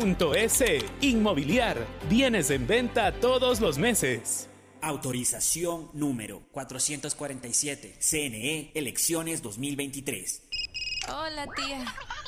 [1.01, 1.77] Inmobiliar,
[2.09, 4.49] bienes en venta todos los meses.
[4.81, 7.97] Autorización número 447.
[7.99, 10.41] CNE, elecciones 2023.
[11.07, 11.85] Hola, tía.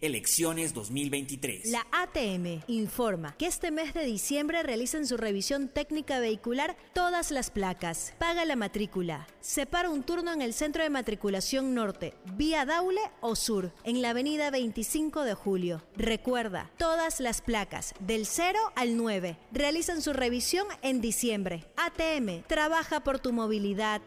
[0.00, 1.66] Elecciones 2023.
[1.66, 7.50] La ATM informa que este mes de diciembre realizan su revisión técnica vehicular todas las
[7.50, 8.14] placas.
[8.18, 9.26] Paga la matrícula.
[9.40, 14.10] Separa un turno en el centro de matriculación norte, vía Daule o sur, en la
[14.10, 15.82] avenida 25 de julio.
[15.96, 21.64] Recuerda, todas las placas del 0 al 9 realizan su revisión en diciembre.
[21.76, 24.02] ATM, trabaja por tu movilidad.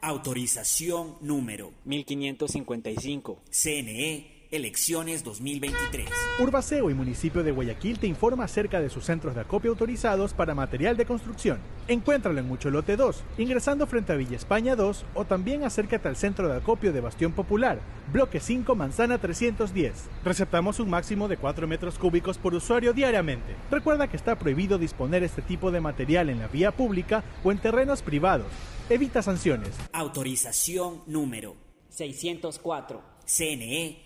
[0.00, 3.42] Autorización número 1555.
[3.50, 6.08] CNE Elecciones 2023.
[6.38, 10.54] Urbaceo y municipio de Guayaquil te informa acerca de sus centros de acopio autorizados para
[10.54, 11.58] material de construcción.
[11.88, 16.48] Encuéntralo en Mucholote 2, ingresando frente a Villa España 2 o también acércate al centro
[16.48, 17.80] de acopio de Bastión Popular,
[18.12, 20.04] bloque 5, manzana 310.
[20.24, 23.56] Receptamos un máximo de 4 metros cúbicos por usuario diariamente.
[23.70, 27.58] Recuerda que está prohibido disponer este tipo de material en la vía pública o en
[27.58, 28.46] terrenos privados.
[28.88, 29.74] Evita sanciones.
[29.92, 31.56] Autorización número
[31.88, 33.16] 604.
[33.26, 34.05] CNE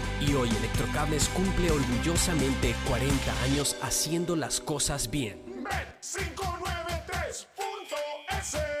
[0.27, 5.41] y hoy Electrocables cumple orgullosamente 40 años haciendo las cosas bien.
[5.63, 8.80] Bet593.es Tu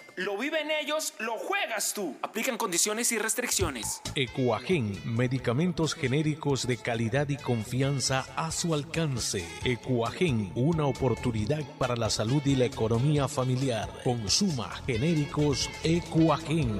[0.25, 2.15] Lo viven ellos, lo juegas tú.
[2.21, 4.01] Aplican condiciones y restricciones.
[4.13, 9.43] Ecuagen, medicamentos genéricos de calidad y confianza a su alcance.
[9.63, 13.89] Ecuagen, una oportunidad para la salud y la economía familiar.
[14.03, 16.79] Consuma genéricos Ecuagen.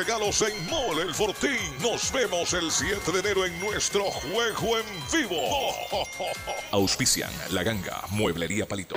[0.00, 1.58] regalos en Mole el Fortín.
[1.82, 5.36] Nos vemos el 7 de enero en nuestro juego en vivo.
[6.70, 8.96] Auspician La Ganga, Mueblería Palito.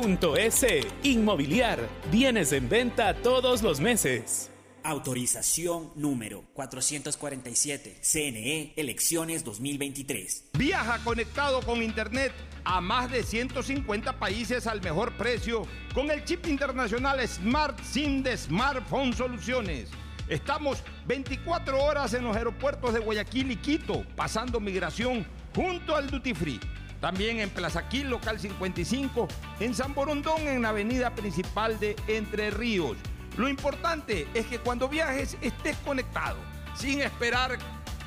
[0.01, 0.87] www.inmobiliariapublica.es.
[1.03, 1.79] Inmobiliar.
[2.11, 4.49] Bienes en venta todos los meses.
[4.83, 7.99] Autorización número 447.
[8.01, 10.51] CNE Elecciones 2023.
[10.53, 12.33] Viaja conectado con Internet
[12.63, 18.37] a más de 150 países al mejor precio con el chip internacional Smart SIM de
[18.37, 19.89] Smartphone Soluciones.
[20.27, 26.33] Estamos 24 horas en los aeropuertos de Guayaquil y Quito, pasando migración junto al Duty
[26.33, 26.59] Free.
[27.01, 29.27] También en Plaza Quil, local 55,
[29.59, 32.95] en San Borondón, en la avenida principal de Entre Ríos.
[33.37, 36.37] Lo importante es que cuando viajes estés conectado,
[36.75, 37.57] sin esperar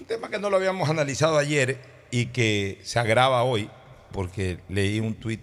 [0.00, 1.78] un tema que no lo habíamos analizado ayer
[2.10, 3.68] y que se agrava hoy,
[4.12, 5.40] porque leí un tuit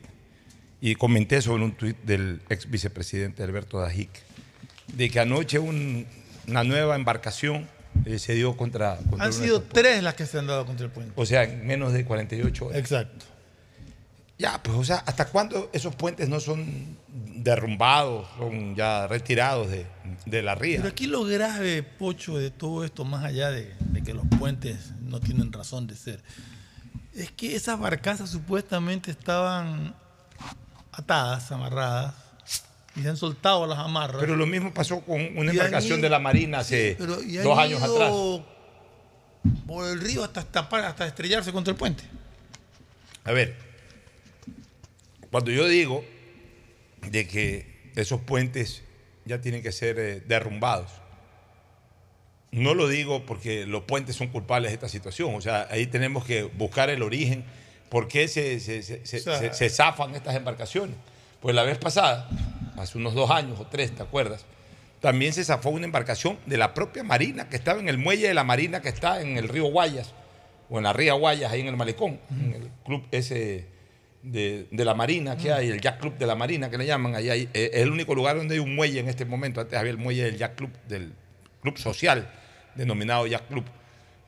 [0.81, 4.09] y comenté sobre un tuit del ex vicepresidente Alberto Dajic,
[4.93, 6.05] de que anoche un-
[6.47, 7.67] una nueva embarcación
[8.05, 8.97] eh, se dio contra...
[9.09, 11.13] contra Han sido tres las que se han dado contra el puente.
[11.15, 12.77] o sea, en menos de 48 horas.
[12.79, 13.25] Exacto.
[14.39, 16.97] Ya, pues, o sea, ¿hasta cuándo esos puentes no son
[17.37, 19.87] derrumbados, son ya retirados de,
[20.27, 20.77] de la ría?
[20.77, 24.91] Pero aquí lo grave, Pocho, de todo esto, más allá de, de que los puentes
[25.01, 26.21] no tienen razón de ser,
[27.15, 29.95] es que esas barcazas supuestamente estaban
[30.91, 32.13] atadas, amarradas,
[32.95, 34.17] y se han soltado las amarras.
[34.19, 38.11] Pero lo mismo pasó con una embarcación ido- de la Marina hace dos años atrás.
[39.65, 42.03] Por el río hasta, tapar, hasta estrellarse contra el puente.
[43.23, 43.55] A ver,
[45.31, 46.03] cuando yo digo
[47.09, 48.83] de que esos puentes
[49.25, 50.91] ya tienen que ser eh, derrumbados,
[52.51, 55.35] no lo digo porque los puentes son culpables de esta situación.
[55.35, 57.43] O sea, ahí tenemos que buscar el origen,
[57.89, 60.95] por qué se, se- se- se- O sea- se- se zafan estas embarcaciones.
[61.41, 62.29] Pues la vez pasada,
[62.77, 64.45] hace unos dos años o tres, ¿te acuerdas?
[65.01, 68.33] También se zafó una embarcación de la propia Marina, que estaba en el muelle de
[68.33, 70.13] la Marina, que está en el río Guayas,
[70.69, 73.67] o en la ría Guayas, ahí en el Malecón, en el club ese
[74.31, 77.15] de, de la Marina que hay, el Yacht Club de la Marina que le llaman,
[77.15, 79.61] ahí hay- eh, es el único lugar donde hay un muelle en este momento.
[79.61, 81.13] Antes había el muelle del Yacht Club, del
[81.61, 82.29] Club Social,
[82.75, 83.65] denominado Yacht Club.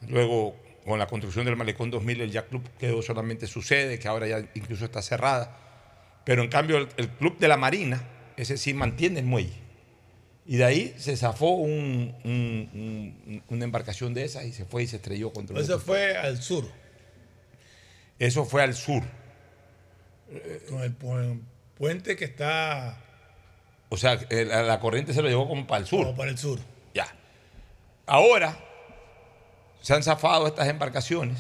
[0.08, 4.08] Luego, con la construcción del Malecón 2000, el Yacht Club quedó solamente su sede, que
[4.08, 5.58] ahora ya incluso está cerrada.
[6.26, 8.02] Pero en cambio, el, el Club de la Marina,
[8.38, 9.54] ese sí mantiene el muelle.
[10.46, 12.70] Y de ahí se zafó un- un-
[13.28, 16.16] un- una embarcación de esas y se fue y se estrelló contra un Eso fue
[16.18, 16.66] al sur.
[18.18, 19.04] Eso fue al sur.
[20.70, 21.42] Con el pu-
[21.76, 22.98] puente que está
[23.90, 26.06] O sea, eh, la, la corriente se lo llevó como para el sur.
[26.06, 26.60] como para el sur.
[26.94, 27.08] Ya.
[28.06, 28.58] Ahora
[29.82, 31.40] se han zafado estas embarcaciones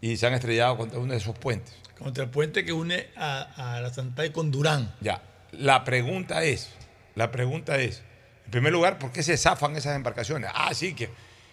[0.00, 1.74] y se han estrellado contra uno de esos puentes.
[1.98, 4.94] Contra el puente que une a, a la Santay con Durán.
[5.00, 5.22] Ya.
[5.52, 6.70] La pregunta es,
[7.14, 8.02] la pregunta es,
[8.46, 10.50] en primer lugar, ¿por qué se zafan esas embarcaciones?
[10.54, 11.10] Ah, sí, que,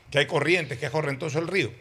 [0.10, 1.72] que hay corrientes, que es correntoso el río.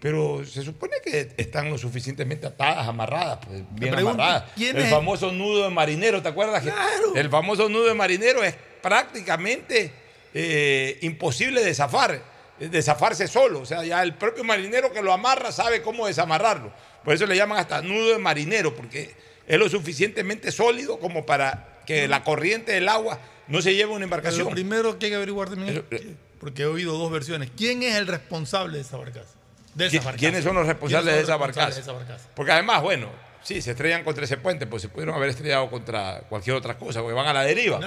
[0.00, 4.50] Pero se supone que están lo suficientemente atadas, amarradas, pues, bien pregunto, amarradas.
[4.54, 4.90] ¿quién El es?
[4.90, 6.62] famoso nudo de marinero, ¿te acuerdas?
[6.62, 9.92] que El famoso nudo de marinero es prácticamente
[10.34, 12.22] eh, imposible de zafar.
[12.60, 13.60] eh, desafarse solo.
[13.60, 16.72] O sea, ya el propio marinero que lo amarra sabe cómo desamarrarlo.
[17.04, 19.14] Por eso le llaman hasta nudo de marinero, porque
[19.46, 23.18] es lo suficientemente sólido como para que la corriente del agua
[23.48, 24.44] no se lleve una Pero embarcación.
[24.46, 26.00] Lo primero que hay que averiguar también, es-
[26.40, 27.50] porque he oído dos versiones.
[27.56, 29.34] ¿Quién es el responsable de esa barcaza?
[29.74, 30.18] De esa ¿Qui- barcaza.
[30.18, 31.66] ¿Quiénes son los responsables de ¿Quiénes esa son los barcaza?
[31.66, 32.34] responsables de esa barcaza?
[32.36, 33.08] Porque además, bueno,
[33.42, 37.00] sí, se estrellan contra ese puente, pues se pudieron haber estrellado contra cualquier otra cosa,
[37.00, 37.78] porque van a la deriva.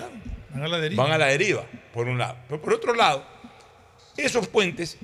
[0.51, 1.03] Van a la deriva.
[1.03, 2.35] Van a la deriva, por un lado.
[2.47, 3.23] Pero por otro lado,
[4.17, 4.97] esos puentes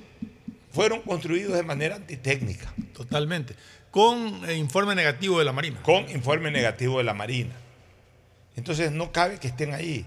[0.72, 2.72] fueron construidos de manera antitécnica.
[2.92, 3.54] Totalmente.
[3.90, 5.80] Con eh, informe negativo de la Marina.
[5.82, 7.54] Con informe negativo de la Marina.
[8.56, 10.04] Entonces no cabe que estén ahí.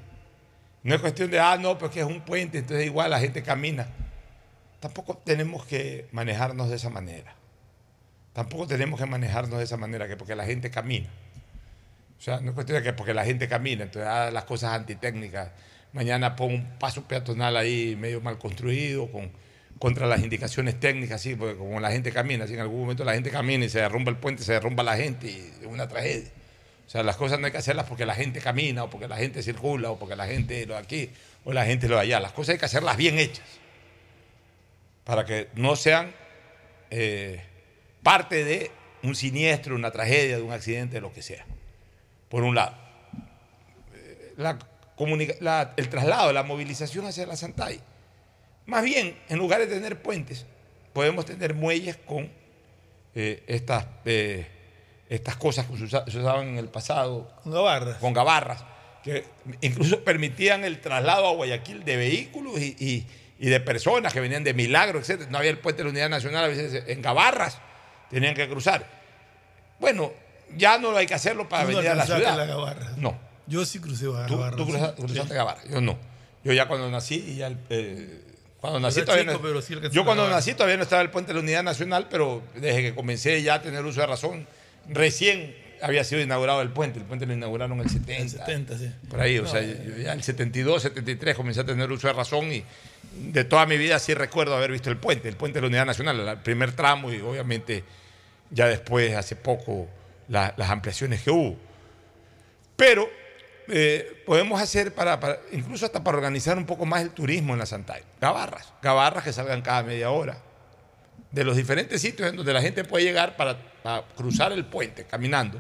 [0.84, 3.88] No es cuestión de, ah, no, porque es un puente, entonces igual la gente camina.
[4.80, 7.36] Tampoco tenemos que manejarnos de esa manera.
[8.34, 11.10] Tampoco tenemos que manejarnos de esa manera, que porque la gente camina.
[12.20, 14.74] O sea, no es cuestión de que porque la gente camina, entonces ah, las cosas
[14.74, 15.52] antitécnicas.
[15.94, 19.32] Mañana pongo un paso peatonal ahí medio mal construido, con,
[19.80, 23.30] contra las indicaciones técnicas, sí, porque como la gente camina, en algún momento la gente
[23.30, 26.30] camina y se derrumba el puente, se derrumba la gente y es una tragedia.
[26.86, 29.18] O sea, las cosas no hay que hacerlas porque la gente camina, o porque la
[29.18, 31.10] gente circula, o porque la gente lo de aquí,
[31.44, 32.20] o la gente lo de allá.
[32.20, 33.46] Las cosas hay que hacerlas bien hechas,
[35.08, 36.12] para que no sean
[36.92, 37.42] eh,
[38.04, 38.72] parte de
[39.04, 41.46] un siniestro, una tragedia, de un accidente, lo que sea.
[42.28, 42.76] Por un lado.
[43.96, 44.60] Eh, la
[44.98, 47.80] comunica- la- el traslado, la movilización hacia la Santay.
[48.66, 50.46] Más bien, en lugar de tener puentes,
[50.92, 52.30] podemos tener muelles con
[53.16, 54.46] eh, estas, eh,
[55.10, 57.34] estas cosas que se, usa- se usaban en el pasado.
[57.44, 57.98] Con gabarras.
[57.98, 58.66] Con gabarras,
[59.04, 59.24] que
[59.62, 63.08] incluso permitían el traslado a Guayaquil de vehículos y, y-
[63.40, 65.28] y de personas que venían de Milagro, etc.
[65.30, 67.60] No había el puente de la Unidad Nacional, a veces en gabarras
[68.10, 68.86] tenían que cruzar.
[69.80, 70.12] Bueno,
[70.56, 72.36] ya no hay que hacerlo para no venir a la ciudad.
[72.38, 72.92] la gabarra.
[72.98, 73.18] No.
[73.48, 74.58] Yo sí crucé a Tú, gabarra.
[74.58, 75.20] tú cruzaste Sí.
[75.30, 75.98] Gabarra, yo no.
[76.44, 78.22] Yo ya cuando nací, ya el- eh,
[78.60, 80.38] cuando nací todavía no- sí yo cuando Gabarra.
[80.38, 83.56] nací todavía no estaba el puente de la Unidad Nacional, pero desde que comencé ya
[83.56, 84.48] a tener uso de razón,
[84.90, 87.00] recién había sido inaugurado el puente.
[87.00, 88.24] El puente lo inauguraron en el 70.
[88.24, 88.92] El 70, sí.
[89.10, 89.84] Por ahí, o sea, eh.
[89.86, 92.64] yo ya en el 72, 73 comencé a tener uso de razón y
[93.20, 95.86] de toda mi vida sí recuerdo haber visto el puente, el puente de la Unidad
[95.86, 97.84] Nacional, el primer tramo y obviamente
[98.50, 99.88] ya después, hace poco,
[100.30, 101.58] la- las ampliaciones que hubo.
[102.76, 103.10] Pero
[103.68, 105.20] eh, podemos hacer para,
[105.52, 108.02] incluso hasta para organizar un poco más el turismo en la Santay.
[108.22, 110.38] Gabarras, gabarras que salgan cada media hora.
[111.32, 113.58] De los diferentes sitios en donde la gente puede llegar para,
[114.16, 115.60] cruzar el puente caminando.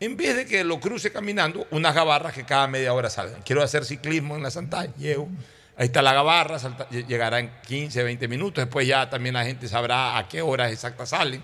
[0.00, 3.42] En vez de que lo cruce caminando, unas gabarras que cada media hora salgan.
[3.42, 5.28] Quiero hacer ciclismo en la Santay, llego.
[5.76, 8.64] Ahí está la gabarra, salta- llegará en 15, 20 minutos.
[8.64, 11.42] Después ya también la gente sabrá a qué horas exactas salen,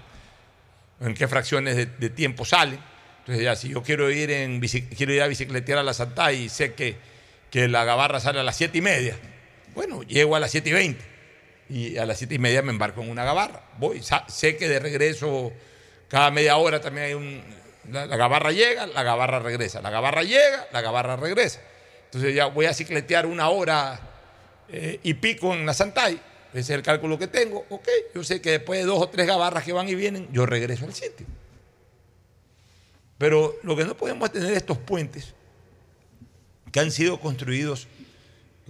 [1.00, 2.78] en qué fracciones de, tiempo salen.
[3.20, 6.48] Entonces ya si yo quiero ir, en quiero ir a bicicletear a la Santa y
[6.48, 6.96] sé que,
[7.50, 9.16] que la gabarra sale a las 7 y media,
[9.74, 11.04] bueno, llego a las 7 y 20
[11.70, 13.62] y a las 7 y media me embarco en una gabarra.
[13.78, 15.52] Voy, sé que de regreso
[16.08, 17.42] cada media hora también hay un...
[17.90, 21.60] La, la gabarra llega, la gabarra regresa, la gabarra llega, la gabarra regresa.
[22.06, 24.07] Entonces ya voy a cicletear una hora
[24.68, 26.20] eh, y pico en la Santay.
[26.50, 27.66] Ese es el cálculo que tengo.
[27.68, 30.46] Ok, yo sé que después de dos o tres gabarras que van y vienen, yo
[30.46, 31.26] regreso al sitio.
[33.18, 35.34] Pero lo que no podemos es tener estos puentes
[36.70, 37.88] que han sido construidos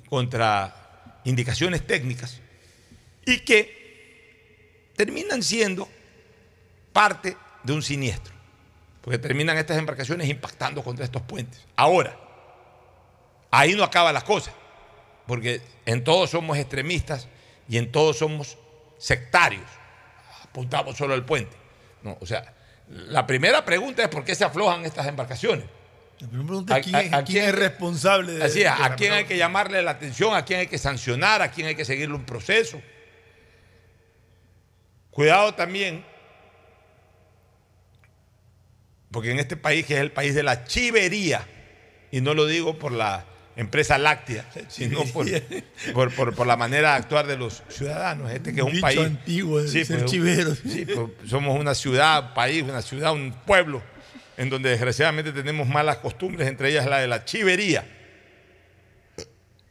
[0.09, 2.41] contra indicaciones técnicas
[3.27, 5.89] y que terminan siendo
[6.93, 8.33] parte de un siniestro,
[9.03, 11.61] porque terminan estas embarcaciones impactando contra estos puentes.
[11.77, 12.19] Ahora,
[13.51, 14.55] ahí no acaban las cosas,
[15.29, 17.29] porque en todos somos extremistas
[17.69, 18.59] y en todos somos
[18.99, 19.63] sectarios.
[20.43, 21.57] Apuntamos solo al puente.
[22.03, 22.53] No, o sea,
[22.89, 25.67] la primera pregunta es por qué se aflojan estas embarcaciones.
[26.21, 29.13] La primera pregunta es quién, es- quién es responsable de Así es, de a quién
[29.13, 32.15] hay que llamarle la atención, a quién hay que sancionar, a quién hay que seguirle
[32.17, 32.81] un proceso.
[35.11, 36.05] Cuidado también,
[39.11, 41.47] porque en este país, que es el país de la chivería,
[42.11, 43.25] y no lo digo por la
[43.59, 45.27] empresa láctea, sino por,
[45.93, 48.31] por, por- por la manera de actuar de los ciudadanos.
[48.33, 48.99] Este que es un Dicho país.
[49.01, 50.55] antiguo de ser pues, chivero.
[50.55, 53.83] sí, pues, somos una ciudad, un país, una ciudad, un pueblo,
[54.39, 57.85] en donde desgraciadamente tenemos malas costumbres, entre ellas la de la chivería.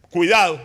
[0.10, 0.62] Cuidado,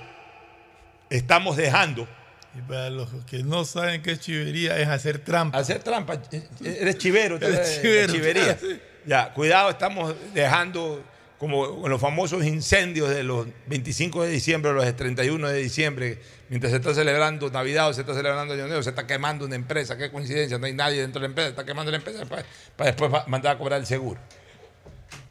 [1.11, 2.09] estamos dejando.
[2.55, 5.59] Y para los que no saben qué es chivería, es hacer trampa.
[5.59, 6.21] Hacer trampa.
[6.63, 8.59] Eres chivero, Eres eres de chivero, chivería.
[9.05, 11.03] Ya, cuidado, estamos dejando,
[11.43, 16.21] como en los famosos incendios de los 25 de diciembre o los 31 de diciembre,
[16.49, 19.57] mientras se está celebrando Navidad o se está celebrando Año Nuevo, se está quemando una
[19.57, 19.99] empresa.
[19.99, 22.45] Qué coincidencia, no hay nadie dentro de la empresa, se está quemando la empresa para,
[22.77, 24.21] para después mandar a cobrar el seguro.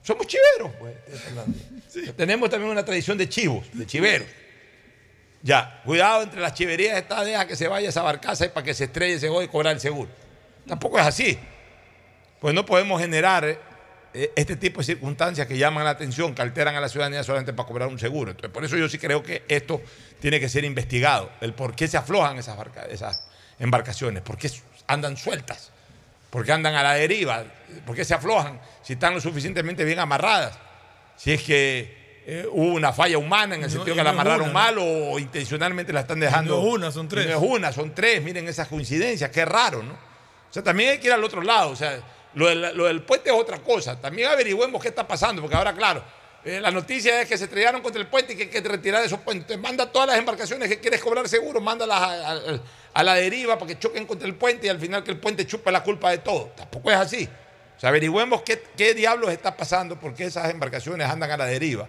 [0.04, 2.14] Somos chiveros, pues.
[2.18, 4.28] Tenemos también una tradición de chivos, de chiveros.
[5.42, 8.74] Ya, cuidado entre las chiverías está, deja que se vaya esa barcaza y para que
[8.74, 10.10] se estrelle ese y cobrar el seguro.
[10.68, 11.40] Tampoco es así.
[12.42, 13.71] Pues no podemos generar
[14.14, 17.68] este tipo de circunstancias que llaman la atención, que alteran a la ciudadanía solamente para
[17.68, 18.32] cobrar un seguro.
[18.32, 19.82] Entonces, por eso yo sí creo que esto
[20.20, 22.58] tiene que ser investigado, el por qué se aflojan esas,
[22.90, 23.28] esas
[23.60, 24.52] embarcaciones, por qué
[24.88, 25.72] andan sueltas,
[26.30, 27.44] por qué andan a la deriva,
[27.86, 30.58] por qué se aflojan, si están lo suficientemente bien amarradas,
[31.16, 34.76] si es que eh, hubo una falla humana en el sentido que la amarraron mal
[34.80, 36.58] o intencionalmente la están dejando.
[36.58, 37.28] No es una, son tres.
[37.28, 39.94] No es una, son tres, miren esas coincidencias, qué raro, ¿no?
[39.94, 42.00] O sea, también hay que ir al otro lado, o sea,
[42.34, 44.00] lo del, puente es otra cosa.
[44.00, 46.04] También averigüemos qué está pasando, porque ahora, claro,
[46.44, 49.04] eh, la noticia es que se estrellaron contra el puente y que hay que retirar
[49.04, 49.58] esos puentes.
[49.60, 52.52] Manda todas las embarcaciones que quieres cobrar seguro, mándalas
[52.94, 55.46] a, la deriva para que choquen contra el puente y al final que el puente
[55.46, 56.52] chupe la culpa de todo.
[56.56, 57.30] Tampoco es así.
[57.78, 61.46] O sea, averigüemos qué, qué diablos está pasando, por qué esas embarcaciones andan a la
[61.46, 61.88] deriva.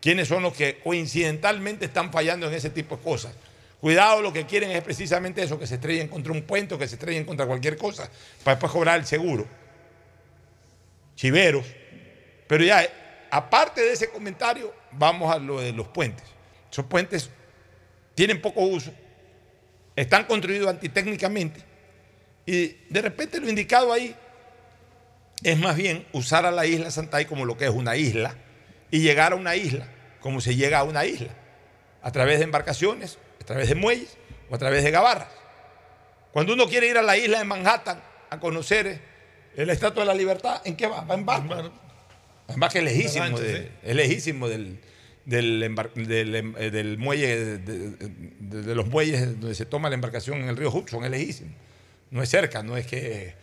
[0.00, 3.32] ¿Quiénes son los que coincidentalmente están fallando en ese tipo de cosas?
[3.80, 6.88] Cuidado, lo que quieren es precisamente eso, que se estrellen contra un puente o que
[6.88, 8.08] se estrellen contra cualquier cosa,
[8.42, 9.46] para después cobrar el seguro
[11.16, 11.66] chiveros.
[12.46, 12.88] Pero ya,
[13.30, 16.24] aparte de ese comentario, vamos a lo de los puentes.
[16.70, 17.30] Esos puentes
[18.14, 18.92] tienen poco uso,
[19.96, 21.60] están construidos antitécnicamente
[22.46, 24.14] y de repente lo indicado ahí
[25.42, 28.36] es más bien usar a la isla Santay como lo que es una isla
[28.90, 29.88] y llegar a una isla
[30.20, 31.30] como se llega a una isla,
[32.02, 34.16] a través de embarcaciones, a través de muelles
[34.50, 35.28] o a través de gabarras.
[36.32, 39.00] Cuando uno quiere ir a la isla de Manhattan a conocer
[39.56, 41.00] el Estatua de la Libertad, ¿en qué va?
[41.02, 41.72] Va en barco.
[42.48, 44.78] En barco es lejísimo, es lejísimo del,
[45.24, 50.70] del, eh, del, muelle, de, los muelles donde se toma la embarcación en el río
[50.70, 51.50] Hudson, es lejísimo.
[52.10, 53.34] No es cerca, no es que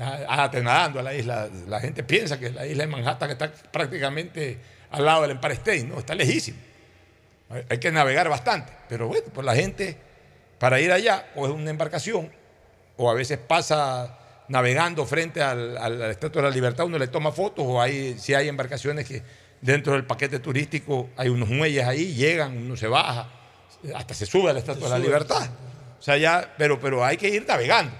[0.00, 1.48] ah, nadando a la isla.
[1.68, 4.58] La gente piensa que la isla de Manhattan está prácticamente
[4.90, 6.58] al lado del Empire State, no, está lejísimo.
[7.68, 9.96] Hay que navegar bastante, pero bueno, pues la gente
[10.58, 12.30] para ir allá o es una embarcación
[12.96, 14.17] o a veces pasa
[14.48, 18.34] navegando frente al, al, Estatua de la Libertad, uno le toma fotos o hay, si
[18.34, 19.22] hay embarcaciones que
[19.60, 23.30] dentro del paquete turístico hay unos muelles ahí, llegan, uno se baja,
[23.94, 25.48] hasta se sube a la Estatua de la Libertad.
[25.98, 27.92] O sea, ya, pero, pero hay que ir navegando.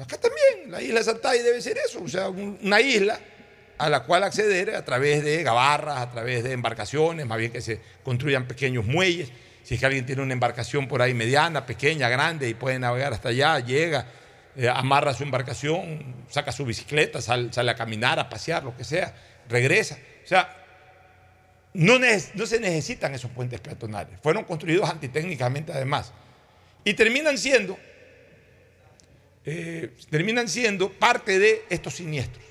[0.00, 3.18] acá también, la isla de Santay debe ser eso, o sea, una isla
[3.78, 7.60] a la cual acceder a través de gabarras, a través de embarcaciones, más bien que
[7.60, 9.30] se construyan pequeños muelles
[9.68, 13.12] si es que alguien tiene una embarcación por ahí mediana, pequeña, grande y puede navegar
[13.12, 14.06] hasta allá, llega,
[14.56, 19.14] eh, amarra su embarcación, saca su bicicleta, sale, a caminar, a pasear, lo que sea,
[19.46, 19.98] regresa.
[20.24, 20.56] O sea,
[21.74, 21.98] no,
[22.46, 24.18] se necesitan esos puentes peatonales.
[24.22, 26.14] Fueron construidos antitécnicamente además.
[26.82, 27.78] Y terminan siendo,
[29.44, 32.42] eh, terminan siendo parte de estos siniestros.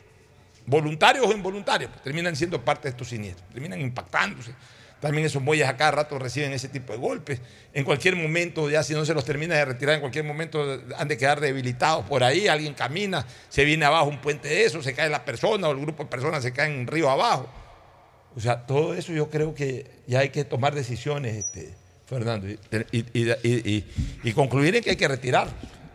[0.68, 3.49] Voluntarios o involuntarios, terminan siendo parte de estos siniestros.
[3.49, 4.53] Terminan impactándose
[4.99, 7.40] también esos muelles a cada rato reciben ese tipo de golpes.
[7.74, 11.07] En cualquier momento, ya si no se los termina de retirar, en cualquier momento han
[11.07, 12.48] de quedar debilitados por ahí.
[12.48, 15.80] Alguien camina, se viene abajo un puente de eso, se cae la persona o el
[15.80, 17.48] grupo de personas se cae en río abajo.
[18.36, 21.76] O sea, todo eso yo creo que ya hay que tomar decisiones, este,
[22.06, 22.48] Fernando,
[22.91, 25.48] y, concluir en que hay que retirar.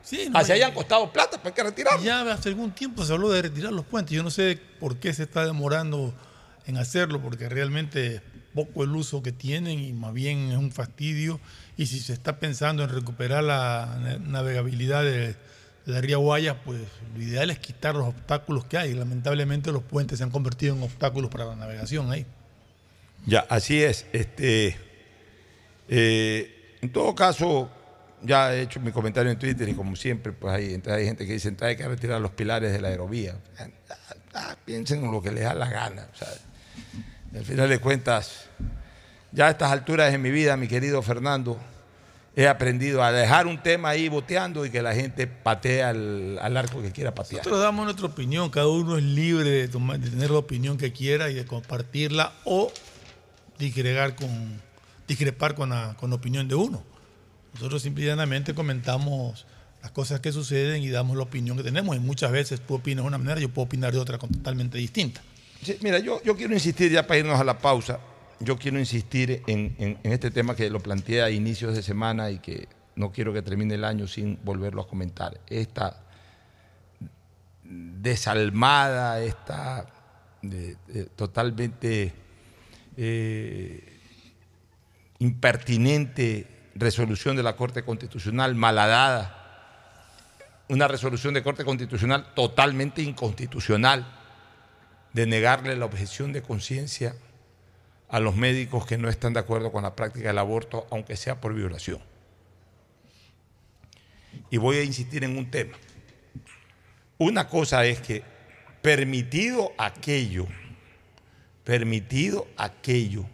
[0.03, 2.01] Sí, Así hayan costado plata, pero hay que retirar.
[2.01, 4.15] Ya hace algún tiempo se habló de retirar los puentes.
[4.15, 6.12] Yo no sé por qué se está demorando
[6.66, 8.20] en hacerlo, porque realmente
[8.55, 11.41] poco el uso que tienen y más bien es un fastidio.
[11.77, 15.35] Y si se está pensando en recuperar la navegabilidad de,
[15.87, 16.81] la ría Guayas, pues
[17.15, 18.95] lo ideal es quitar los obstáculos que hay.
[18.95, 22.27] Lamentablemente los puentes se han convertido en obstáculos para la navegación ahí.
[23.27, 24.07] Ya, así es.
[24.12, 24.77] Este,
[25.89, 27.70] eh, en todo caso,
[28.23, 31.33] ya he hecho mi comentario en Twitter y como siempre, pues hay, hay gente que
[31.33, 33.37] dice, hay que retirar los pilares de la aerovía.
[33.59, 33.66] Ah,
[34.35, 36.09] ah, piensen en lo que les da la gana.
[37.35, 38.47] Al final de cuentas,
[39.33, 41.59] ya a estas alturas de mi vida, mi querido Fernando,
[42.37, 46.83] he aprendido a dejar un tema ahí boteando y que la gente patee al, arco
[46.83, 47.41] que quiera patear.
[47.41, 51.35] Nosotros damos nuestra opinión, cada uno es libre de, tener la opinión que quiera y
[51.35, 52.71] de compartirla o
[54.19, 54.61] con,
[55.07, 56.83] discrepar con la, con opinión de uno.
[57.55, 59.47] Nosotros simplemente comentamos
[59.83, 63.05] las cosas que suceden y damos la opinión que tenemos y muchas veces tú opinas
[63.05, 65.23] de una manera, yo puedo opinar de otra totalmente distinta
[65.81, 68.01] mira, yo, yo quiero insistir ya para irnos a la pausa,
[68.41, 72.69] yo quiero insistir en, este tema que lo planteé a inicios de semana y que
[72.97, 75.41] no quiero que termine el año sin volverlo a comentar.
[75.47, 76.03] Esta
[77.63, 79.87] desalmada, esta
[81.15, 82.13] totalmente
[82.97, 84.01] eh,
[85.21, 89.39] impertinente resolución de la Corte Constitucional, malhadada,
[90.69, 94.22] una resolución de Corte Constitucional totalmente inconstitucional
[95.13, 97.15] de negarle la objeción de conciencia
[98.09, 101.41] a los médicos que no están de acuerdo con la práctica del aborto, aunque sea
[101.41, 102.01] por violación.
[104.51, 105.77] Y voy a insistir en un tema.
[107.19, 108.23] Una cosa es que
[108.83, 110.47] permitido aquello,
[111.65, 113.25] permitido aquello,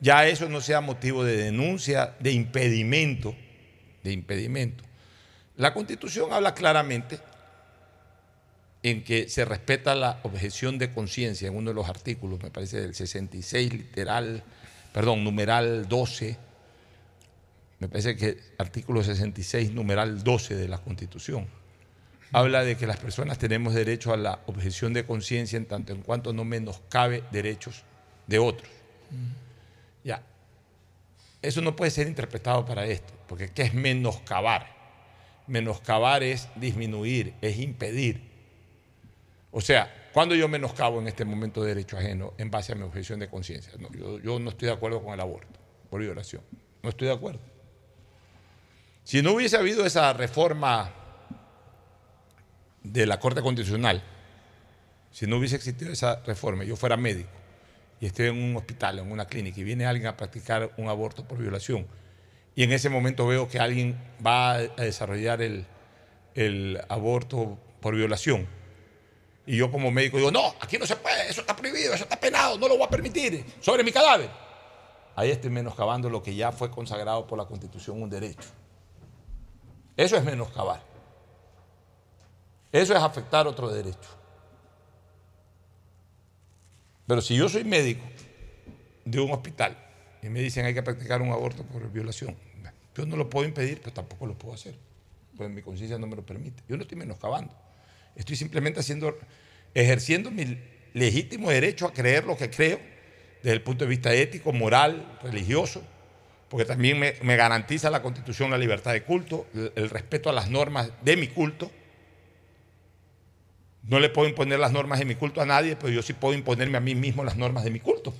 [0.00, 3.34] ya eso no sea motivo de denuncia, de impedimento,
[4.02, 4.84] de impedimento.
[5.56, 7.18] La Constitución habla claramente
[8.84, 12.82] en que se respeta la objeción de conciencia en uno de los artículos, me parece
[12.82, 14.44] del 66 literal,
[14.92, 16.36] perdón, numeral 12,
[17.80, 21.46] me parece que artículo 66 numeral 12 de la Constitución
[22.30, 26.02] habla de que las personas tenemos derecho a la objeción de conciencia en tanto en
[26.02, 27.84] cuanto no menoscabe derechos
[28.26, 28.70] de otros.
[30.02, 30.20] Ya.
[31.40, 34.66] Eso no puede ser interpretado para esto, porque ¿qué es menoscabar?
[35.46, 38.33] Menoscabar es disminuir, es impedir.
[39.56, 42.82] O sea, cuando yo menoscabo en este momento de derecho ajeno en base a mi
[42.82, 43.72] objeción de conciencia?
[43.78, 46.42] No, yo, no estoy de acuerdo con el aborto por violación.
[46.82, 47.38] No estoy de acuerdo.
[49.04, 50.92] Si no hubiese habido esa reforma
[52.82, 54.02] de la Corte Constitucional,
[55.12, 57.30] si no hubiese existido esa reforma, yo fuera médico
[58.00, 61.28] y estoy en un hospital, en una clínica, y viene alguien a practicar un aborto
[61.28, 61.86] por violación,
[62.56, 68.48] y en ese momento veo que alguien va a desarrollar el aborto por violación,
[69.46, 72.18] y yo como médico digo, no, aquí no se puede, eso está prohibido, eso está
[72.18, 74.30] penado, no lo voy a permitir, sobre mi cadáver.
[75.16, 78.48] Ahí estoy menoscabando lo que ya fue consagrado por la Constitución, un derecho.
[79.96, 80.82] Eso es menoscabar.
[82.72, 84.08] Eso es afectar otro derecho.
[87.06, 88.04] Pero si yo soy médico
[89.04, 89.76] de un hospital
[90.22, 92.36] y me dicen hay que practicar un aborto por violación,
[92.96, 94.76] yo no lo puedo impedir, pero tampoco lo puedo hacer.
[95.36, 96.62] Pues mi conciencia no me lo permite.
[96.68, 97.54] Yo no estoy menoscabando.
[98.16, 98.80] Estoy simplemente
[99.74, 100.58] ejerciendo mi
[100.92, 102.80] legítimo derecho a creer lo que creo
[103.42, 105.82] desde el punto de vista ético, moral, religioso,
[106.48, 110.90] porque también me, garantiza la Constitución la libertad de culto, el respeto a las normas
[111.02, 111.70] de mi culto.
[113.82, 116.32] No le puedo imponer las normas de mi culto a nadie, pero yo sí puedo
[116.32, 118.14] imponerme a mí mismo las normas de mi culto.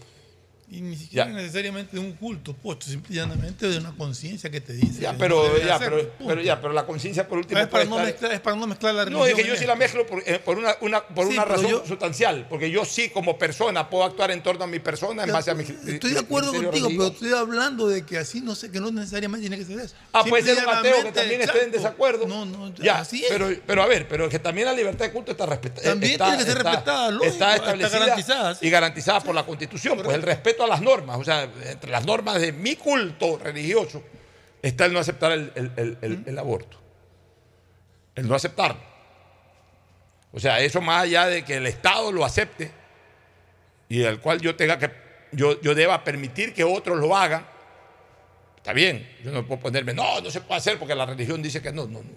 [0.70, 5.00] Y ni siquiera necesariamente de un culto, pues simplemente de una conciencia que te dice.
[5.02, 6.24] Ya, pero, ya, hacer, pero, punto.
[6.26, 8.66] pero ya, pero la conciencia por último es, para no estar- mezclar, es para no
[8.66, 9.20] mezclar la religión.
[9.22, 11.44] No, es que yo sí la mezclo por, eh, por una, una- por Sí, una
[11.44, 15.22] razón yo- sustancial, porque yo sí como persona puedo actuar en torno a mi persona
[15.22, 18.40] en Ya, base a mi Estoy de acuerdo contigo, pero estoy hablando de que así
[18.40, 19.94] no sé, que no necesariamente tiene que ser eso.
[20.12, 22.26] Ah, puede ser un ateo que también esté en desacuerdo.
[22.26, 23.30] No, no, Ya, así es.
[23.30, 25.90] Pero, pero a ver, pero que también la libertad de culto está respetada.
[25.90, 28.66] También tiene que ser respetada, lógico, está está establecida garantizada, sí.
[28.66, 30.00] y garantizada por la Constitución.
[30.02, 34.02] Pues el respeto a las normas, o sea, entre las normas de mi culto religioso
[34.62, 36.78] está el no aceptar el, el- el- el- el aborto.
[38.14, 38.80] El no aceptarlo.
[40.32, 42.70] O sea, eso más allá de que el Estado lo acepte
[43.88, 44.90] y al cual yo tenga que,
[45.32, 47.44] yo, yo deba permitir que otros lo hagan,
[48.56, 49.08] está bien.
[49.24, 51.86] Yo no puedo ponerme, no, no se puede hacer porque la religión dice que no,
[51.86, 52.10] no, no.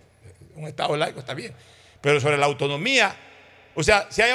[0.55, 1.53] Un Estado laico está bien.
[2.01, 3.15] Pero sobre la autonomía,
[3.75, 4.31] o sea, si hay,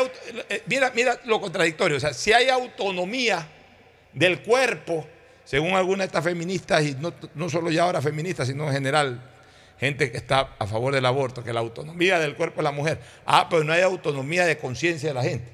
[0.48, 3.48] eh, mira, mira lo contradictorio, o sea, si hay autonomía
[4.12, 5.06] del cuerpo,
[5.44, 9.30] según algunas de estas feministas, y no, no solo ya ahora feministas, sino en general,
[9.78, 13.01] gente que está a favor del aborto, que la autonomía del cuerpo de la mujer,
[13.26, 15.51] ah, pero no hay autonomía de conciencia de la gente.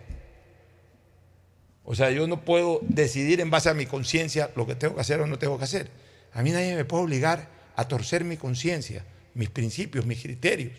[1.84, 5.00] O sea, yo no puedo decidir en base a mi conciencia lo que tengo que
[5.00, 5.90] hacer o no tengo que hacer.
[6.34, 10.72] A mí nadie me puede obligar a torcer mi conciencia, mis principios, mis criterios.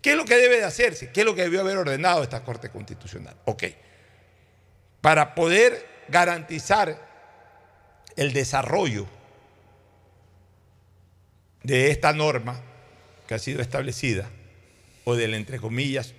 [0.00, 1.10] ¿Qué es lo que debe de hacerse?
[1.10, 3.36] ¿Qué es lo que debió haber ordenado esta Corte Constitucional?
[3.44, 3.64] Ok.
[5.02, 7.06] Para poder garantizar
[8.16, 9.06] el desarrollo
[11.62, 12.60] de esta norma
[13.26, 14.30] que ha sido establecida,
[15.04, 16.14] o del entre comillas,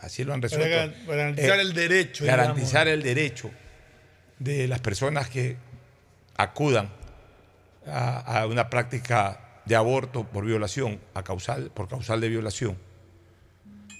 [0.00, 0.68] así lo han resuelto.
[0.68, 2.92] Para gar- para garantizar eh, el derecho, Garantizar digamos.
[3.06, 3.50] el derecho
[4.38, 5.56] de las personas que
[6.36, 6.90] acudan
[7.86, 12.76] a, a una práctica de aborto por violación, a causal, por causal de violación.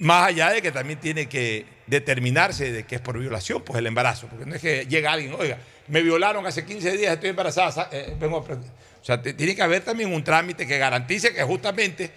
[0.00, 3.86] Más allá de que también tiene que determinarse de que es por violación, pues el
[3.86, 5.58] embarazo, porque no es que llega alguien, oiga,
[5.88, 8.54] me violaron hace 15 días, estoy embarazada, eh, vengo a pre-".
[8.54, 12.10] o sea, tiene que haber también un trámite que garantice que justamente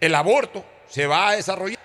[0.00, 1.78] el aborto se va a desarrollar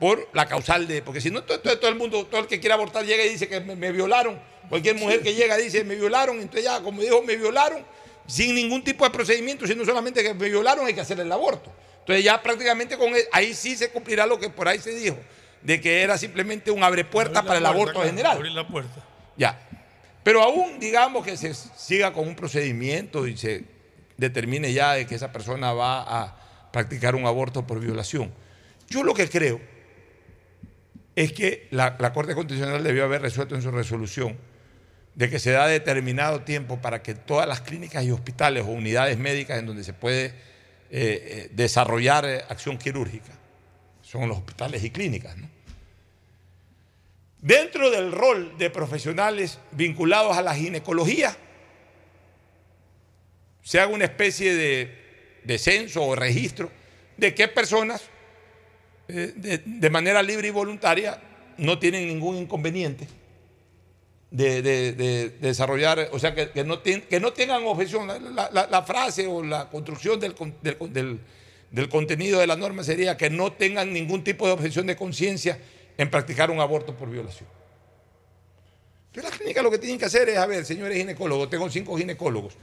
[0.00, 3.04] por la causal de, porque si no, todo, el mundo, todo el que quiera abortar
[3.04, 4.40] llega y dice que me, me violaron,
[4.70, 7.84] cualquier mujer que llega dice me violaron, entonces ya, como dijo, me violaron,
[8.26, 11.70] sin ningún tipo de procedimiento, sino solamente que me violaron hay que hacer el aborto.
[12.06, 15.18] Entonces ya prácticamente con e- ahí sí se cumplirá lo que por ahí se dijo,
[15.60, 18.36] de que era simplemente un abre puerta para el puerta, aborto claro, general.
[18.36, 19.04] Abrir la puerta.
[19.36, 19.58] Ya.
[20.22, 23.64] Pero aún, digamos que se siga con un procedimiento y se
[24.16, 26.36] determine ya de que esa persona va a
[26.70, 28.32] practicar un aborto por violación.
[28.88, 29.60] Yo lo que creo
[31.16, 34.36] es que la, la Corte Constitucional debió haber resuelto en su resolución
[35.16, 39.18] de que se da determinado tiempo para que todas las clínicas y hospitales o unidades
[39.18, 40.54] médicas en donde se puede
[40.90, 43.32] eh, eh, desarrollar eh, acción quirúrgica,
[44.02, 45.34] son los hospitales y clínicas.
[47.40, 51.36] Dentro del rol de profesionales vinculados a la ginecología,
[53.62, 56.70] se haga una especie de, de censo o registro
[57.16, 58.02] de qué personas
[59.08, 61.20] de manera libre y voluntaria
[61.58, 63.06] no tienen ningún inconveniente
[64.30, 68.08] de, de- de desarrollar, o sea, que, que no, ten- que no tengan objeción.
[68.34, 73.92] La, frase o la construcción del, del- contenido de la norma sería que no tengan
[73.92, 75.58] ningún tipo de objeción de conciencia
[75.98, 77.48] en practicar un aborto por violación.
[79.08, 81.96] Entonces las clínicas lo que tienen que hacer es, a ver, señores ginecólogos, tengo cinco
[81.96, 82.54] ginecólogos,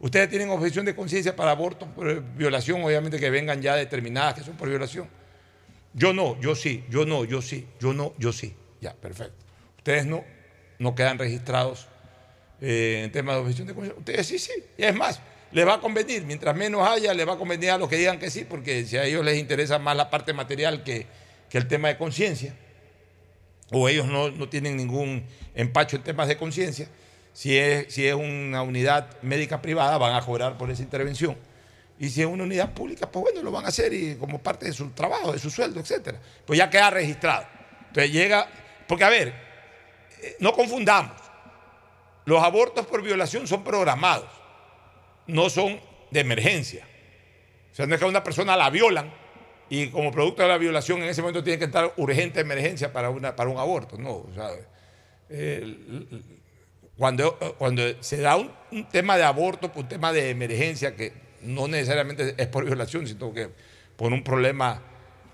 [0.00, 4.42] ustedes tienen objeción de conciencia para aborto por violación, obviamente que vengan ya determinadas que
[4.42, 5.08] son por violación.
[5.94, 8.54] Yo no, yo sí, yo no, yo sí, yo no, yo sí.
[8.80, 9.36] Ya, perfecto.
[9.78, 10.24] Ustedes no,
[10.82, 11.86] no quedan registrados
[12.60, 13.98] eh, en temas de objeción de conciencia.
[13.98, 14.52] Ustedes sí, sí.
[14.76, 15.20] Y es más,
[15.52, 18.18] les va a convenir, mientras menos haya, les va a convenir a los que digan
[18.18, 21.06] que sí, porque si a ellos les interesa más la parte material que,
[21.48, 22.54] que el tema de conciencia,
[23.70, 26.88] o ellos no, no tienen ningún empacho en temas de conciencia,
[27.32, 31.36] si es, si es una unidad médica privada, van a cobrar por esa intervención.
[31.98, 34.66] Y si es una unidad pública, pues bueno, lo van a hacer y como parte
[34.66, 36.18] de su trabajo, de su sueldo, etcétera.
[36.44, 37.46] Pues ya queda registrado.
[37.88, 38.48] Entonces llega,
[38.88, 39.51] porque a ver,
[40.38, 41.16] no confundamos.
[42.24, 44.28] Los abortos por violación son programados,
[45.26, 45.80] no son
[46.10, 46.86] de emergencia.
[47.72, 49.12] O sea, no es que a una persona la violan
[49.68, 53.10] y como producto de la violación en ese momento tiene que estar urgente emergencia para,
[53.10, 53.96] una, para un aborto.
[53.96, 54.50] No, o sea,
[56.96, 58.50] cuando, cuando se da un,
[58.90, 63.48] tema de aborto un tema de emergencia que no necesariamente es por violación, sino que
[63.96, 64.82] por un problema,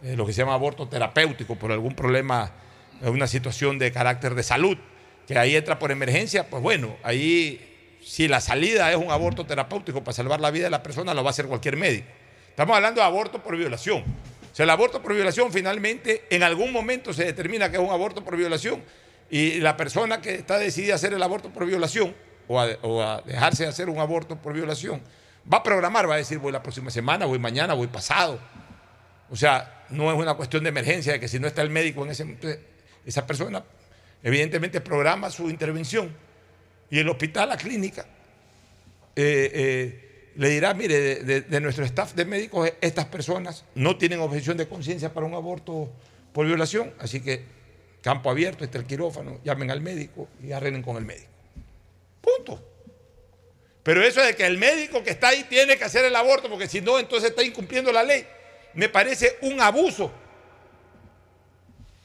[0.02, 2.52] eh, lo que se llama aborto terapéutico, por algún problema,
[3.02, 4.76] una situación de carácter de salud,
[5.26, 10.02] que ahí entra por emergencia, pues bueno, ahí si la salida es un aborto terapéutico
[10.02, 12.08] para salvar la vida de la persona, lo va a hacer cualquier médico.
[12.48, 14.02] Estamos hablando de aborto por violación.
[14.50, 17.90] O sea, el aborto por violación finalmente en algún momento se determina que es un
[17.90, 18.82] aborto por violación
[19.30, 22.14] y la persona que está decidida a hacer el aborto por violación
[22.48, 25.02] o a, o a dejarse de hacer un aborto por violación,
[25.52, 28.40] va a programar, va a decir voy la próxima semana, voy mañana, voy pasado.
[29.30, 32.04] O sea, no es una cuestión de emergencia de que si no está el médico
[32.04, 32.24] en ese
[33.08, 33.64] esa persona
[34.22, 36.14] evidentemente programa su intervención
[36.90, 38.06] y el hospital, la clínica,
[39.14, 44.56] eh, eh, le dirá, mire, de, nuestro staff de médicos, estas personas no tienen objeción
[44.56, 45.90] de conciencia para un aborto
[46.32, 47.42] por violación, así que
[48.00, 51.28] campo abierto, está el quirófano, llamen al médico y arreglen con el médico.
[52.20, 52.64] Punto.
[53.82, 56.68] Pero eso de que el médico que está ahí tiene que hacer el aborto, porque
[56.68, 58.24] si no, entonces está incumpliendo la ley,
[58.74, 60.12] me parece un abuso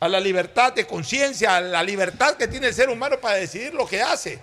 [0.03, 3.73] a la libertad de conciencia, a la libertad que tiene el ser humano para decidir
[3.73, 4.37] lo que hace.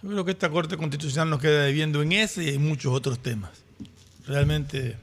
[0.00, 3.20] Yo creo que esta Corte Constitucional nos queda debiendo en ese y en muchos otros
[3.20, 3.50] temas.
[4.26, 4.96] Realmente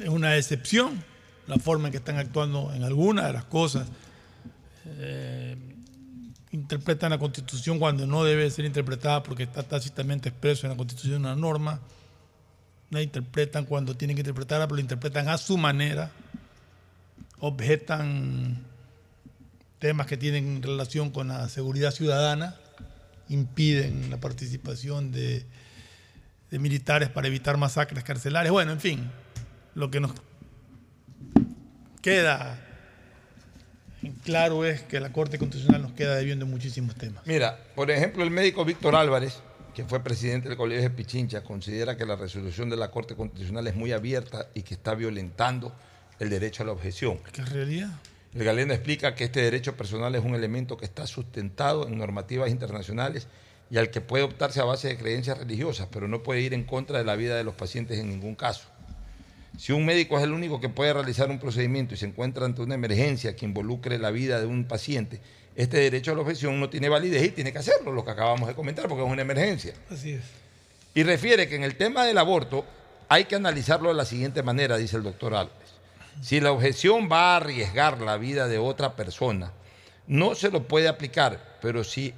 [0.00, 1.02] es una excepción
[1.46, 3.88] la forma en que están actuando en algunas de las cosas.
[4.86, 5.56] Eh,
[6.50, 11.22] interpretan la Constitución cuando no debe ser interpretada porque está tácitamente expreso en la Constitución
[11.22, 11.80] una norma.
[12.90, 16.10] La interpretan cuando tienen que interpretarla, pero la interpretan a su manera.
[17.46, 18.64] Objetan
[19.78, 22.56] temas que tienen relación con la seguridad ciudadana,
[23.28, 25.44] impiden la participación de,
[26.52, 28.50] militares para evitar masacres carcelarias.
[28.50, 29.10] Bueno, en fin,
[29.74, 30.12] lo que nos
[32.00, 32.58] queda
[34.22, 37.26] claro es que la Corte Constitucional nos queda debiendo en muchísimos temas.
[37.26, 39.42] Mira, por ejemplo, el médico Víctor Álvarez,
[39.74, 43.66] que fue presidente del Colegio de Pichincha, considera que la resolución de la Corte Constitucional
[43.66, 45.74] es muy abierta y que está violentando
[46.24, 47.18] el derecho a la objeción.
[47.32, 47.90] ¿Qué realidad?
[48.34, 52.50] El Galeno explica que este derecho personal es un elemento que está sustentado en normativas
[52.50, 53.28] internacionales
[53.70, 56.64] y al que puede optarse a base de creencias religiosas, pero no puede ir en
[56.64, 58.68] contra de la vida de los pacientes en ningún caso.
[59.56, 62.60] Si un médico es el único que puede realizar un procedimiento y se encuentra ante
[62.60, 65.20] una emergencia que involucre la vida de un paciente,
[65.54, 68.48] este derecho a la objeción no tiene validez y tiene que hacerlo, lo que acabamos
[68.48, 69.74] de comentar, porque es una emergencia.
[69.88, 70.24] Así es.
[70.94, 72.64] Y refiere que en el tema del aborto
[73.08, 75.63] hay que analizarlo de la siguiente manera, dice el doctor Álvarez.
[76.22, 79.52] Si la objeción va a arriesgar la vida de otra persona,
[80.06, 82.14] no se lo puede aplicar, pero si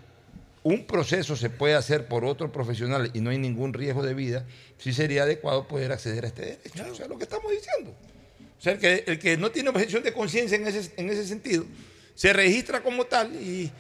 [0.63, 4.45] un proceso se puede hacer por otro profesional y no hay ningún riesgo de vida,
[4.79, 6.85] sí sería adecuado poder acceder a este derecho.
[6.91, 7.95] O sea, lo que estamos diciendo.
[8.59, 11.25] O sea, el que, el que no tiene objeción de conciencia en ese, en ese
[11.25, 11.65] sentido,
[12.17, 13.71] se registra como tal y,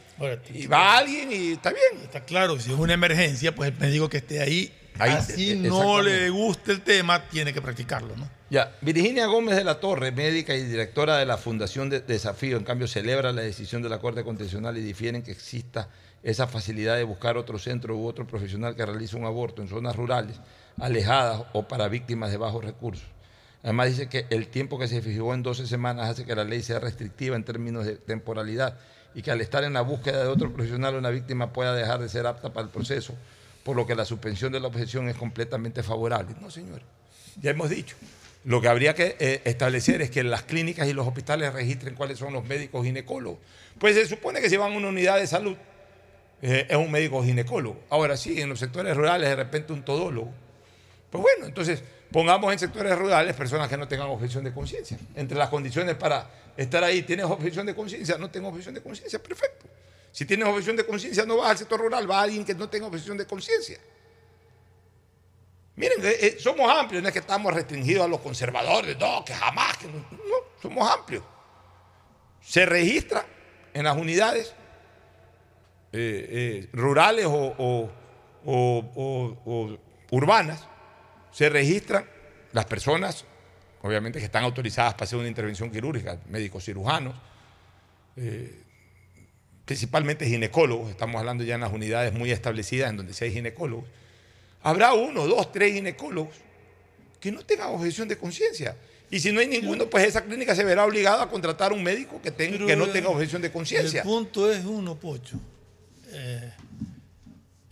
[0.55, 2.05] y va alguien y está bien.
[2.05, 5.56] Está claro, si es una emergencia, pues el médico que esté ahí Ahí- Así eh,
[5.56, 8.28] no le guste el tema, tiene que practicarlo, ¿no?
[8.51, 12.64] Ya, Virginia Gómez de la Torre, médica y directora de la Fundación de Desafío, en
[12.64, 15.89] cambio celebra la decisión de la Corte Constitucional y difieren que exista
[16.23, 19.97] esa facilidad de buscar otro centro u otro profesional que realice un aborto en zonas
[19.97, 20.36] rurales,
[20.81, 23.06] alejadas o para víctimas de bajos recursos.
[23.62, 26.62] Además dice que el tiempo que se fijó en 12 semanas hace que la ley
[26.62, 28.77] sea restrictiva en términos de temporalidad
[29.14, 32.09] y que al estar en la búsqueda de otro profesional una víctima pueda dejar de
[32.09, 33.14] ser apta para el proceso,
[33.66, 36.36] por lo que la suspensión de la objeción es completamente favorable.
[36.40, 36.86] No, señores,
[37.43, 37.97] ya hemos dicho.
[38.44, 42.16] Lo que habría que eh, establecer es que las clínicas y los hospitales registren cuáles
[42.16, 43.40] son los médicos ginecólogos.
[43.80, 45.56] Pues se supone que si van a una unidad de salud,
[46.43, 47.80] eh, es un médico ginecólogo.
[47.90, 50.30] Ahora sí, en los sectores rurales de repente un todólogo.
[51.10, 51.82] Pues bueno, entonces
[52.12, 54.97] pongamos en sectores rurales personas que no tengan objeción de conciencia.
[55.16, 58.16] Entre las condiciones para estar ahí, ¿tienes objeción de conciencia?
[58.16, 59.66] No tengo objeción de conciencia, perfecto.
[60.16, 62.70] Si tienes objeción de conciencia, no vas al sector rural, va a alguien que no
[62.70, 63.78] tenga objeción de conciencia.
[65.74, 69.34] Miren, eh, eh, somos amplios, no es que estamos restringidos a los conservadores, no, que
[69.34, 71.22] jamás, que no, no, somos amplios.
[72.40, 73.26] Se registra
[73.74, 74.55] en las unidades
[75.93, 77.90] eh, rurales o
[80.12, 80.66] urbanas,
[81.30, 82.09] se registran
[82.52, 83.26] las personas,
[83.82, 87.14] obviamente que están autorizadas para hacer una intervención quirúrgica, médicos cirujanos,
[88.16, 88.62] eh,
[89.66, 93.84] principalmente ginecólogos, estamos hablando ya en las unidades muy establecidas en donde sí hay ginecólogos.
[94.62, 96.34] Habrá uno, dos, tres ginecólogos
[97.20, 98.74] que no tengan objeción de conciencia.
[99.10, 102.20] Y si no hay ninguno, pues esa clínica se verá obligada a contratar un médico
[102.22, 104.01] que, tenga- Pero, que no tenga objeción de conciencia.
[104.02, 105.38] El punto es uno, Pocho.
[106.10, 106.52] Eh,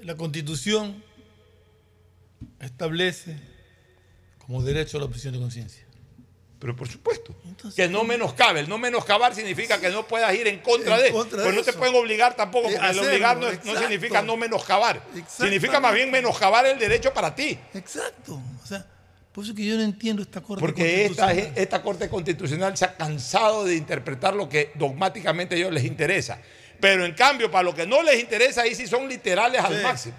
[0.00, 1.02] la Constitución
[2.60, 3.36] establece
[4.38, 5.83] como derecho a la objeción de conciencia.
[6.58, 7.34] Pero por supuesto.
[7.76, 8.60] que no menoscabe.
[8.60, 11.10] El no menoscabar significa que no puedas ir en contra de.
[11.10, 11.78] contra de pues no te eso.
[11.78, 15.02] pueden obligar tampoco, porque el obligar no, no significa no menoscabar.
[15.28, 17.58] Significa más bien menoscabar el derecho para ti.
[17.74, 18.40] Exacto.
[18.62, 18.86] O sea,
[19.34, 21.62] por eso que yo no entiendo esta corte Porque esta, constitucional.
[21.62, 26.38] esta Corte Constitucional se ha cansado de interpretar lo que dogmáticamente a ellos les interesa.
[26.78, 30.14] Pero en cambio, para lo que no les interesa, ahí sí son literales al máximo.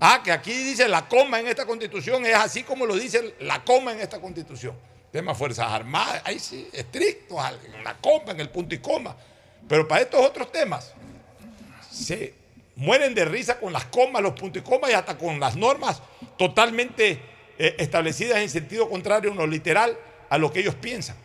[0.00, 3.62] Ah, que aquí dice la coma en esta constitución, es así como lo dice la
[3.62, 4.74] coma en esta constitución.
[5.12, 7.38] Tema Fuerzas Armadas, ahí sí, estrictos,
[7.84, 9.14] la coma, en el punto y coma.
[9.68, 10.94] Pero para estos otros temas,
[11.90, 12.32] se
[12.76, 16.00] mueren de risa con las comas, los puntos y comas y hasta con las normas
[16.38, 17.20] totalmente
[17.58, 19.98] eh, establecidas en sentido contrario, no literal,
[20.30, 21.16] a lo que ellos piensan.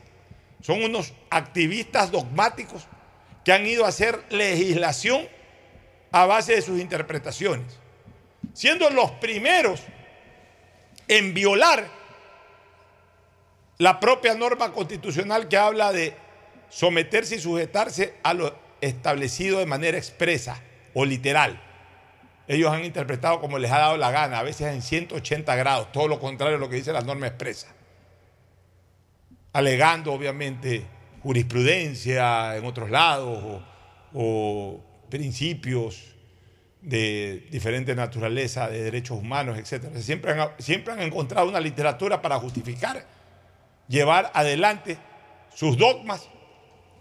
[0.61, 2.87] Son unos activistas dogmáticos
[3.45, 5.29] que han ido a hacer legislación
[6.11, 7.79] a base de sus interpretaciones,
[8.55, 9.83] siendo los primeros
[11.07, 11.85] en violar
[13.77, 16.15] la propia norma constitucional que habla de
[16.69, 20.61] someterse y sujetarse a lo establecido de manera expresa
[20.93, 21.61] o literal.
[22.47, 26.07] Ellos han interpretado como les ha dado la gana, a veces en 180 grados, todo
[26.07, 27.67] lo contrario a lo que dice la norma expresa.
[29.51, 30.85] Alegando, obviamente,
[31.21, 33.61] jurisprudencia en otros lados
[34.13, 36.14] o, principios
[36.85, 39.97] de diferente naturaleza, de derechos humanos, etc.
[39.97, 43.05] Siempre han, siempre han encontrado una literatura para justificar,
[43.87, 44.97] llevar adelante
[45.53, 46.29] sus dogmas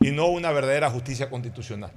[0.00, 1.92] y no una verdadera justicia constitucional.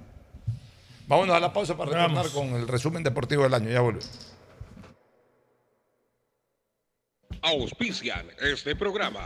[1.07, 2.31] Vámonos a la pausa para retornar Vamos.
[2.31, 3.69] con el resumen deportivo del año.
[3.69, 4.35] Ya volvemos.
[7.41, 9.25] Auspician este programa.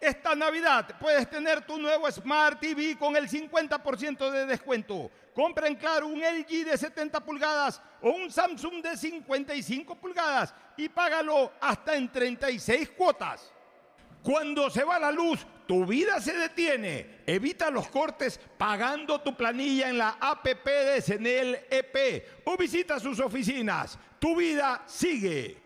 [0.00, 5.10] Esta Navidad puedes tener tu nuevo Smart TV con el 50% de descuento.
[5.34, 10.88] Compra en Claro un LG de 70 pulgadas o un Samsung de 55 pulgadas y
[10.88, 13.52] págalo hasta en 36 cuotas.
[14.22, 17.22] Cuando se va la luz, tu vida se detiene.
[17.26, 23.20] Evita los cortes pagando tu planilla en la APP de Senel EP o visita sus
[23.20, 23.98] oficinas.
[24.18, 25.65] Tu vida sigue.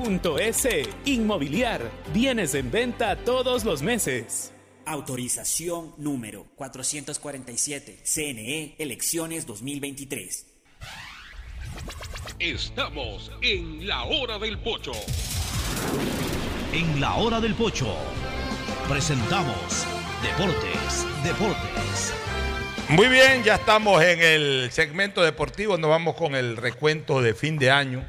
[0.01, 0.89] www.inmobiliariapublica.es.
[1.05, 1.91] Inmobiliar.
[2.13, 4.51] Bienes en venta todos los meses.
[4.85, 7.99] Autorización número 447.
[8.03, 10.47] CNE, elecciones 2023.
[12.39, 14.91] Estamos en la hora del pocho.
[16.73, 17.95] En la hora del pocho
[18.87, 19.85] presentamos
[20.23, 22.13] Deportes, Deportes.
[22.89, 25.77] Muy bien, ya estamos en el segmento deportivo.
[25.77, 28.03] Nos vamos con el recuento de fin de año.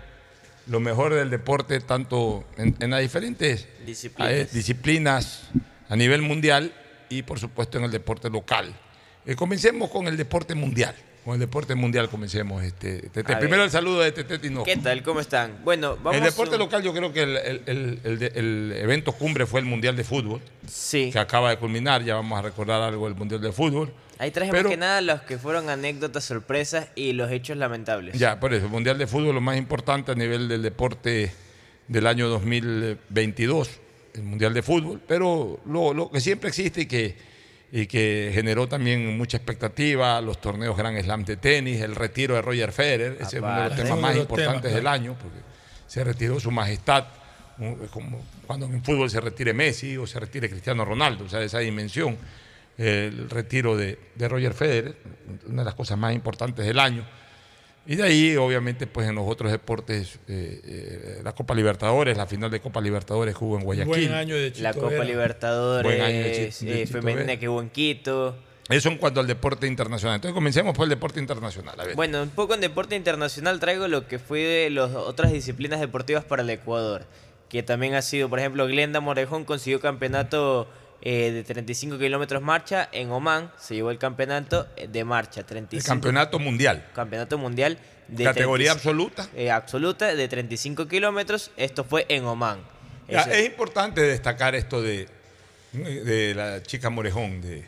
[0.68, 4.32] Lo mejor del deporte, tanto en, en las diferentes Disciplinas.
[4.32, 5.42] eh, disciplinas
[5.88, 6.72] a nivel mundial
[7.08, 8.72] y, por supuesto, en el deporte local.
[9.26, 10.94] Eh, comencemos con el deporte mundial.
[11.24, 12.64] Con el deporte mundial comencemos.
[12.64, 13.36] Este, Tete.
[13.36, 14.64] Primero el saludo de Tete Tinoco.
[14.64, 15.02] ¿Qué tal?
[15.04, 15.58] ¿Cómo están?
[15.62, 17.36] Bueno, vamos El deporte a- local, yo creo que el,
[17.66, 20.40] el- el evento cumbre fue el Mundial de Fútbol.
[20.68, 21.10] Sí.
[21.12, 22.02] Que acaba de culminar.
[22.02, 23.92] Ya vamos a recordar algo del Mundial de Fútbol.
[24.22, 28.16] Ahí traje Pero- más que nada los que fueron anécdotas, sorpresas y los hechos lamentables.
[28.16, 31.32] Ya, por eso, el Mundial de Fútbol lo más importante a nivel del deporte
[31.88, 33.80] del año 2022,
[34.14, 37.16] el Mundial de Fútbol, pero lo, lo que siempre existe y que,
[37.72, 42.42] y que generó también mucha expectativa, los torneos Grand Slam de tenis, el retiro de
[42.42, 45.38] Roger Federer, ese es uno de los temas más los importantes temas, del año, porque
[45.88, 47.06] se retiró su majestad,
[47.90, 51.58] como cuando en fútbol se retire Messi o se retire Cristiano Ronaldo, o sea, esa
[51.58, 52.16] dimensión,
[52.78, 54.96] el retiro de, de Roger Federer,
[55.46, 57.04] una de las cosas más importantes del año.
[57.84, 62.26] Y de ahí, obviamente, pues en los otros deportes, eh, eh, la Copa Libertadores, la
[62.26, 63.88] final de Copa Libertadores que hubo en Guayaquil.
[63.88, 65.04] Buen año de La Chito Copa Vera.
[65.04, 67.40] Libertadores Buen año de eh, Chito femenina Vera.
[67.40, 68.36] que hubo en Quito.
[68.68, 70.14] Eso en cuanto al deporte internacional.
[70.14, 71.74] Entonces comencemos por el deporte internacional.
[71.78, 71.96] A ver.
[71.96, 76.24] Bueno, un poco en deporte internacional traigo lo que fue de las otras disciplinas deportivas
[76.24, 77.04] para el Ecuador.
[77.48, 80.68] Que también ha sido, por ejemplo, Glenda Morejón consiguió campeonato
[81.02, 83.50] eh, de 35 kilómetros marcha en Oman.
[83.58, 85.42] Se llevó el campeonato eh, de marcha.
[85.42, 86.88] 35, el campeonato mundial.
[86.94, 87.76] campeonato mundial
[88.08, 89.28] de Categoría 35 absoluta.
[89.34, 91.50] eh, absoluta de 35 kilómetros.
[91.56, 92.60] Esto fue en Oman.
[93.08, 95.08] Ya, es importante destacar esto de,
[95.72, 97.64] de la chica Morejón, de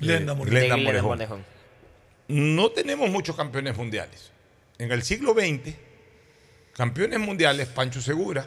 [0.00, 0.44] Glenda de Morejón.
[0.44, 1.08] de Glenda Glenda Morejón.
[1.10, 1.44] Morejón.
[2.28, 4.32] No tenemos muchos campeones mundiales.
[4.78, 5.74] En el siglo XX,
[6.72, 8.46] campeones mundiales, Pancho Segura,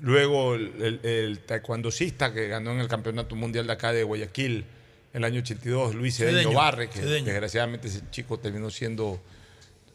[0.00, 4.64] luego el, el, el taekwondocista que ganó en el campeonato mundial de acá de Guayaquil
[5.12, 7.26] el año 82, Luis Cedeño, Barre, que Cedeño.
[7.26, 9.20] desgraciadamente ese chico terminó siendo,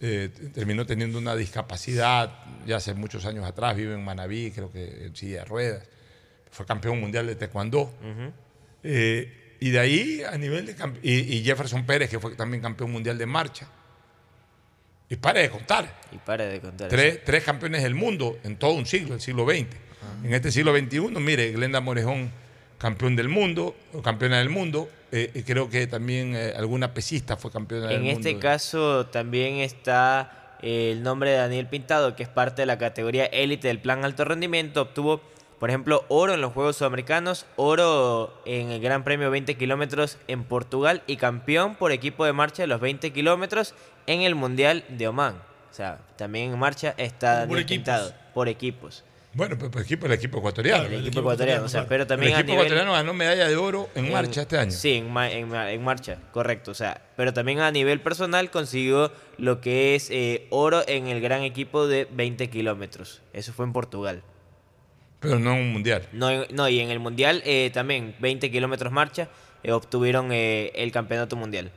[0.02, 2.32] eh, terminó teniendo una discapacidad
[2.66, 5.88] ya hace muchos años atrás, vive en Manabí, creo que en silla de ruedas,
[6.52, 7.94] fue campeón mundial de taekwondo.
[8.84, 12.92] Eh, y de ahí a nivel de y, y Jefferson Pérez, que fue también campeón
[12.92, 13.68] mundial de marcha.
[15.10, 16.02] Y pare de contar.
[16.12, 16.90] Y para de contar.
[16.90, 19.68] Tres, tres campeones del mundo en todo un siglo, el siglo XX.
[20.24, 22.32] En este siglo XXI, mire, Glenda Morejón,
[22.78, 24.90] campeón del mundo, campeona del mundo.
[25.12, 28.20] eh, creo que también eh, alguna pesista fue campeona del En mundo.
[28.20, 32.78] este caso también está eh, el nombre de Daniel Pintado, que es parte de la
[32.78, 34.82] categoría élite del plan alto rendimiento.
[34.82, 35.22] Obtuvo,
[35.60, 40.44] por ejemplo, oro en los Juegos Sudamericanos, oro en el Gran Premio 20 kilómetros en
[40.44, 43.74] Portugal y campeón por equipo de marcha de los 20 kilómetros
[44.08, 45.36] en el Mundial de Oman.
[45.72, 47.76] O sea, también en marcha está Por Daniel equipos.
[47.78, 49.04] Pintado, por equipos.
[49.36, 50.86] Bueno, pues, pues, equipo, el equipo ecuatoriano.
[50.86, 53.90] el equipo ecuatoriano, o sea, pero también el a nivel- ecuatoriano ganó medalla de oro
[53.94, 54.72] en, marcha este año.
[54.72, 56.72] Sí, en, en en marcha, correcto.
[56.72, 61.20] O sea, pero también a nivel personal consiguió lo que es eh, oro en el
[61.20, 63.22] gran equipo de 20 kilómetros.
[63.34, 64.24] Eso fue en Portugal.
[65.20, 66.08] Pero no en un mundial.
[66.14, 69.28] No, no y en el mundial eh, también 20 kilómetros marcha
[69.64, 71.72] eh, obtuvieron el campeonato mundial.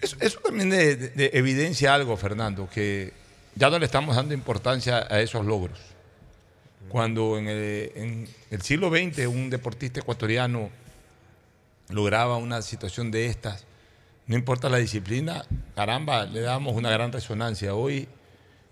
[0.00, 3.12] Eso, eso también de- de- de evidencia algo, Fernando, que
[3.54, 5.78] ya no le estamos dando importancia a esos logros.
[6.88, 10.70] Cuando en el, en el siglo XX un deportista ecuatoriano
[11.90, 13.66] lograba una situación de estas,
[14.26, 15.44] no importa la disciplina,
[15.74, 17.74] caramba, le damos una gran resonancia.
[17.74, 18.08] Hoy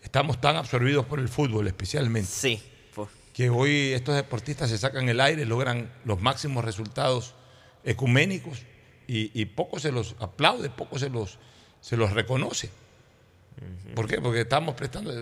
[0.03, 2.31] estamos tan absorbidos por el fútbol especialmente.
[2.31, 2.63] Sí.
[3.35, 7.35] Que hoy estos deportistas se sacan el aire, logran los máximos resultados
[7.85, 8.63] ecuménicos
[9.07, 11.39] y, y poco se los aplaude, poco se los,
[11.81, 12.71] se los reconoce.
[13.95, 14.21] ¿Por qué?
[14.21, 15.13] Porque estamos prestando.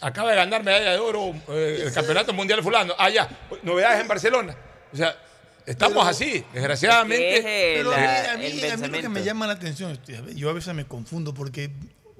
[0.00, 2.94] Acaba de ganar medalla de oro eh, el campeonato mundial fulano.
[2.98, 3.28] Ah, ya,
[3.62, 4.56] novedades en Barcelona.
[4.92, 5.16] O sea,
[5.64, 7.40] estamos Pero- así, desgraciadamente.
[7.76, 10.50] Pero a mí, a mí- a mí lo que me llama la atención, este, yo
[10.50, 11.70] a veces me confundo porque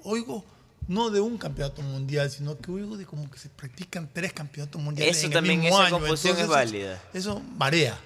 [0.05, 0.45] oigo
[0.89, 4.81] no de un campeonato mundial, sino que oigo de como que se practican tres campeonatos
[4.81, 5.17] mundiales.
[5.17, 5.99] Eso en también, el mismo esa año.
[5.99, 7.03] confusión es Entonces, válida.
[7.13, 7.99] Eso marea.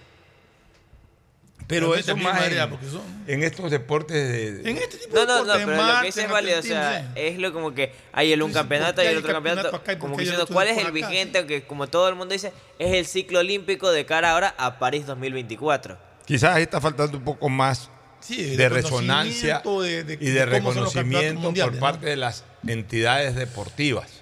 [1.71, 4.29] Pero eso más en, porque son- en estos deportes
[4.63, 6.59] de, En este tipo No, de no, no, deportes, pero lo que dice es válido,
[6.59, 7.21] o sea, sí.
[7.21, 10.17] es lo como que hay el un campeonato y hay el otro campeonato, campeonato como
[10.17, 10.93] diciendo cuál es el acá?
[10.93, 14.79] vigente, aunque como todo el mundo dice, es el ciclo olímpico de cara ahora a
[14.79, 15.97] París 2024.
[16.27, 17.89] Quizás ahí está faltando un poco más
[18.21, 21.81] Sí, de, de resonancia de- de- y de reconocimiento mundiales, por ¿no?
[21.81, 24.21] parte de las entidades deportivas.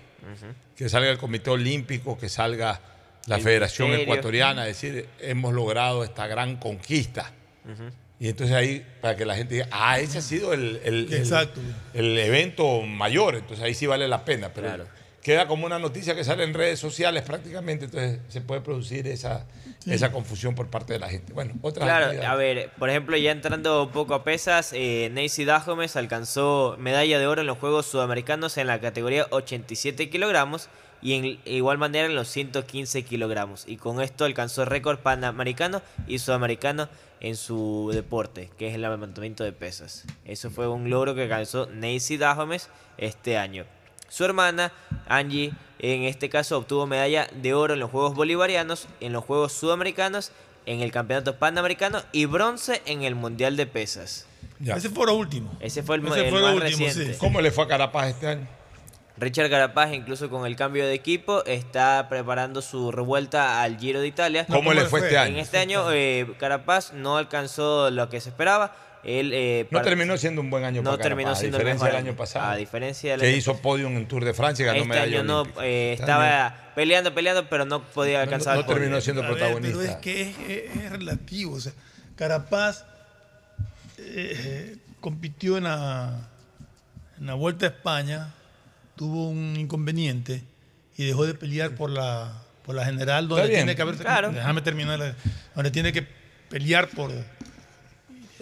[0.76, 2.80] Que salga el Comité Olímpico, que salga
[3.26, 3.92] la El Federación.
[3.94, 7.32] Ecuatoriana, es decir, hemos logrado esta gran conquista.
[8.20, 11.14] Y entonces ahí, para que la gente diga, ah, ese ha sido el, el- el-
[11.14, 11.60] Exacto.
[11.94, 14.50] el evento mayor, entonces ahí sí vale la pena.
[14.52, 14.86] Pero Claro.
[15.22, 19.46] queda como una noticia que sale en redes sociales prácticamente, entonces se puede producir esa,
[19.86, 21.32] esa confusión por parte de la gente.
[21.32, 25.44] Bueno, otra Claro, a ver, por ejemplo, ya entrando un poco a pesas, eh, Nancy
[25.44, 30.68] Dahomes alcanzó medalla de oro en los Juegos Sudamericanos en la categoría 87 kilogramos
[31.00, 33.62] y en igual manera en los 115 kilogramos.
[33.68, 36.88] Y con esto alcanzó récord panamericano y sudamericano
[37.20, 40.04] en su deporte, que es el levantamiento de pesas.
[40.24, 43.64] Eso fue un logro que alcanzó Nancy Dahomes este año.
[44.08, 44.72] Su hermana,
[45.06, 49.52] Angie, en este caso obtuvo medalla de oro en los Juegos Bolivarianos, en los Juegos
[49.52, 50.32] Sudamericanos,
[50.66, 54.26] en el Campeonato Panamericano y bronce en el Mundial de Pesas.
[54.64, 55.56] Ese fue lo último.
[55.60, 57.12] Ese fue el, Ese el fue lo más último, reciente.
[57.14, 57.18] sí.
[57.18, 58.48] ¿Cómo le fue a Carapaz este año?
[59.18, 64.06] Richard Carapaz, incluso con el cambio de equipo, está preparando su revuelta al Giro de
[64.06, 64.46] Italia.
[64.46, 65.34] ¿Cómo le fue este año?
[65.34, 68.74] En este año, eh, Carapaz no alcanzó lo que se esperaba.
[69.04, 71.64] Él, eh, No terminó siendo un buen año no para terminó Carapaz, siendo a el
[71.66, 72.50] diferencia mejor del año pasado.
[72.50, 75.18] A diferencia del que año hizo podium en Tour de Francia y ganó Este medalla
[75.20, 78.78] año no, eh, Este estaba año peleando, peleando, pero no podía alcanzar no el podio.
[78.80, 79.78] terminó siendo A ver, protagonista.
[79.78, 81.54] pero es que es, es- es relativo.
[81.54, 81.72] O sea,
[82.16, 82.84] Carapaz
[83.98, 86.28] eh, compitió en la,
[87.18, 88.34] en la Vuelta a España,
[88.98, 90.42] tuvo un inconveniente
[90.98, 92.32] y dejó de pelear por la,
[92.66, 93.96] por la general, donde Está bien, tiene que haber.
[93.96, 94.30] claro.
[94.32, 94.98] Déjame terminar.
[94.98, 95.14] la-
[95.54, 96.06] Donde tiene que
[96.50, 97.12] pelear por.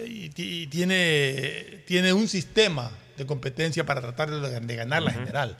[0.05, 5.57] Y, y tiene, tiene un sistema de competencia para tratar de, de ganar la general.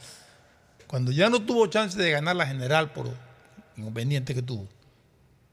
[0.86, 3.10] Cuando ya no tuvo chance de ganar la general por
[3.76, 4.68] inconveniente que tuvo,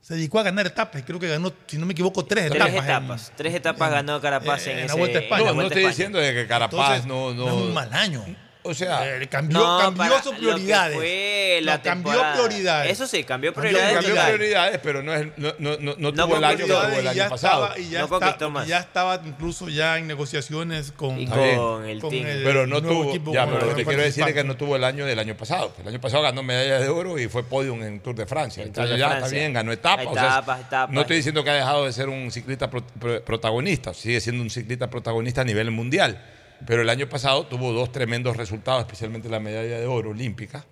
[0.00, 1.02] se dedicó a ganar etapas.
[1.06, 3.30] Creo que ganó, si no me equivoco, tres, Tres etapas.
[3.30, 5.44] en- tres etapas ganó Carapaz en, en la ese- Vuelta a en España.
[5.44, 5.88] la No, no estoy España.
[5.90, 6.72] diciendo de que Carapaz
[7.02, 8.24] Entonces, no, no, no es un mal año.
[8.66, 10.96] O sea, Eh, cambió, No, cambió para sus prioridades.
[10.96, 12.92] fue la No, cambió prioridades.
[12.92, 13.94] Eso sí, cambió prioridades.
[13.94, 16.82] cambió prioridades, pero no, es, no, no, no, no No tuvo el año que tuvo
[16.82, 17.64] el y año ya pasado.
[17.64, 18.66] estaba- y ya, No está- conquistó más.
[18.66, 21.56] ya estaba incluso ya en negociaciones con, Y Está bien.
[21.58, 22.24] con el team.
[22.42, 24.76] Pero no tuvo, equipo ya, pero el lo que quiero decir es que no tuvo
[24.76, 25.74] el año del año pasado.
[25.80, 28.62] El año pasado ganó medalla de oro y fue podium en Tour de Francia.
[28.64, 29.38] En Tour de año ya está Francia.
[29.40, 30.06] bien, ganó etapas.
[30.06, 30.94] o sea, Etapas, etapas.
[30.94, 34.42] No estoy diciendo que ha dejado de ser un ciclista pro- pro- protagonista, sigue siendo
[34.42, 36.18] un ciclista protagonista a nivel mundial.
[36.66, 40.64] Pero el año pasado tuvo dos tremendos resultados, especialmente la medalla de oro olímpica.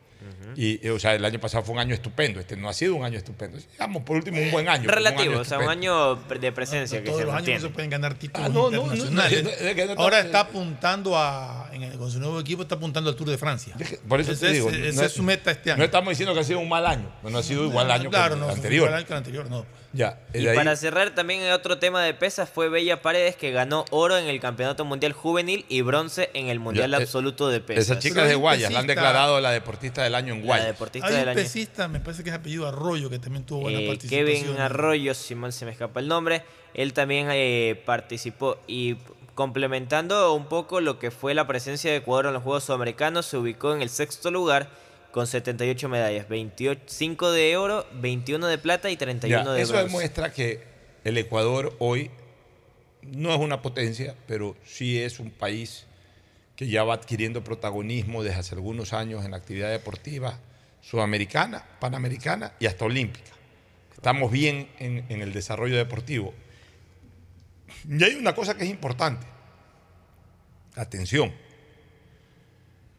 [0.57, 2.41] Y, eh, o sea, el año pasado fue un año estupendo.
[2.41, 3.59] Este no ha sido un año estupendo.
[3.73, 4.89] Digamos, por último, un buen año.
[4.91, 7.75] Relativo, año o sea, un año de presencia que Todos se los años no se
[7.75, 9.99] pueden ganar títulos Ah, no, no, internacionales.
[9.99, 13.39] Ahora está apuntando a, en el- con su nuevo equipo, está apuntando al Tour de
[13.39, 13.75] Francia.
[14.09, 14.71] Por eso Ese te digo.
[14.71, 15.79] es, esa no- es su meta este año.
[15.79, 17.13] No estamos diciendo que ha sido un mal año.
[17.23, 18.89] No, no ha sido igual año claro, que no, el anterior.
[18.89, 19.67] igual que el anterior, no.
[19.95, 23.51] Ya, Y ahí- para cerrar también en otro tema de pesas fue Bella Paredes que
[23.53, 27.51] ganó oro en el Campeonato Mundial Juvenil y bronce en el Mundial Ya, eh, Absoluto
[27.51, 27.85] de pesas.
[27.85, 30.67] Esa chica es de Guayas, la han declarado la deportista del año en La Guayas.
[30.67, 31.37] deportista Hay del un año.
[31.37, 34.27] pesista, me parece que es apellido Arroyo, que también tuvo buena Eh, participación.
[34.27, 36.43] Kevin Arroyo, si mal se me escapa el nombre,
[36.75, 38.97] él también eh, participó y
[39.35, 43.37] complementando un poco lo que fue la presencia de Ecuador en los Juegos Sudamericanos, se
[43.37, 44.69] ubicó en el sexto lugar
[45.11, 49.87] con 78 medallas, 25 de oro, 21 de plata y 31 Ya, de eso bronce.
[49.89, 50.63] demuestra que
[51.05, 52.11] el Ecuador hoy
[53.03, 55.87] no es una potencia, pero sí es un país
[56.57, 60.39] que ya va adquiriendo protagonismo desde hace algunos años en la actividad deportiva
[60.81, 63.31] sudamericana, panamericana y hasta olímpica.
[63.95, 66.35] Estamos bien en, en el desarrollo deportivo.
[67.89, 69.27] Y hay una cosa que es importante.
[70.75, 71.33] Atención.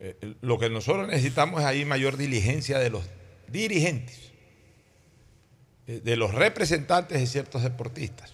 [0.05, 3.05] Eh, lo que nosotros necesitamos es ahí mayor diligencia de los
[3.47, 4.33] dirigentes,
[5.87, 8.33] eh, de los representantes de ciertos deportistas,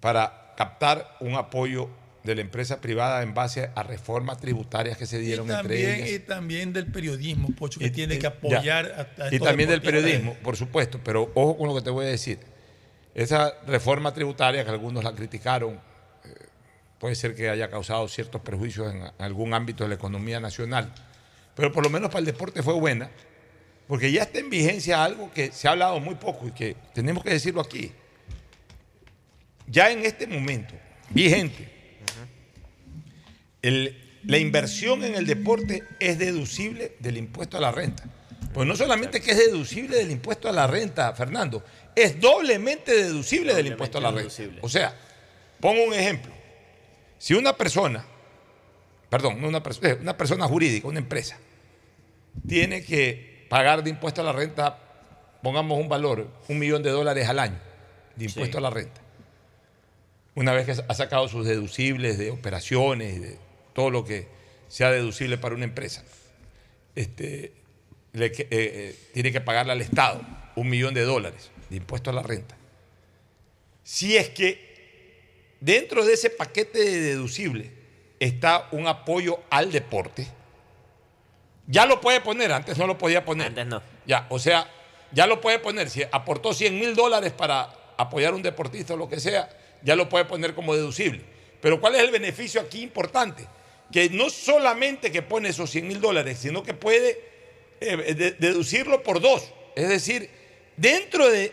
[0.00, 1.88] para captar un apoyo
[2.26, 5.96] de la empresa privada en base a reformas tributarias que se dieron y también, entre
[6.04, 6.10] ellas.
[6.10, 9.68] Y también del periodismo, Pocho, que Y- tiene y- que apoyar a, a y también
[9.70, 12.38] del periodismo, por supuesto, pero ojo con lo que te voy a decir.
[13.14, 15.74] Esa reforma tributaria que algunos la criticaron,
[16.24, 16.28] eh,
[16.98, 20.92] puede ser que haya causado ciertos perjuicios en algún ámbito de la economía nacional,
[21.54, 23.08] pero por lo menos para el deporte fue buena,
[23.88, 27.22] porque ya está en vigencia algo que se ha hablado muy poco y que tenemos
[27.24, 27.92] que decirlo aquí.
[29.68, 30.74] Ya en este momento,
[31.10, 31.68] vigente,
[33.68, 38.04] el- la inversión en el deporte es deducible del impuesto a la renta.
[38.52, 41.62] Pues no solamente que es deducible del impuesto a la renta, Fernando,
[41.94, 44.32] es doblemente deducible del impuesto a la renta.
[44.62, 44.94] O sea,
[45.60, 46.32] pongo un ejemplo.
[47.18, 48.04] Si una persona,
[49.10, 51.38] perdón, una, eh, una persona jurídica, una empresa,
[52.46, 54.78] tiene que pagar de impuesto a la renta,
[55.42, 57.58] pongamos un valor, un millón de dólares al año
[58.16, 58.58] de impuesto Sí.
[58.58, 59.00] a la renta.
[60.34, 63.45] Una vez que ha sacado sus deducibles de operaciones y de
[63.76, 64.26] todo lo que
[64.68, 66.02] sea deducible para una empresa,
[66.96, 67.52] este,
[68.14, 70.22] le eh, eh, tiene que pagarle al Estado
[70.56, 72.56] un millón de dólares de impuesto a la renta.
[73.84, 77.70] Si es que dentro de ese paquete de deducible
[78.18, 80.26] está un apoyo al deporte,
[81.66, 83.48] ya lo puede poner, antes no lo podía poner.
[83.48, 83.82] Antes no.
[84.06, 84.70] Ya, o sea,
[85.12, 85.90] ya lo puede poner.
[85.90, 89.50] Si aportó 100 mil dólares para apoyar a un deportista o lo que sea,
[89.82, 91.22] ya lo puede poner como deducible.
[91.60, 93.46] Pero ¿cuál es el beneficio aquí importante?
[93.92, 97.20] Que no solamente que pone esos 100 mil dólares, sino que puede
[97.80, 99.52] eh, de- deducirlo por dos.
[99.74, 100.28] Es decir,
[100.76, 101.52] dentro de,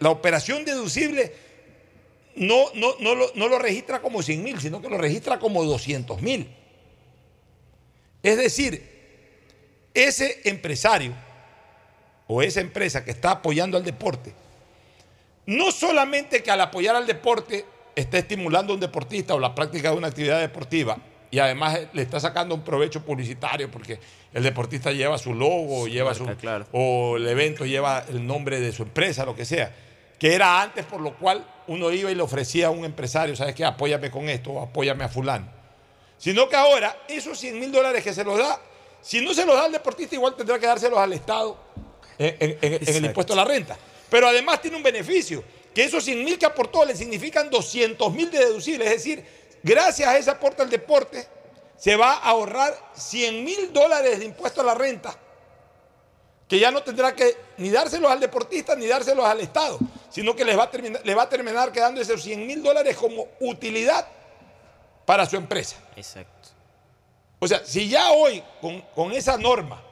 [0.00, 1.32] la operación deducible,
[2.36, 5.64] no, no, no, lo, no lo registra como 100 mil, sino que lo registra como
[5.64, 6.48] 200 mil.
[8.22, 8.86] Es decir,
[9.94, 11.14] ese empresario
[12.26, 14.32] o esa empresa que está apoyando al deporte,
[15.46, 17.64] no solamente que al apoyar al deporte
[18.00, 20.96] está estimulando a un deportista o la práctica de una actividad deportiva
[21.30, 23.98] y además le está sacando un provecho publicitario porque
[24.32, 26.24] el deportista lleva su logo, lleva su,
[26.72, 29.74] o el evento lleva el nombre de su empresa, lo que sea,
[30.18, 33.54] que era antes por lo cual uno iba y le ofrecía a un empresario, ¿sabes
[33.54, 33.64] qué?
[33.64, 35.46] Apóyame con esto, o apóyame a fulano.
[36.18, 38.60] Sino que ahora esos 100 mil dólares que se los da,
[39.00, 41.56] si no se los da al deportista, igual tendrá que dárselos al Estado
[42.18, 43.76] en, en- en- en el impuesto a la renta.
[44.10, 45.42] Pero además tiene un beneficio,
[45.74, 48.88] que esos 100 mil que aportó le significan 200 mil de deducibles.
[48.88, 49.24] Es decir,
[49.62, 51.26] gracias a ese aporte al deporte,
[51.76, 55.16] se va a ahorrar 100 mil dólares de impuesto a la renta,
[56.48, 59.78] que ya no tendrá que ni dárselos al deportista ni dárselos al Estado,
[60.10, 62.96] sino que les va a terminar, le va a terminar quedando esos 100 mil dólares
[62.96, 64.06] como utilidad
[65.06, 65.76] para su empresa.
[65.96, 66.48] Exacto.
[67.38, 69.82] O sea, si ya hoy con, con esa norma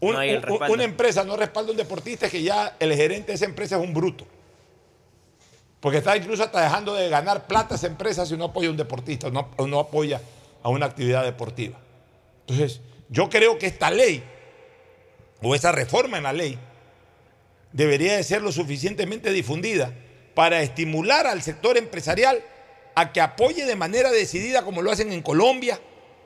[0.00, 3.28] un- No un- una empresa no respalda a un deportista, es que ya el gerente
[3.28, 4.26] de esa empresa es un bruto.
[5.80, 8.76] Porque está incluso hasta dejando de ganar plata esa empresa si no apoya a un
[8.76, 10.20] deportista o no, no apoya
[10.62, 11.78] a una actividad deportiva.
[12.40, 14.22] Entonces, yo creo que esta ley
[15.40, 16.58] o esa reforma en la ley
[17.72, 19.92] debería de ser lo suficientemente difundida
[20.34, 22.42] para estimular al sector empresarial
[22.94, 25.80] a que apoye de manera decidida como lo hacen en Colombia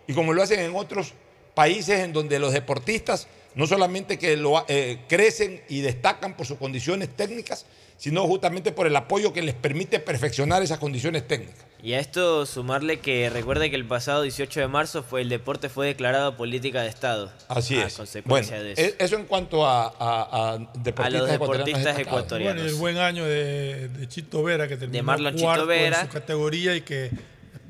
[0.06, 1.12] y como lo hacen en otros
[1.54, 6.58] países en donde los deportistas no solamente que lo, eh, crecen y destacan por sus
[6.58, 7.66] condiciones técnicas,
[7.96, 11.64] sino justamente por el apoyo que les permite perfeccionar esas condiciones técnicas.
[11.84, 15.68] Y a esto sumarle que recuerde que el pasado 18 de marzo fue el deporte
[15.68, 17.32] fue declarado política de Estado.
[17.48, 17.94] Así a es.
[17.96, 18.94] consecuencia Bueno, de eso.
[19.00, 22.62] e- eso en cuanto a, a- a deportistas, A los ecuatorianos deportistas ecuatorianos.
[22.62, 26.00] Bueno, el buen año de, de Chito Vera, que terminó Marlon Chito cuarto Vera.
[26.02, 27.10] en su categoría y que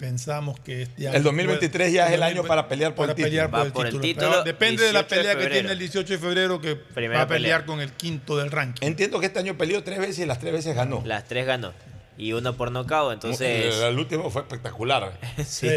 [0.02, 3.16] pensamos que este año El 2023 ya es el año para pelear por para el
[3.16, 3.30] título.
[3.30, 4.42] pelear por el por el título.
[4.42, 7.24] depende de la 18 de pelea que tiene el 18 de febrero que Primera va
[7.24, 7.66] a pelear pelea.
[7.66, 8.84] con el quinto del ranking.
[8.84, 11.04] Entiendo que este año peleó tres veces y las tres veces ganó.
[11.06, 11.72] Las tres ganó.
[12.18, 13.76] Y uno por nocaut, entonces...
[13.76, 15.16] El, el último fue espectacular.
[15.46, 15.68] Sí.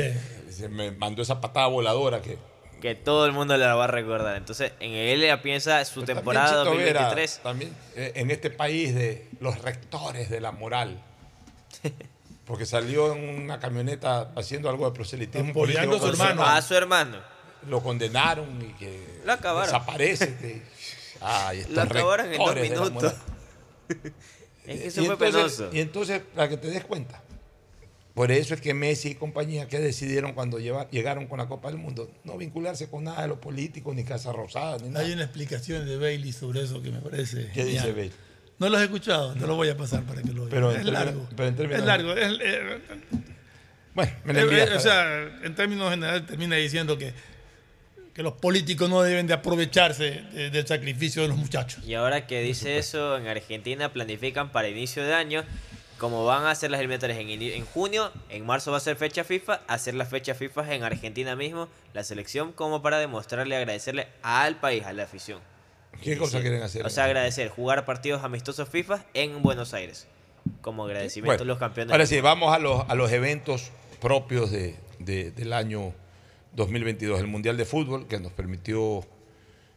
[0.50, 2.40] Se me mandó esa patada voladora que.
[2.82, 4.38] Que todo el mundo la va a recordar.
[4.38, 7.40] Entonces, en él ya piensa su temporada También Chito Vera, 2023.
[7.44, 11.00] también eh, en este país de los rectores de la moral.
[12.46, 16.44] Porque salió en una camioneta haciendo algo de proselitismo Apoyando a político su hermano.
[16.44, 17.18] A su hermano.
[17.68, 19.66] Lo condenaron y que Lo acabaron.
[19.74, 20.36] desaparece.
[20.38, 20.62] que-
[21.22, 22.56] Ay, Lo acabaron en dos
[22.92, 23.14] minutos.
[24.68, 25.70] Es que Y eso fue entonces- penoso.
[25.76, 27.22] Y entonces, para que te des cuenta,
[28.16, 31.68] por eso es que Messi y compañía que decidieron cuando lleva- llegaron con la Copa
[31.70, 35.06] del Mundo no vincularse con nada de los políticos, ni Casa Rosada, ni nada.
[35.06, 37.52] Hay una explicación de Bailey sobre eso que me parece.
[37.54, 37.92] ¿Qué dice.
[37.92, 38.12] Bailey?
[38.58, 40.50] No los he escuchado, te lo voy a pasar para que lo oigan.
[40.50, 41.28] Pero es largo.
[41.36, 42.14] pero en términos- es largo.
[42.14, 42.80] es- eh,
[43.94, 47.14] Bueno, me Eh, envías eh, o sea, en términos generales termina diciendo que,
[48.14, 51.82] que los políticos no deben de aprovecharse de- del sacrificio de los muchachos.
[51.86, 55.44] Y ahora que dice eso, en Argentina planifican para inicio de año,
[55.98, 59.24] como van a hacer las eliminatorias en, en junio, en marzo va a ser fecha
[59.24, 64.58] FIFA, hacer las fechas FIFA en Argentina mismo, la selección, como para demostrarle, agradecerle al
[64.58, 65.40] país, a la afición.
[66.02, 66.86] ¿Qué cosa quieren hacer?
[66.86, 70.08] O sea, agradecer, jugar partidos amistosos FIFA en Buenos Aires,
[70.62, 71.92] como agradecimiento Bueno, a los campeones.
[71.92, 75.94] Ahora sí, vamos a los, a los eventos propios de, de- del año
[76.54, 77.20] 2022.
[77.20, 79.06] El Mundial de Fútbol, que nos permitió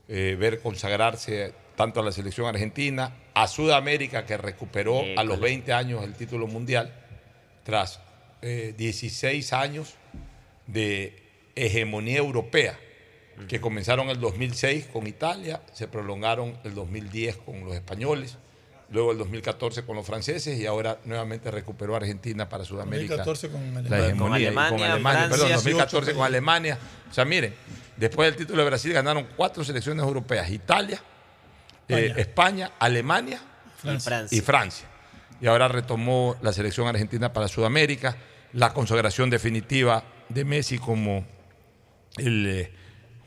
[0.08, 5.72] eh, ver consagrarse tanto a la selección argentina, a Sudamérica, que recuperó a los 20
[5.72, 6.92] años el título mundial,
[7.62, 8.00] tras
[8.42, 9.94] eh, 16 años
[10.66, 11.22] de
[11.54, 12.78] hegemonía europea,
[13.46, 18.36] que comenzaron el 2006 con Italia, se prolongaron el 2010 con los españoles,
[18.90, 23.16] luego el 2014 con los franceses y ahora nuevamente recuperó Argentina para Sudamérica.
[23.16, 24.06] 2014 con la Alemania.
[24.06, 26.78] hegemonía Con y Alemania, perdón, Francia, 2014 y con Alemania.
[27.10, 27.54] O sea, miren,
[27.96, 31.00] después del título de Brasil ganaron cuatro selecciones europeas, Italia,
[31.88, 32.72] eh, España.
[32.78, 33.40] Alemania
[33.84, 34.38] Y Francia.
[34.38, 34.88] y Francia.
[35.40, 38.16] Y ahora retomó la selección argentina para Sudamérica,
[38.52, 41.24] la consagración definitiva de Messi como
[42.16, 42.72] el eh,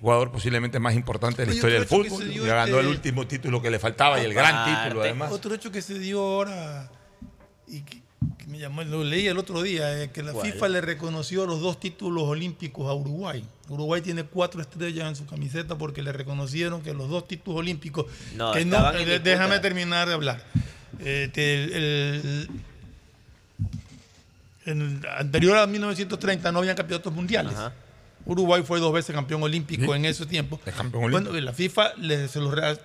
[0.02, 2.30] jugador posiblemente más importante de la Oye, historia del fútbol.
[2.34, 5.32] Ya ganó el este- último título que le faltaba y el gran título además.
[5.32, 6.90] Otro hecho que se dio ahora
[7.68, 8.02] y que,
[8.38, 10.52] que me llamó, lo leí el otro día, es que la ¿Cuál?
[10.52, 13.46] FIFA le reconoció los dos títulos olímpicos a Uruguay.
[13.70, 18.08] Uruguay tiene cuatro estrellas en su camiseta porque le reconocieron que los dos títulos olímpicos.
[18.36, 20.44] No, que no, eh, déjame terminar de hablar.
[21.00, 22.50] Eh, que el- el-
[24.66, 27.54] en el anterior a 1930 no habían campeonatos mundiales.
[27.54, 27.74] Ajá.
[28.26, 29.92] Uruguay fue dos veces campeón olímpico Sí.
[29.92, 30.60] en ese tiempo.
[30.66, 31.40] Es campeón Bueno, olímpico.
[31.46, 32.78] la FIFA le, se los re-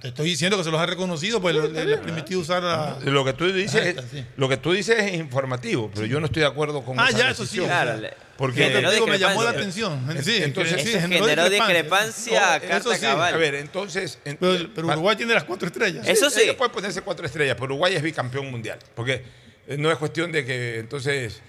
[0.00, 2.64] te estoy diciendo que se los ha reconocido, pues le, le- le ha permitido usar
[2.64, 2.98] a.
[3.04, 4.24] Lo que tú dices, Esta, sí.
[4.36, 7.18] lo que tú dices es informativo, pero yo no estoy de acuerdo con Ah, esa
[7.18, 7.58] ya, eso sí.
[7.58, 7.66] decisión.
[7.66, 10.00] Claro, o sea, le- Porque Generó digo, me llamó la atención.
[10.24, 13.00] Sí, Entonces, sí, Eso generó discrepancia No, carta eso sí.
[13.00, 13.34] cabal.
[13.34, 14.18] A ver, entonces.
[14.24, 16.06] en- Pero, pero Uruguay tiene las cuatro estrellas.
[16.08, 16.40] Eso sí.
[16.56, 18.78] Pueden ponerse cuatro estrellas, pero Uruguay es bicampeón mundial.
[18.94, 19.22] Porque
[19.68, 21.42] eh, no es cuestión de que entonces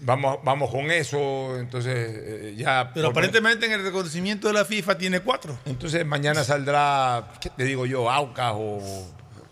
[0.00, 2.90] vamos, vamos con eso, entonces eh, ya.
[2.94, 5.58] Pero aparentemente en el reconocimiento de la FIFA tiene cuatro.
[5.66, 8.10] Entonces mañana saldrá, ¿qué te digo yo?
[8.10, 8.80] Aucas o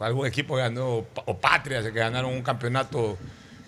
[0.01, 3.17] algún equipo que ganó, o Patria, que ganaron un campeonato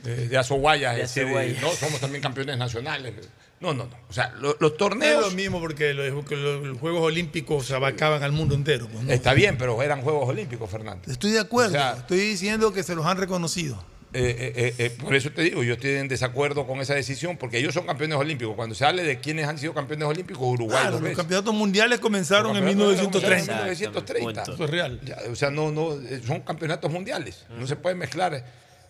[0.05, 0.97] eh, de Azoguayas.
[0.97, 1.61] De Azoguayas.
[1.63, 3.15] no, somos también campeones nacionales.
[3.59, 3.97] No, no, no.
[4.11, 5.25] O sea, lo- los No torneos.
[5.25, 8.87] es lo mismo porque los, los- los Juegos Olímpicos abarcaban al mundo entero.
[8.93, 9.11] pues, ¿no?
[9.11, 11.11] Está bien, pero eran Juegos Olímpicos, Fernando.
[11.11, 11.71] Estoy de acuerdo.
[11.71, 13.83] O sea- estoy diciendo que se los han reconocido.
[14.19, 17.59] Eh, eh, eh, por eso te digo, yo estoy en desacuerdo con esa decisión, porque
[17.59, 18.55] ellos son campeones olímpicos.
[18.57, 22.01] Cuando se hable de quiénes han sido campeones olímpicos, Uruguay Claro, dos los campeonatos mundiales
[22.01, 23.53] comenzaron en campeonatos 1930.
[23.53, 24.33] comenzaron en 1930.
[24.33, 25.01] Exacto, Eso es real.
[25.05, 27.45] Ya, o sea, no, no, son campeonatos mundiales.
[27.59, 28.43] No se puede mezclar.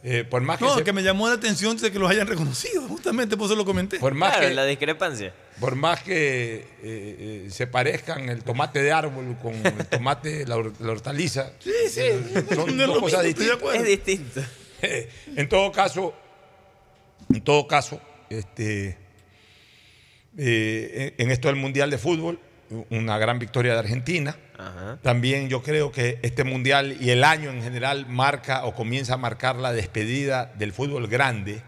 [0.05, 2.29] eh, por más que, No, se, que me llamó la atención de que los hayan
[2.29, 2.83] reconocido.
[2.83, 3.99] Justamente por eso lo comenté.
[3.99, 5.33] por más Claro, que, la discrepancia.
[5.59, 10.57] por más que eh, eh, se parezcan el tomate de árbol con el tomate, la,
[10.79, 12.03] la hortaliza, Sí, sí.
[12.55, 13.75] son No es dos lo cosas mismo, distintas.
[13.75, 14.41] Es distinto.
[15.37, 16.15] en todo caso,
[17.33, 18.99] en todo caso, este,
[20.37, 22.41] eh, en esto del Mundial de Fútbol,
[22.91, 24.37] una gran victoria de Argentina.
[24.59, 24.99] Ajá.
[25.03, 29.17] También yo creo que este Mundial y el año en general marca o comienza a
[29.17, 31.63] marcar la despedida del fútbol grande,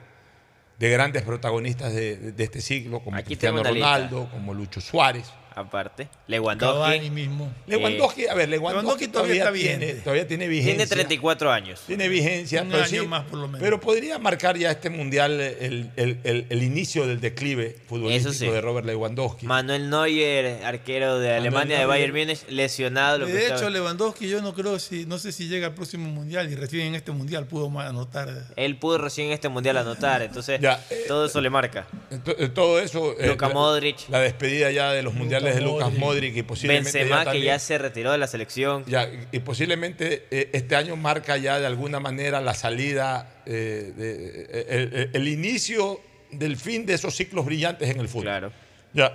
[0.78, 3.62] de grandes protagonistas de, este siglo, como Aquí Cristiano.
[3.62, 5.30] Ronaldo, como Lucho Suárez.
[5.58, 7.52] Aparte, Cavani Lewandowski mismo.
[7.66, 9.78] Lewandowski, a ver, Lewandowski, Lewandowski todavía todavía, está bien.
[9.80, 10.74] tiene, todavía tiene vigencia.
[10.76, 11.80] tiene 34 años.
[11.86, 13.60] Tiene vigencia, Un pero, año sí, más, por lo menos.
[13.60, 18.46] pero podría marcar ya este mundial el, el- el- el inicio del declive futbolístico sí.
[18.46, 19.46] de Robert Lewandowski.
[19.46, 21.86] Manuel Neuer, arquero de Alemania, de.
[21.86, 23.18] Bayern Múnich, lesionado.
[23.18, 25.74] Lo que De hecho, estaba- Lewandowski yo no creo si no sé si llega al
[25.74, 28.28] próximo mundial y recién en este mundial pudo más anotar.
[28.56, 31.86] él pudo recién en este mundial anotar, entonces Ya, eh, todo eso le marca.
[32.10, 33.14] Eh, Todo eso.
[33.18, 33.96] eh, Luka la- Modric.
[34.08, 36.36] La despedida ya de los mundiales de Lucas Modric.
[36.36, 36.92] Y posiblemente.
[36.98, 38.84] Benzema, que también- ya se retiró de la selección.
[38.86, 44.46] ya, y posiblemente eh, este año marca ya de alguna manera la salida, eh, de-
[44.50, 46.00] eh, el, el- el inicio
[46.30, 48.24] del fin de esos ciclos brillantes en el fútbol.
[48.24, 48.52] Claro.
[48.92, 49.12] Ya,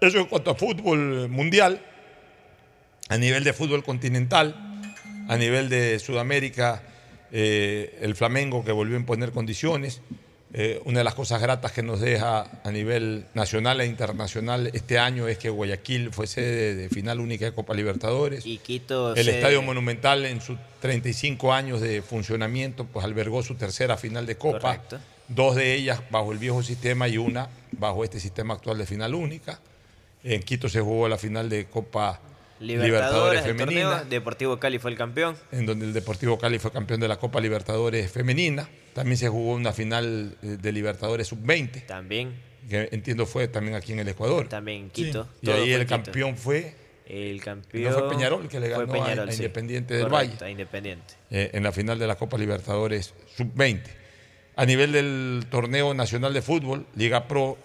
[0.00, 1.80] eso en cuanto a fútbol mundial,
[3.08, 4.54] a nivel de fútbol continental,
[5.28, 6.82] a nivel de Sudamérica,
[7.32, 10.00] eh, el Flamengo que volvió a imponer condiciones.
[10.56, 15.00] Eh, una de las cosas gratas que nos deja a nivel nacional e internacional este
[15.00, 18.46] año es que Guayaquil fue sede de final única de Copa Libertadores.
[18.46, 19.16] Y Quito.
[19.16, 24.36] El Estadio Monumental en sus 35 años de funcionamiento pues albergó su tercera final de
[24.36, 25.00] Copa, Correcto.
[25.26, 29.12] dos de ellas bajo el viejo sistema y una bajo este sistema actual de final
[29.16, 29.58] única.
[30.22, 32.20] En Quito se jugó la final de Copa
[32.60, 35.36] Libertadores, Femenina, torneo, Deportivo Cali fue el campeón.
[35.50, 38.68] en donde el Deportivo Cali fue campeón de la Copa Libertadores Femenina.
[38.94, 42.34] También se jugó una final eh, de Libertadores Sub-20, También,
[42.68, 44.48] que entiendo fue también aquí en el Ecuador.
[44.48, 45.28] también en Quito.
[45.42, 45.90] Y ahí el Quito.
[46.02, 46.74] campeón fue
[47.06, 47.84] El campeón.
[47.92, 49.34] ¿No fue Peñarol que le ganó a- Peñarol, a.
[49.34, 50.44] Independiente del Correcto, Valle?
[50.46, 51.14] a Independiente.
[51.30, 53.82] eh, en la final de la Copa Libertadores Sub-20.
[54.56, 57.58] A nivel del torneo nacional de fútbol, Liga Pro,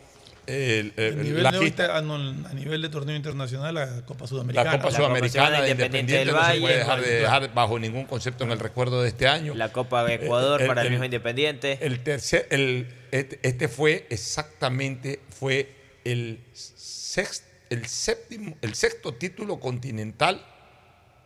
[0.50, 1.50] el- el- nivel, la
[1.94, 4.72] ah, no, a nivel de torneo internacional, la Copa Sudamericana.
[4.74, 8.44] La Copa Sudamericana de Independiente, del no se puede dejar de dejar bajo ningún concepto
[8.44, 9.54] en el recuerdo de este año.
[9.56, 11.78] La Copa de Ecuador Eh, para el, mismo Independiente.
[11.82, 19.60] El tercer, el, este, este fue exactamente fue el sex- el séptimo, el sexto título
[19.60, 20.42] continental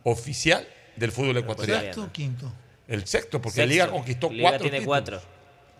[0.02, 1.82] oficial del fútbol ecuatoriano.
[1.82, 2.52] ¿Sexto o quinto?
[2.86, 3.72] El sexto, porque Sexto.
[3.72, 4.86] Liga conquistó Liga cuatro tiene títulos.
[4.86, 5.22] cuatro.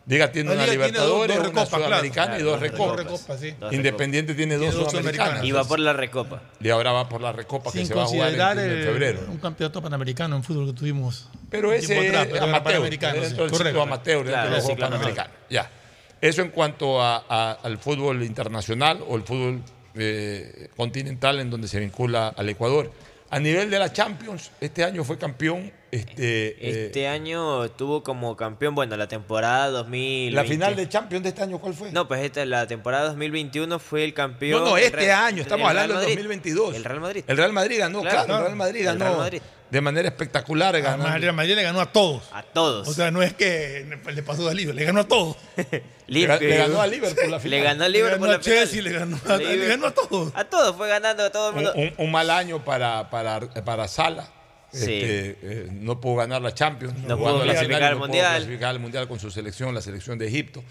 [0.06, 1.86] Liga tiene La una Liga tiene Libertadores, dos- dos una.
[1.86, 2.97] Sudamericana y Claro, dos dos recopas.
[2.97, 3.55] recopas, sí.
[3.59, 5.44] Dos Independiente tiene dos Sudamericanas.
[5.44, 6.43] Y va por la Recopa.
[6.60, 9.20] Y ahora va por la Recopa que se va a jugar en, en febrero.
[9.28, 11.28] un campeonato panamericano en fútbol que tuvimos.
[11.51, 14.81] Pero ese es amateur, dentro del ciclo amateur, dentro de los el Juegos.
[14.81, 15.32] Panamericanos.
[15.48, 15.70] Ya.
[16.20, 19.62] Eso en cuanto a- a- al fútbol internacional o el fútbol
[19.97, 22.90] eh, continental en donde se vincula al Ecuador.
[23.31, 25.72] A nivel de la Champions, este año fue campeón.
[25.95, 30.35] Este, eh, Este año tuvo como campeón, bueno, la temporada 2000.
[30.35, 31.93] la final de Champions de este año, ¿cuál fue?
[31.93, 34.65] No, pues esta, la temporada 2021 fue el campeón.
[34.65, 36.16] No, no, este Real- año, estamos hablando del Madrid.
[36.16, 36.75] 2022.
[36.75, 37.25] El Real Madrid.
[37.29, 38.25] El Real Madrid ganó, Claro.
[38.25, 39.43] claro, el Real Madrid El ganó Real Madrid.
[39.71, 40.75] de manera espectacular.
[40.77, 40.83] El
[41.23, 42.25] Real Madrid le ganó a todos.
[42.33, 42.89] A todos.
[42.89, 45.37] O sea, no es que le pasó a Liverpool, le ganó a todos.
[46.07, 47.62] Le, ga- le ganó a Liverpool la Le final.
[47.62, 48.59] ganó a Le Liverpool ganó a la final.
[48.59, 49.69] Chelsea, le ganó a, le Liverpool.
[49.69, 50.33] ganó a todos.
[50.35, 51.73] A todos, fue ganando a todo el un, mundo.
[51.81, 54.29] un- un mal año para, para, para Sala.
[54.75, 54.81] Sí.
[55.01, 58.09] Este, eh, no pudo ganar la Champions, No pudo la clasificar final, al no pudo
[58.09, 58.37] Mundial.
[58.37, 60.63] clasificar al Mundial con su selección, la selección de Egipto.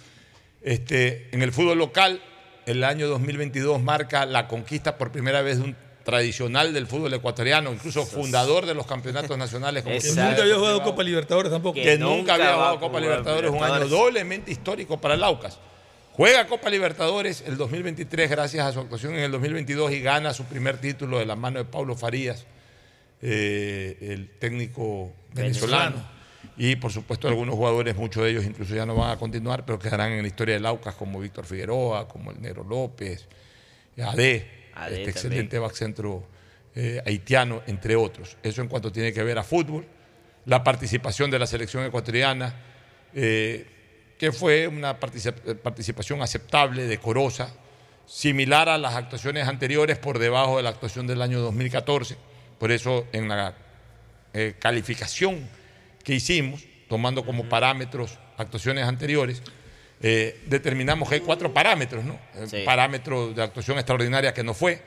[0.61, 2.21] Este, en el fútbol local,
[2.65, 7.71] el año 2022 marca la conquista por primera vez de un tradicional del fútbol ecuatoriano,
[7.71, 9.83] incluso fundador de los campeonatos nacionales.
[9.83, 11.75] Como Que nunca había jugado Copa Libertadores tampoco.
[11.75, 15.59] que Que nunca había jugado Copa Libertadores, un año doblemente histórico para el Aucas.
[16.11, 20.43] Juega Copa Libertadores el 2023 gracias a su actuación en el 2022 y gana su
[20.45, 22.45] primer título de la mano de Pablo Farías,
[23.25, 25.91] eh, el técnico venezolano.
[25.95, 26.13] Venezolano.
[26.57, 29.79] Y por supuesto algunos jugadores, muchos de ellos incluso ya no van a continuar, pero
[29.79, 33.27] quedarán en la historia del Aucas como Víctor Figueroa, como el Negro López,
[33.97, 36.27] Ade, Ade este excelente back centro
[36.75, 38.37] eh, haitiano, entre otros.
[38.43, 39.85] Eso en cuanto tiene que ver a fútbol.
[40.45, 42.53] La participación de la selección ecuatoriana,
[43.15, 43.65] eh,
[44.19, 47.55] que fue una particip- participación aceptable, decorosa,
[48.05, 52.17] similar a las actuaciones anteriores, por debajo de la actuación del año 2014.
[52.63, 53.53] Por eso en la
[54.33, 55.45] eh, calificación
[56.01, 59.41] que hicimos, tomando como parámetros actuaciones anteriores,
[60.01, 62.13] eh, determinamos que hay cuatro parámetros, ¿no?
[62.35, 62.61] Eh, Sí.
[62.65, 64.81] Parámetro de actuación extraordinaria que no fue,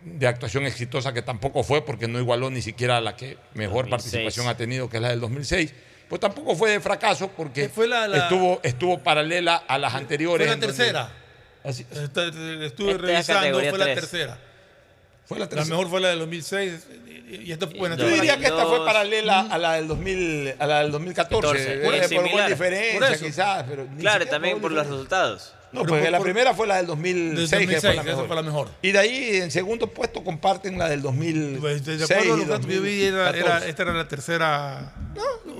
[0.00, 3.88] de actuación exitosa que tampoco fue porque no igualó ni siquiera a la que mejor
[3.88, 3.90] 2006.
[3.90, 5.72] participación ha tenido, que es la del 2006.
[6.08, 10.48] Pues tampoco fue de fracaso porque Fue la- la- Estuvo, estuvo paralela a las anteriores.
[10.48, 11.12] Fue la tercera.
[11.62, 14.38] Así- Estuve revisando, fue la tercera.
[15.24, 15.70] fue la La tercera.
[15.76, 16.84] mejor fue la del 2006.
[17.32, 20.80] Y fue bueno, Yo diría que esta fue paralela a la del 2000, a la
[20.82, 21.40] del 2014.
[21.40, 21.72] 14.
[21.72, 25.54] eh, Por por, diferencia, Por quizás, pero Claro, también por los resultados.
[25.72, 27.94] No, Pero porque por- la primera fue la del 2006, Del que fue la 2006,
[27.94, 28.26] esa mejor.
[28.26, 28.68] fue la mejor.
[28.82, 31.60] Y de ahí, en segundo puesto, comparten la del 2006.
[31.62, 33.40] Pues, de acuerdo a los datos que yo vi, era, 2014.
[33.56, 34.92] era- esta era la tercera.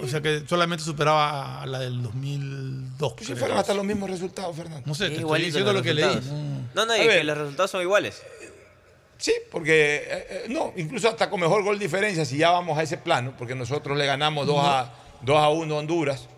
[0.03, 3.15] O sea que solamente superaba a la del 2002.
[3.15, 4.83] Pues si fueron hasta los mismos resultados, Fernando.
[4.85, 6.21] No sé, te estoy diciendo lo que leí.
[6.75, 8.23] No, no, y que los resultados son iguales.
[9.23, 12.83] Sí, porque eh, eh, no, incluso hasta con mejor gol diferencia, si ya vamos a
[12.83, 14.93] ese plano, porque nosotros le ganamos 2 a,
[15.23, 16.29] 2 a 1 a Honduras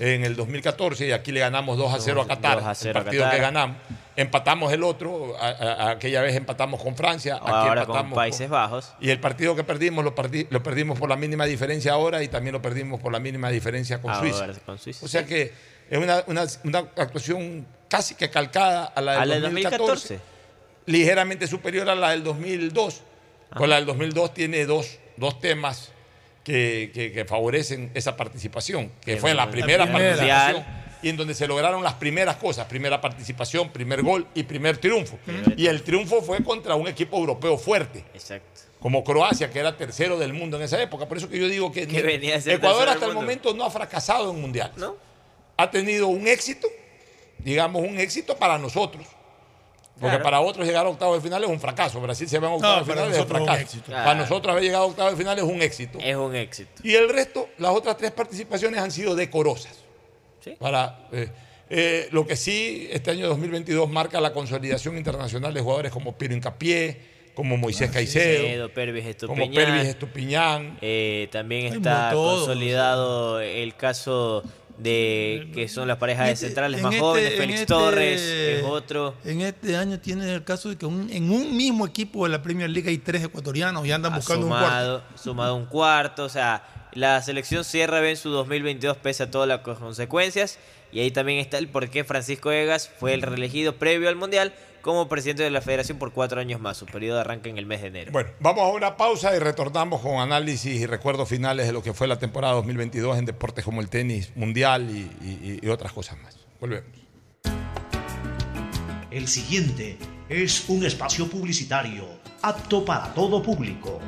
[0.00, 2.98] en el 2014 y aquí le ganamos 2 a 0 a Qatar, 2 a 0
[2.98, 3.36] a el partido Qatar.
[3.36, 3.76] que ganamos.
[4.16, 8.50] Empatamos el otro, a- a- aquella vez empatamos con Francia, aquí Ahora con empatamos Países
[8.50, 8.92] Bajos.
[9.00, 12.28] Y el partido que perdimos lo, perdi- lo perdimos por la mínima diferencia ahora y
[12.28, 14.44] también lo perdimos por la mínima diferencia con Suiza.
[14.44, 15.06] Ahora con Suiza.
[15.06, 15.52] O sea que
[15.88, 19.86] es una, una- una actuación casi que calcada a la del A la del 2014
[19.86, 20.31] 2014.
[20.86, 23.00] Ligeramente superior a la del 2002.
[23.56, 25.92] Con la del 2002 tiene dos, dos temas
[26.44, 30.16] que, que- que favorecen esa participación, que fue la la primera primera.
[30.16, 34.78] participación y en donde se lograron las primeras cosas, primera participación, primer gol y primer
[34.78, 35.18] triunfo.
[35.56, 38.60] Y el triunfo fue contra un equipo europeo fuerte, Exacto.
[38.80, 41.06] como Croacia, que era tercero del mundo en esa época.
[41.08, 44.40] Por eso que yo digo que, venía Ecuador hasta el momento no ha fracasado en
[44.40, 44.96] mundiales ¿No?
[45.56, 46.68] ha tenido un éxito,
[47.38, 49.04] digamos un éxito para nosotros.
[50.02, 50.24] Porque Claro.
[50.24, 52.00] para otros llegar a octavos de final es un fracaso.
[52.00, 54.04] Brasil se va en octavos No, de final es un nosotros es un fracaso.
[54.04, 55.98] Para nosotros haber llegado a octavos de final es un éxito.
[56.02, 56.82] Es un éxito.
[56.82, 59.78] Y el resto, las otras tres participaciones han sido decorosas.
[60.40, 60.56] Sí.
[60.58, 61.28] Para, eh,
[61.70, 66.34] eh, lo que sí, este año 2022 marca la consolidación internacional de jugadores como Piero
[66.34, 69.50] Incapié, como Moisés Caicedo, Caicedo, Pervis como.
[69.50, 70.78] Pervis Estupiñán.
[70.82, 72.40] Eh, también está todos.
[72.40, 74.42] consolidado el caso
[74.78, 77.32] de que son las parejas de centrales En más este- jóvenes.
[77.32, 79.14] en Félix este- Torres es otro.
[79.24, 82.42] En este año tiene el caso de que un- en un mismo equipo de la
[82.42, 84.66] Premier League hay tres ecuatorianos y andan ha buscando un cuarto.
[84.68, 86.24] sumado, sumado un cuarto.
[86.24, 90.58] O sea, la selección cierra bien su 2022 pese a todas las consecuencias.
[90.90, 94.52] Y ahí también está el por qué Francisco Egas fue el reelegido previo al Mundial
[94.82, 96.76] como presidente de la federación por cuatro años más.
[96.76, 98.12] Su periodo arranca en el mes de enero.
[98.12, 101.94] Bueno, vamos a una pausa y retornamos con análisis y recuerdos finales de lo que
[101.94, 106.18] fue la temporada 2022 en deportes como el tenis mundial y, y- y otras cosas
[106.20, 106.36] más.
[106.60, 106.90] Volvemos.
[109.10, 109.98] El siguiente
[110.28, 112.06] es un espacio publicitario
[112.42, 114.00] apto para todo público.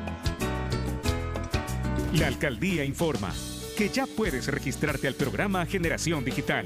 [2.13, 3.33] La alcaldía informa
[3.77, 6.65] que ya puedes registrarte al programa Generación Digital.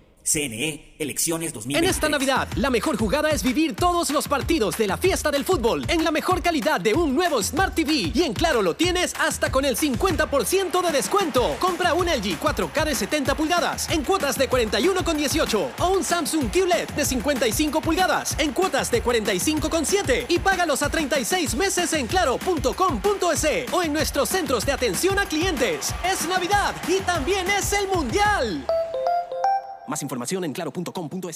[0.23, 1.95] CNE, elecciones En 2023.
[1.95, 5.85] esta Navidad, la mejor jugada es vivir todos los partidos de la fiesta del fútbol
[5.87, 8.11] en la mejor calidad de un nuevo Smart TV.
[8.13, 11.55] Y en Claro lo tienes hasta con el 50% de descuento.
[11.59, 16.89] Compra un LG 4K de 70 pulgadas en cuotas de 41,18 o un Samsung QLED
[16.89, 23.83] de 55 pulgadas en cuotas de 45,7 y págalos a 36 meses en claro.com.es o
[23.83, 25.93] en nuestros centros de atención a clientes.
[26.05, 28.65] Es Navidad y también es el Mundial.
[29.91, 31.35] Más información en claro.com.es.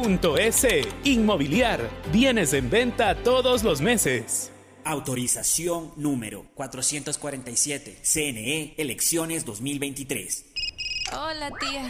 [1.03, 4.51] Inmobiliar, bienes en venta todos los meses.
[4.83, 7.99] Autorización número 447.
[8.01, 10.45] CNE, elecciones 2023.
[11.13, 11.89] Hola, tía.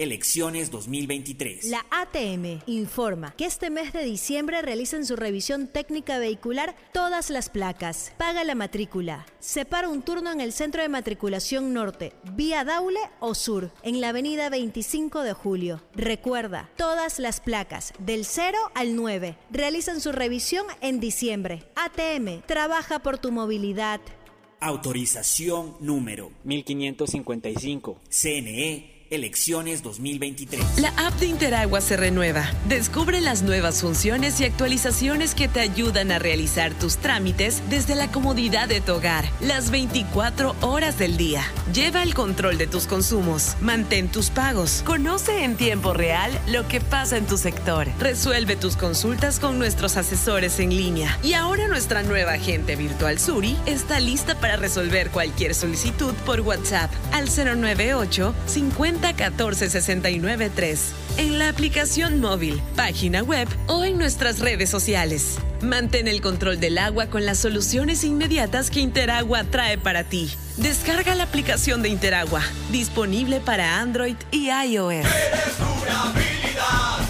[0.00, 1.66] elecciones 2023.
[1.66, 7.50] La ATM informa que este mes de diciembre realizan su revisión técnica vehicular todas las
[7.50, 8.14] placas.
[8.16, 9.26] Paga la matrícula.
[9.40, 14.08] Separa un turno en el centro de matriculación norte, vía Daule o sur, en la
[14.08, 15.82] avenida 25 de julio.
[15.94, 21.64] Recuerda, todas las placas del 0 al 9 realizan su revisión en diciembre.
[21.74, 24.00] ATM, trabaja por tu movilidad.
[24.60, 27.98] Autorización número 1555.
[28.08, 30.78] CNE, elecciones 2023.
[30.78, 32.48] La app de Interagua se renueva.
[32.68, 38.10] Descubre las nuevas funciones y actualizaciones que te ayudan a realizar tus trámites desde la
[38.12, 41.42] comodidad de tu hogar, las 24 horas del día.
[41.72, 46.80] Lleva el control de tus consumos, mantén tus pagos, conoce en tiempo real lo que
[46.80, 51.18] pasa en tu sector, resuelve tus consultas con nuestros asesores en línea.
[51.22, 56.90] Y ahora nuestra nueva agente virtual Suri está lista para resolver cualquier solicitud por WhatsApp
[57.12, 64.68] al 098 50 Pregunta 14693 en la aplicación móvil, página web o en nuestras redes
[64.68, 65.38] sociales.
[65.62, 70.30] Mantén el control del agua con las soluciones inmediatas que Interagua trae para ti.
[70.58, 75.06] Descarga la aplicación de Interagua, disponible para Android y iOS.
[75.86, 77.09] La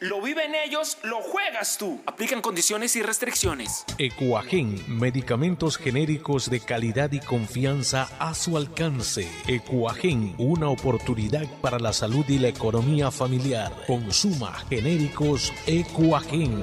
[0.00, 2.00] Lo viven ellos, lo juegas tú.
[2.06, 3.84] Aplican condiciones y restricciones.
[3.98, 9.28] Ecuagen, medicamentos genéricos de calidad y confianza a su alcance.
[9.48, 13.72] Ecuagen, una oportunidad para la salud y la economía familiar.
[13.88, 16.62] Consuma genéricos Ecuagen.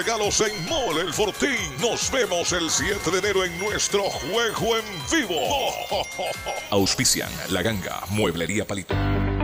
[0.07, 1.49] en Mole el Fortín.
[1.79, 5.39] Nos vemos el 7 de enero en nuestro juego en vivo.
[6.71, 8.95] Auspician La Ganga, Mueblería Palito.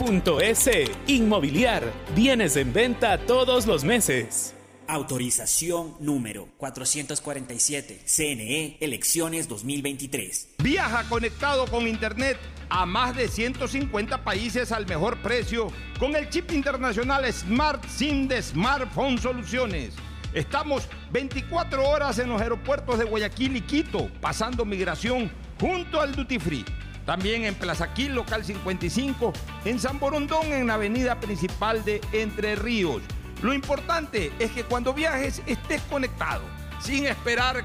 [0.00, 0.90] www.inmobiliariapublica.es.
[1.06, 4.54] Inmobiliar, bienes en venta todos los meses.
[4.86, 8.00] Autorización número 447.
[8.06, 8.76] CNE.
[8.80, 10.54] Elecciones 2023.
[10.58, 15.68] Viaja conectado con Internet a más de 150 países al mejor precio
[15.98, 19.94] con el chip internacional Smart SIM de Smartphone Soluciones.
[20.32, 26.38] Estamos 24 horas en los aeropuertos de Guayaquil y Quito, pasando migración junto al Duty
[26.38, 26.64] Free.
[27.10, 29.32] También en Plaza Quil, local 55,
[29.64, 33.02] en San Borondón, en la avenida principal de Entre Ríos.
[33.42, 36.44] Lo importante es que cuando viajes estés conectado,
[36.78, 37.64] sin esperar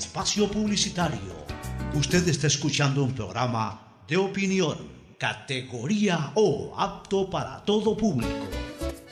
[0.00, 1.44] espacio publicitario.
[1.92, 4.78] Usted está escuchando un programa de opinión,
[5.18, 8.32] categoría O, apto para todo público.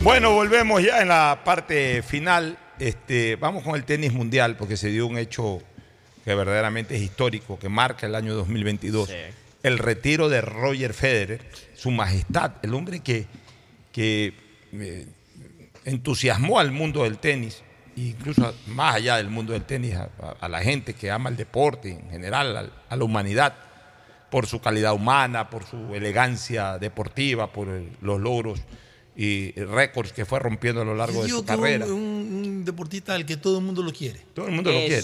[0.01, 2.59] Bueno, volvemos ya en la parte final.
[2.79, 5.61] Este, vamos con el tenis mundial porque se dio un hecho
[6.25, 9.11] que verdaderamente es histórico, que marca el año 2022.
[9.63, 11.43] El retiro de Roger Federer,
[11.77, 13.27] su majestad, el hombre que,
[13.93, 14.33] que
[14.73, 15.07] eh,
[15.85, 17.63] entusiasmó al mundo del tenis,
[18.09, 20.09] incluso más allá del mundo del tenis, a,
[20.41, 23.55] a- la gente que ama el deporte en general, a, a la humanidad,
[24.31, 28.61] por su calidad humana, por su elegancia deportiva, por el- los logros
[29.17, 31.87] y récords que fue rompiendo a lo largo de su carrera.
[31.87, 34.21] Un, un deportista al que todo el mundo lo quiere.
[34.35, 35.03] Todo el mundo lo quiere.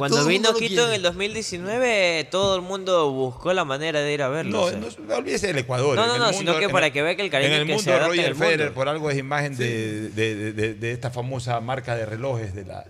[0.00, 4.22] Cuando Todo vino Quito en el 2019, todo el mundo buscó la manera de ir
[4.22, 4.50] a verlo.
[4.52, 4.78] No, o sea.
[4.78, 5.94] no, no olvídese del Ecuador.
[5.96, 7.66] No, no, no, mundo- sino que para el- que vea que el cariño En el
[7.66, 8.46] que se mundo adapta en Roger el mundo.
[8.46, 12.54] Federer, por algo es imagen de, de- de- de- de esta famosa marca de relojes,
[12.54, 12.84] de la,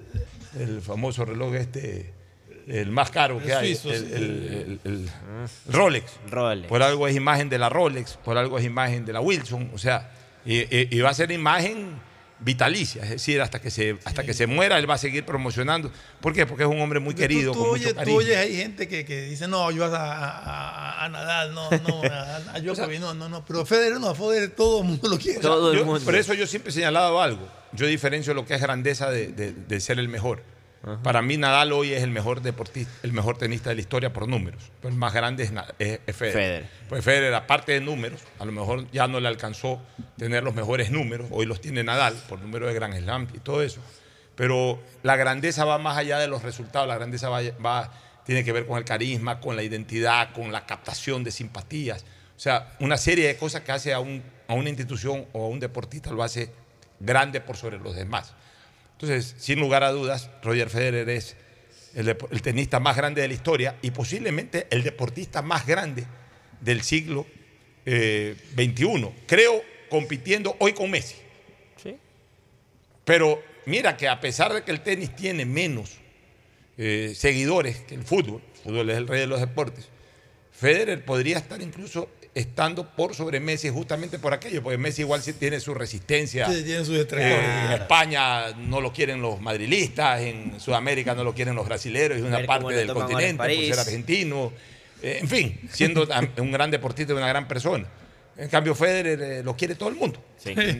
[0.58, 2.12] el famoso reloj este,
[2.66, 4.12] el más caro El que hay, suizo, el, sí.
[4.14, 5.10] el- el- el
[5.72, 6.12] Rolex.
[6.30, 6.68] Rolex.
[6.68, 9.78] Por algo es imagen de la Rolex, por algo es imagen de la Wilson, o
[9.78, 10.12] sea,
[10.44, 12.00] y, y- y va a ser imagen
[12.42, 15.92] vitalicia, es decir, hasta que se hasta que se muera él va a seguir promocionando.
[16.20, 16.46] ¿Por qué?
[16.46, 19.22] Porque es un hombre muy querido, Tú, con tú tú oyes, hay gente que, que
[19.26, 22.58] dice, no, yo a, a, a- Nadal, no, no, a, a
[22.98, 25.40] no, no, no, pero Federer no, a Federer todo el mundo lo quiere.
[25.74, 27.46] Yo- Por eso yo siempre he señalado algo.
[27.72, 30.42] Yo diferencio lo que es grandeza de, de- de ser el mejor.
[31.02, 34.26] Para mí Nadal hoy es el mejor deportista, el mejor tenista de la historia por
[34.26, 34.70] números.
[34.80, 36.32] Pero el más grande es, Na- es- es Federer.
[36.42, 36.68] Federer.
[36.88, 39.80] Pues Federer, aparte de números, a lo mejor ya no le alcanzó
[40.16, 41.28] tener los mejores números.
[41.30, 43.80] Hoy los tiene Nadal por número de Grand Slam y todo eso.
[44.36, 46.88] Pero la grandeza va más allá de los resultados.
[46.88, 47.92] La grandeza va, va-
[48.24, 52.04] tiene que ver con el carisma, con la identidad, con la captación de simpatías.
[52.36, 55.48] O sea, una serie de cosas que hace a, un- a una institución o a
[55.48, 56.50] un deportista lo hace
[57.00, 58.32] grande por sobre los demás.
[59.00, 61.34] Entonces, sin lugar a dudas, Roger Federer es
[61.94, 66.04] el, tenista más grande de la historia y posiblemente el deportista más grande
[66.60, 67.26] del siglo
[67.86, 69.08] eh, XXI.
[69.26, 71.16] Creo compitiendo hoy con Messi.
[73.06, 75.96] Pero mira que a pesar de que el tenis tiene menos
[76.76, 79.88] eh, seguidores que el fútbol, el fútbol es el rey de los deportes,
[80.52, 85.32] Federer podría estar incluso estando por sobre Messi justamente por aquello, porque Messi igual sí
[85.32, 86.50] tiene su resistencia.
[86.50, 87.38] Sí, tiene sus detractores.
[87.38, 92.18] Eh, en España no lo quieren los madrilistas, en Sudamérica no lo quieren los brasileros,
[92.18, 94.52] es una parte del continente por ser argentino.
[95.02, 96.06] Eh, en fin, siendo
[96.38, 97.86] un gran deportista y una gran persona.
[98.36, 100.22] En cambio, Federer eh, lo quiere todo el mundo.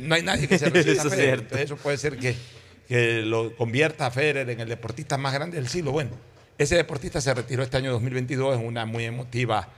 [0.00, 1.40] No hay nadie que se resista a Federer.
[1.40, 2.34] Entonces, eso puede ser que,
[2.88, 5.92] que lo convierta a Federer en el deportista más grande del siglo.
[5.92, 6.10] Bueno,
[6.56, 9.68] ese deportista se retiró este año 2022 en una muy emotiva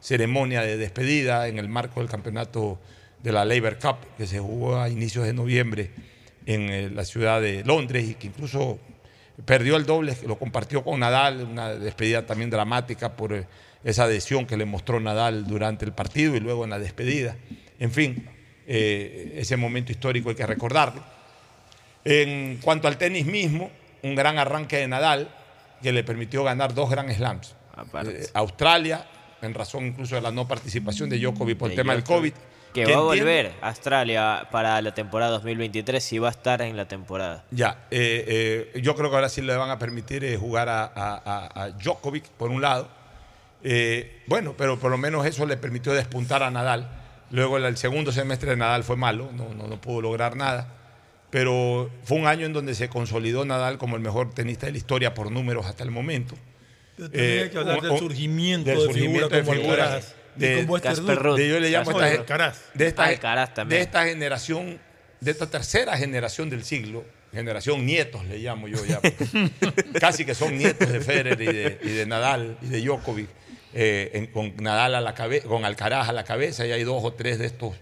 [0.00, 2.78] ceremonia de despedida en el marco del campeonato
[3.22, 5.90] de la Labour Cup que se jugó a inicios de noviembre
[6.46, 8.78] en eh, la ciudad de Londres y que incluso
[9.44, 13.46] perdió el doble, lo compartió con Nadal, una despedida también dramática por eh,
[13.84, 17.36] esa adhesión que le mostró Nadal durante el partido y luego en la despedida.
[17.78, 18.28] En fin,
[18.66, 21.02] eh, ese momento histórico hay que recordarlo.
[22.04, 23.70] En cuanto al tenis mismo,
[24.02, 25.34] un gran arranque de Nadal
[25.82, 27.54] que le permitió ganar dos Grand Slams.
[28.04, 29.06] Eh, Australia,
[29.42, 32.04] en razón incluso de la no participación de Djokovic por el tema del.
[32.04, 32.32] COVID,
[32.72, 36.62] Que que va a volver a Australia para la temporada 2023 y va a estar
[36.62, 37.44] en la temporada.
[37.50, 40.84] Ya, eh, eh, yo creo que ahora sí le van a permitir eh, jugar a,
[40.84, 41.22] a-
[41.54, 42.88] a- a Djokovic, por un lado.
[43.64, 46.88] Eh, bueno, pero por lo menos eso le permitió despuntar a Nadal.
[47.30, 50.68] Luego el, el segundo semestre de Nadal fue malo, no, no, no pudo lograr nada.
[51.30, 54.78] Pero fue un año en donde se consolidó Nadal como el mejor tenista de la
[54.78, 56.34] historia por números hasta el momento.
[56.98, 61.42] Hay que hablar un- del surgimiento del de surgimiento figuras como de figuras de- este
[61.42, 62.60] de yo le llamo Casper esta, Alcaraz.
[62.74, 63.78] de esta, Alcaraz también.
[63.78, 64.78] de esta generación,
[65.20, 69.50] de esta tercera generación del siglo, generación nietos le llamo yo ya, porque
[70.00, 73.28] casi que son nietos de Federer y de, y de Nadal y de Djokovic,
[73.74, 77.02] eh, en- con Nadal a la cabeza, con Alcaraz a la cabeza, y hay dos
[77.04, 77.74] o tres de estos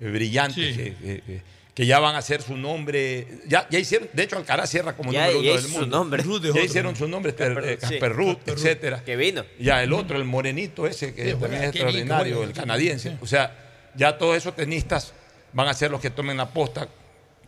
[0.00, 1.42] eh, brillantes que, que- que-
[1.74, 5.12] que ya van a hacer su nombre, ya, ya hicieron, de hecho Alcaraz cierra como
[5.12, 5.96] Ya- número ya uno del su mundo.
[5.98, 6.22] nombre.
[6.22, 8.16] Ruud es ya otro, hicieron su nombre, Casper Casper, sí.
[8.16, 9.02] Ruud, etcétera.
[9.04, 9.44] que vino.
[9.58, 12.54] Ya el otro, el morenito ese, que Sí, también es rico, extraordinario, el sí.
[12.54, 13.16] canadiense.
[13.20, 13.56] O sea,
[13.94, 15.12] ya todos esos tenistas
[15.52, 16.88] van a ser los que tomen la posta.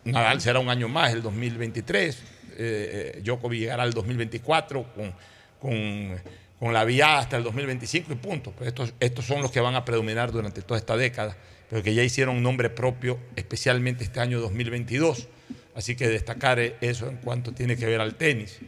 [0.04, 2.16] Nadal será un año más, el 2023.
[2.16, 2.22] Eh,
[2.58, 5.14] eh, Djokovic llegará al 2024 con,
[5.60, 6.20] con,
[6.58, 8.50] con la vía hasta el 2025 y punto.
[8.52, 11.36] Pues estos, estos son los que van a predominar durante toda esta década,
[11.72, 15.26] pero que ya hicieron un nombre propio, especialmente este año 2022.
[15.74, 18.58] Así que destacar eh, eso en cuanto tiene que ver al tenis.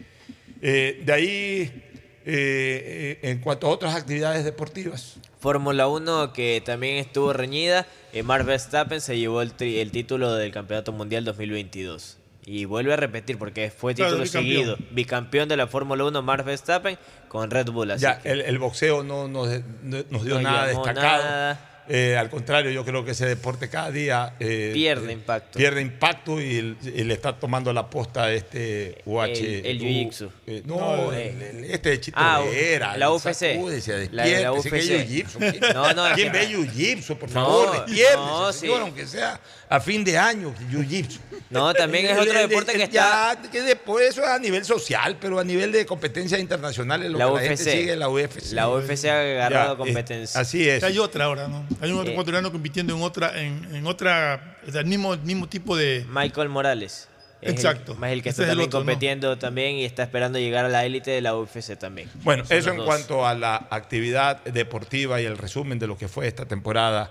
[0.63, 1.83] Eh, de ahí,
[2.25, 8.47] eh, en cuanto a otras actividades deportivas, Fórmula 1 que también estuvo reñida, eh, Max
[8.47, 12.17] Verstappen se llevó el, tri- el título del Campeonato Mundial 2022.
[12.47, 14.55] Y vuelve a repetir porque fue Claro, título bicampeón.
[14.77, 14.79] seguido.
[14.93, 16.97] Bicampeón de la Fórmula 1 Max Verstappen
[17.29, 17.91] con Red Bull.
[17.91, 19.49] Así ya que el, el boxeo no nos,
[19.83, 21.23] no nos dio No nada destacado.
[21.25, 21.71] nada.
[21.89, 25.59] Eh, al contrario, yo creo que ese deporte cada día eh, pierde eh, impacto.
[25.59, 29.25] pierde impacto y, y le está tomando la posta a este UH.
[29.25, 30.31] El- el jiu-jitsu.
[30.47, 31.51] eh, no, No, el- eh.
[31.51, 33.35] el- este de Chito Ah, Vera, la el UFC.
[33.35, 34.73] sacúdese, La la que UFC.
[34.77, 35.39] es jiu-jitsu.
[35.39, 37.17] ¿Quién- No, no, ¿Quién que- ve jiu-jitsu?
[37.19, 38.83] Por No, favor, despiértese, no, señor, sí.
[38.83, 39.41] aunque sea
[39.75, 41.19] a fin de año, jiu-jitsu.
[41.51, 45.39] No, también es otro deporte que Ya, que después eso es a nivel social, pero
[45.39, 47.47] a nivel de competencias internacionales, lo La que la UFC.
[47.49, 48.53] gente sigue es la UFC.
[48.53, 50.39] La UFC ha agarrado Ya, competencia.
[50.39, 50.83] eh, así es.
[50.83, 51.67] Hay otra ahora, ¿no?
[51.81, 52.13] Hay un otro Eh.
[52.13, 56.05] ecuatoriano compitiendo en otra, en, en otra, o sea, el mismo, mismo tipo de.
[56.09, 57.09] Michael Morales.
[57.41, 57.93] Es el- Exacto.
[58.03, 58.87] Es el que está es también otro, ¿no?
[58.87, 62.09] compitiendo también y está esperando llegar a la élite de la UFC también.
[62.23, 62.87] Bueno, Son eso en dos.
[62.87, 67.11] cuanto a la actividad deportiva y el resumen de lo que fue esta temporada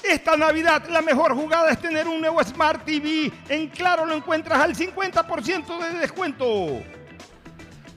[0.05, 3.33] Esta Navidad la mejor jugada es tener un nuevo Smart TV.
[3.49, 6.83] En Claro lo encuentras al 50% de descuento.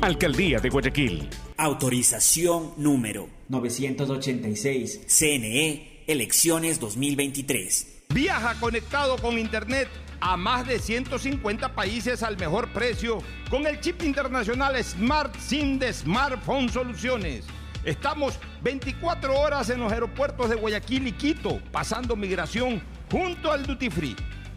[0.00, 1.28] Alcaldía de Guayaquil.
[1.56, 5.00] Autorización número 986.
[5.08, 8.04] CNE, elecciones 2023.
[8.14, 9.88] Viaja conectado con Internet
[10.20, 13.18] a más de 150 países al mejor precio
[13.50, 17.44] con el chip internacional Smart SIM de Smartphone Soluciones.
[17.84, 23.90] Estamos 24 horas en los aeropuertos de Guayaquil y Quito, pasando migración junto al Duty
[23.90, 24.16] Free.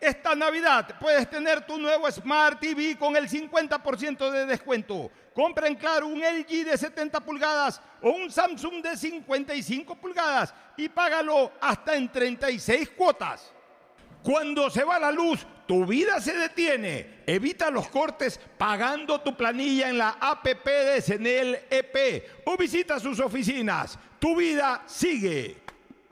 [0.00, 5.10] Esta Navidad puedes tener tu nuevo Smart TV con el 50% de descuento.
[5.34, 10.88] Compra en Claro un LG de 70 pulgadas o un Samsung de 55 pulgadas y
[10.88, 13.52] págalo hasta en 36 cuotas.
[14.22, 17.22] Cuando se va la luz, tu vida se detiene.
[17.26, 23.20] Evita los cortes pagando tu planilla en la APP de Senel EP o visita sus
[23.20, 23.98] oficinas.
[24.18, 25.65] Tu vida sigue.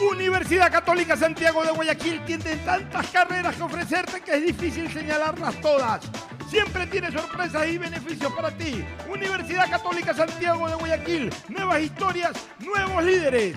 [0.00, 6.00] Universidad Católica Santiago de Guayaquil tiene tantas carreras que ofrecerte que es difícil señalarlas todas.
[6.48, 8.82] Siempre tiene sorpresas y beneficios para ti.
[9.08, 13.56] Universidad Católica Santiago de Guayaquil, nuevas historias, nuevos líderes.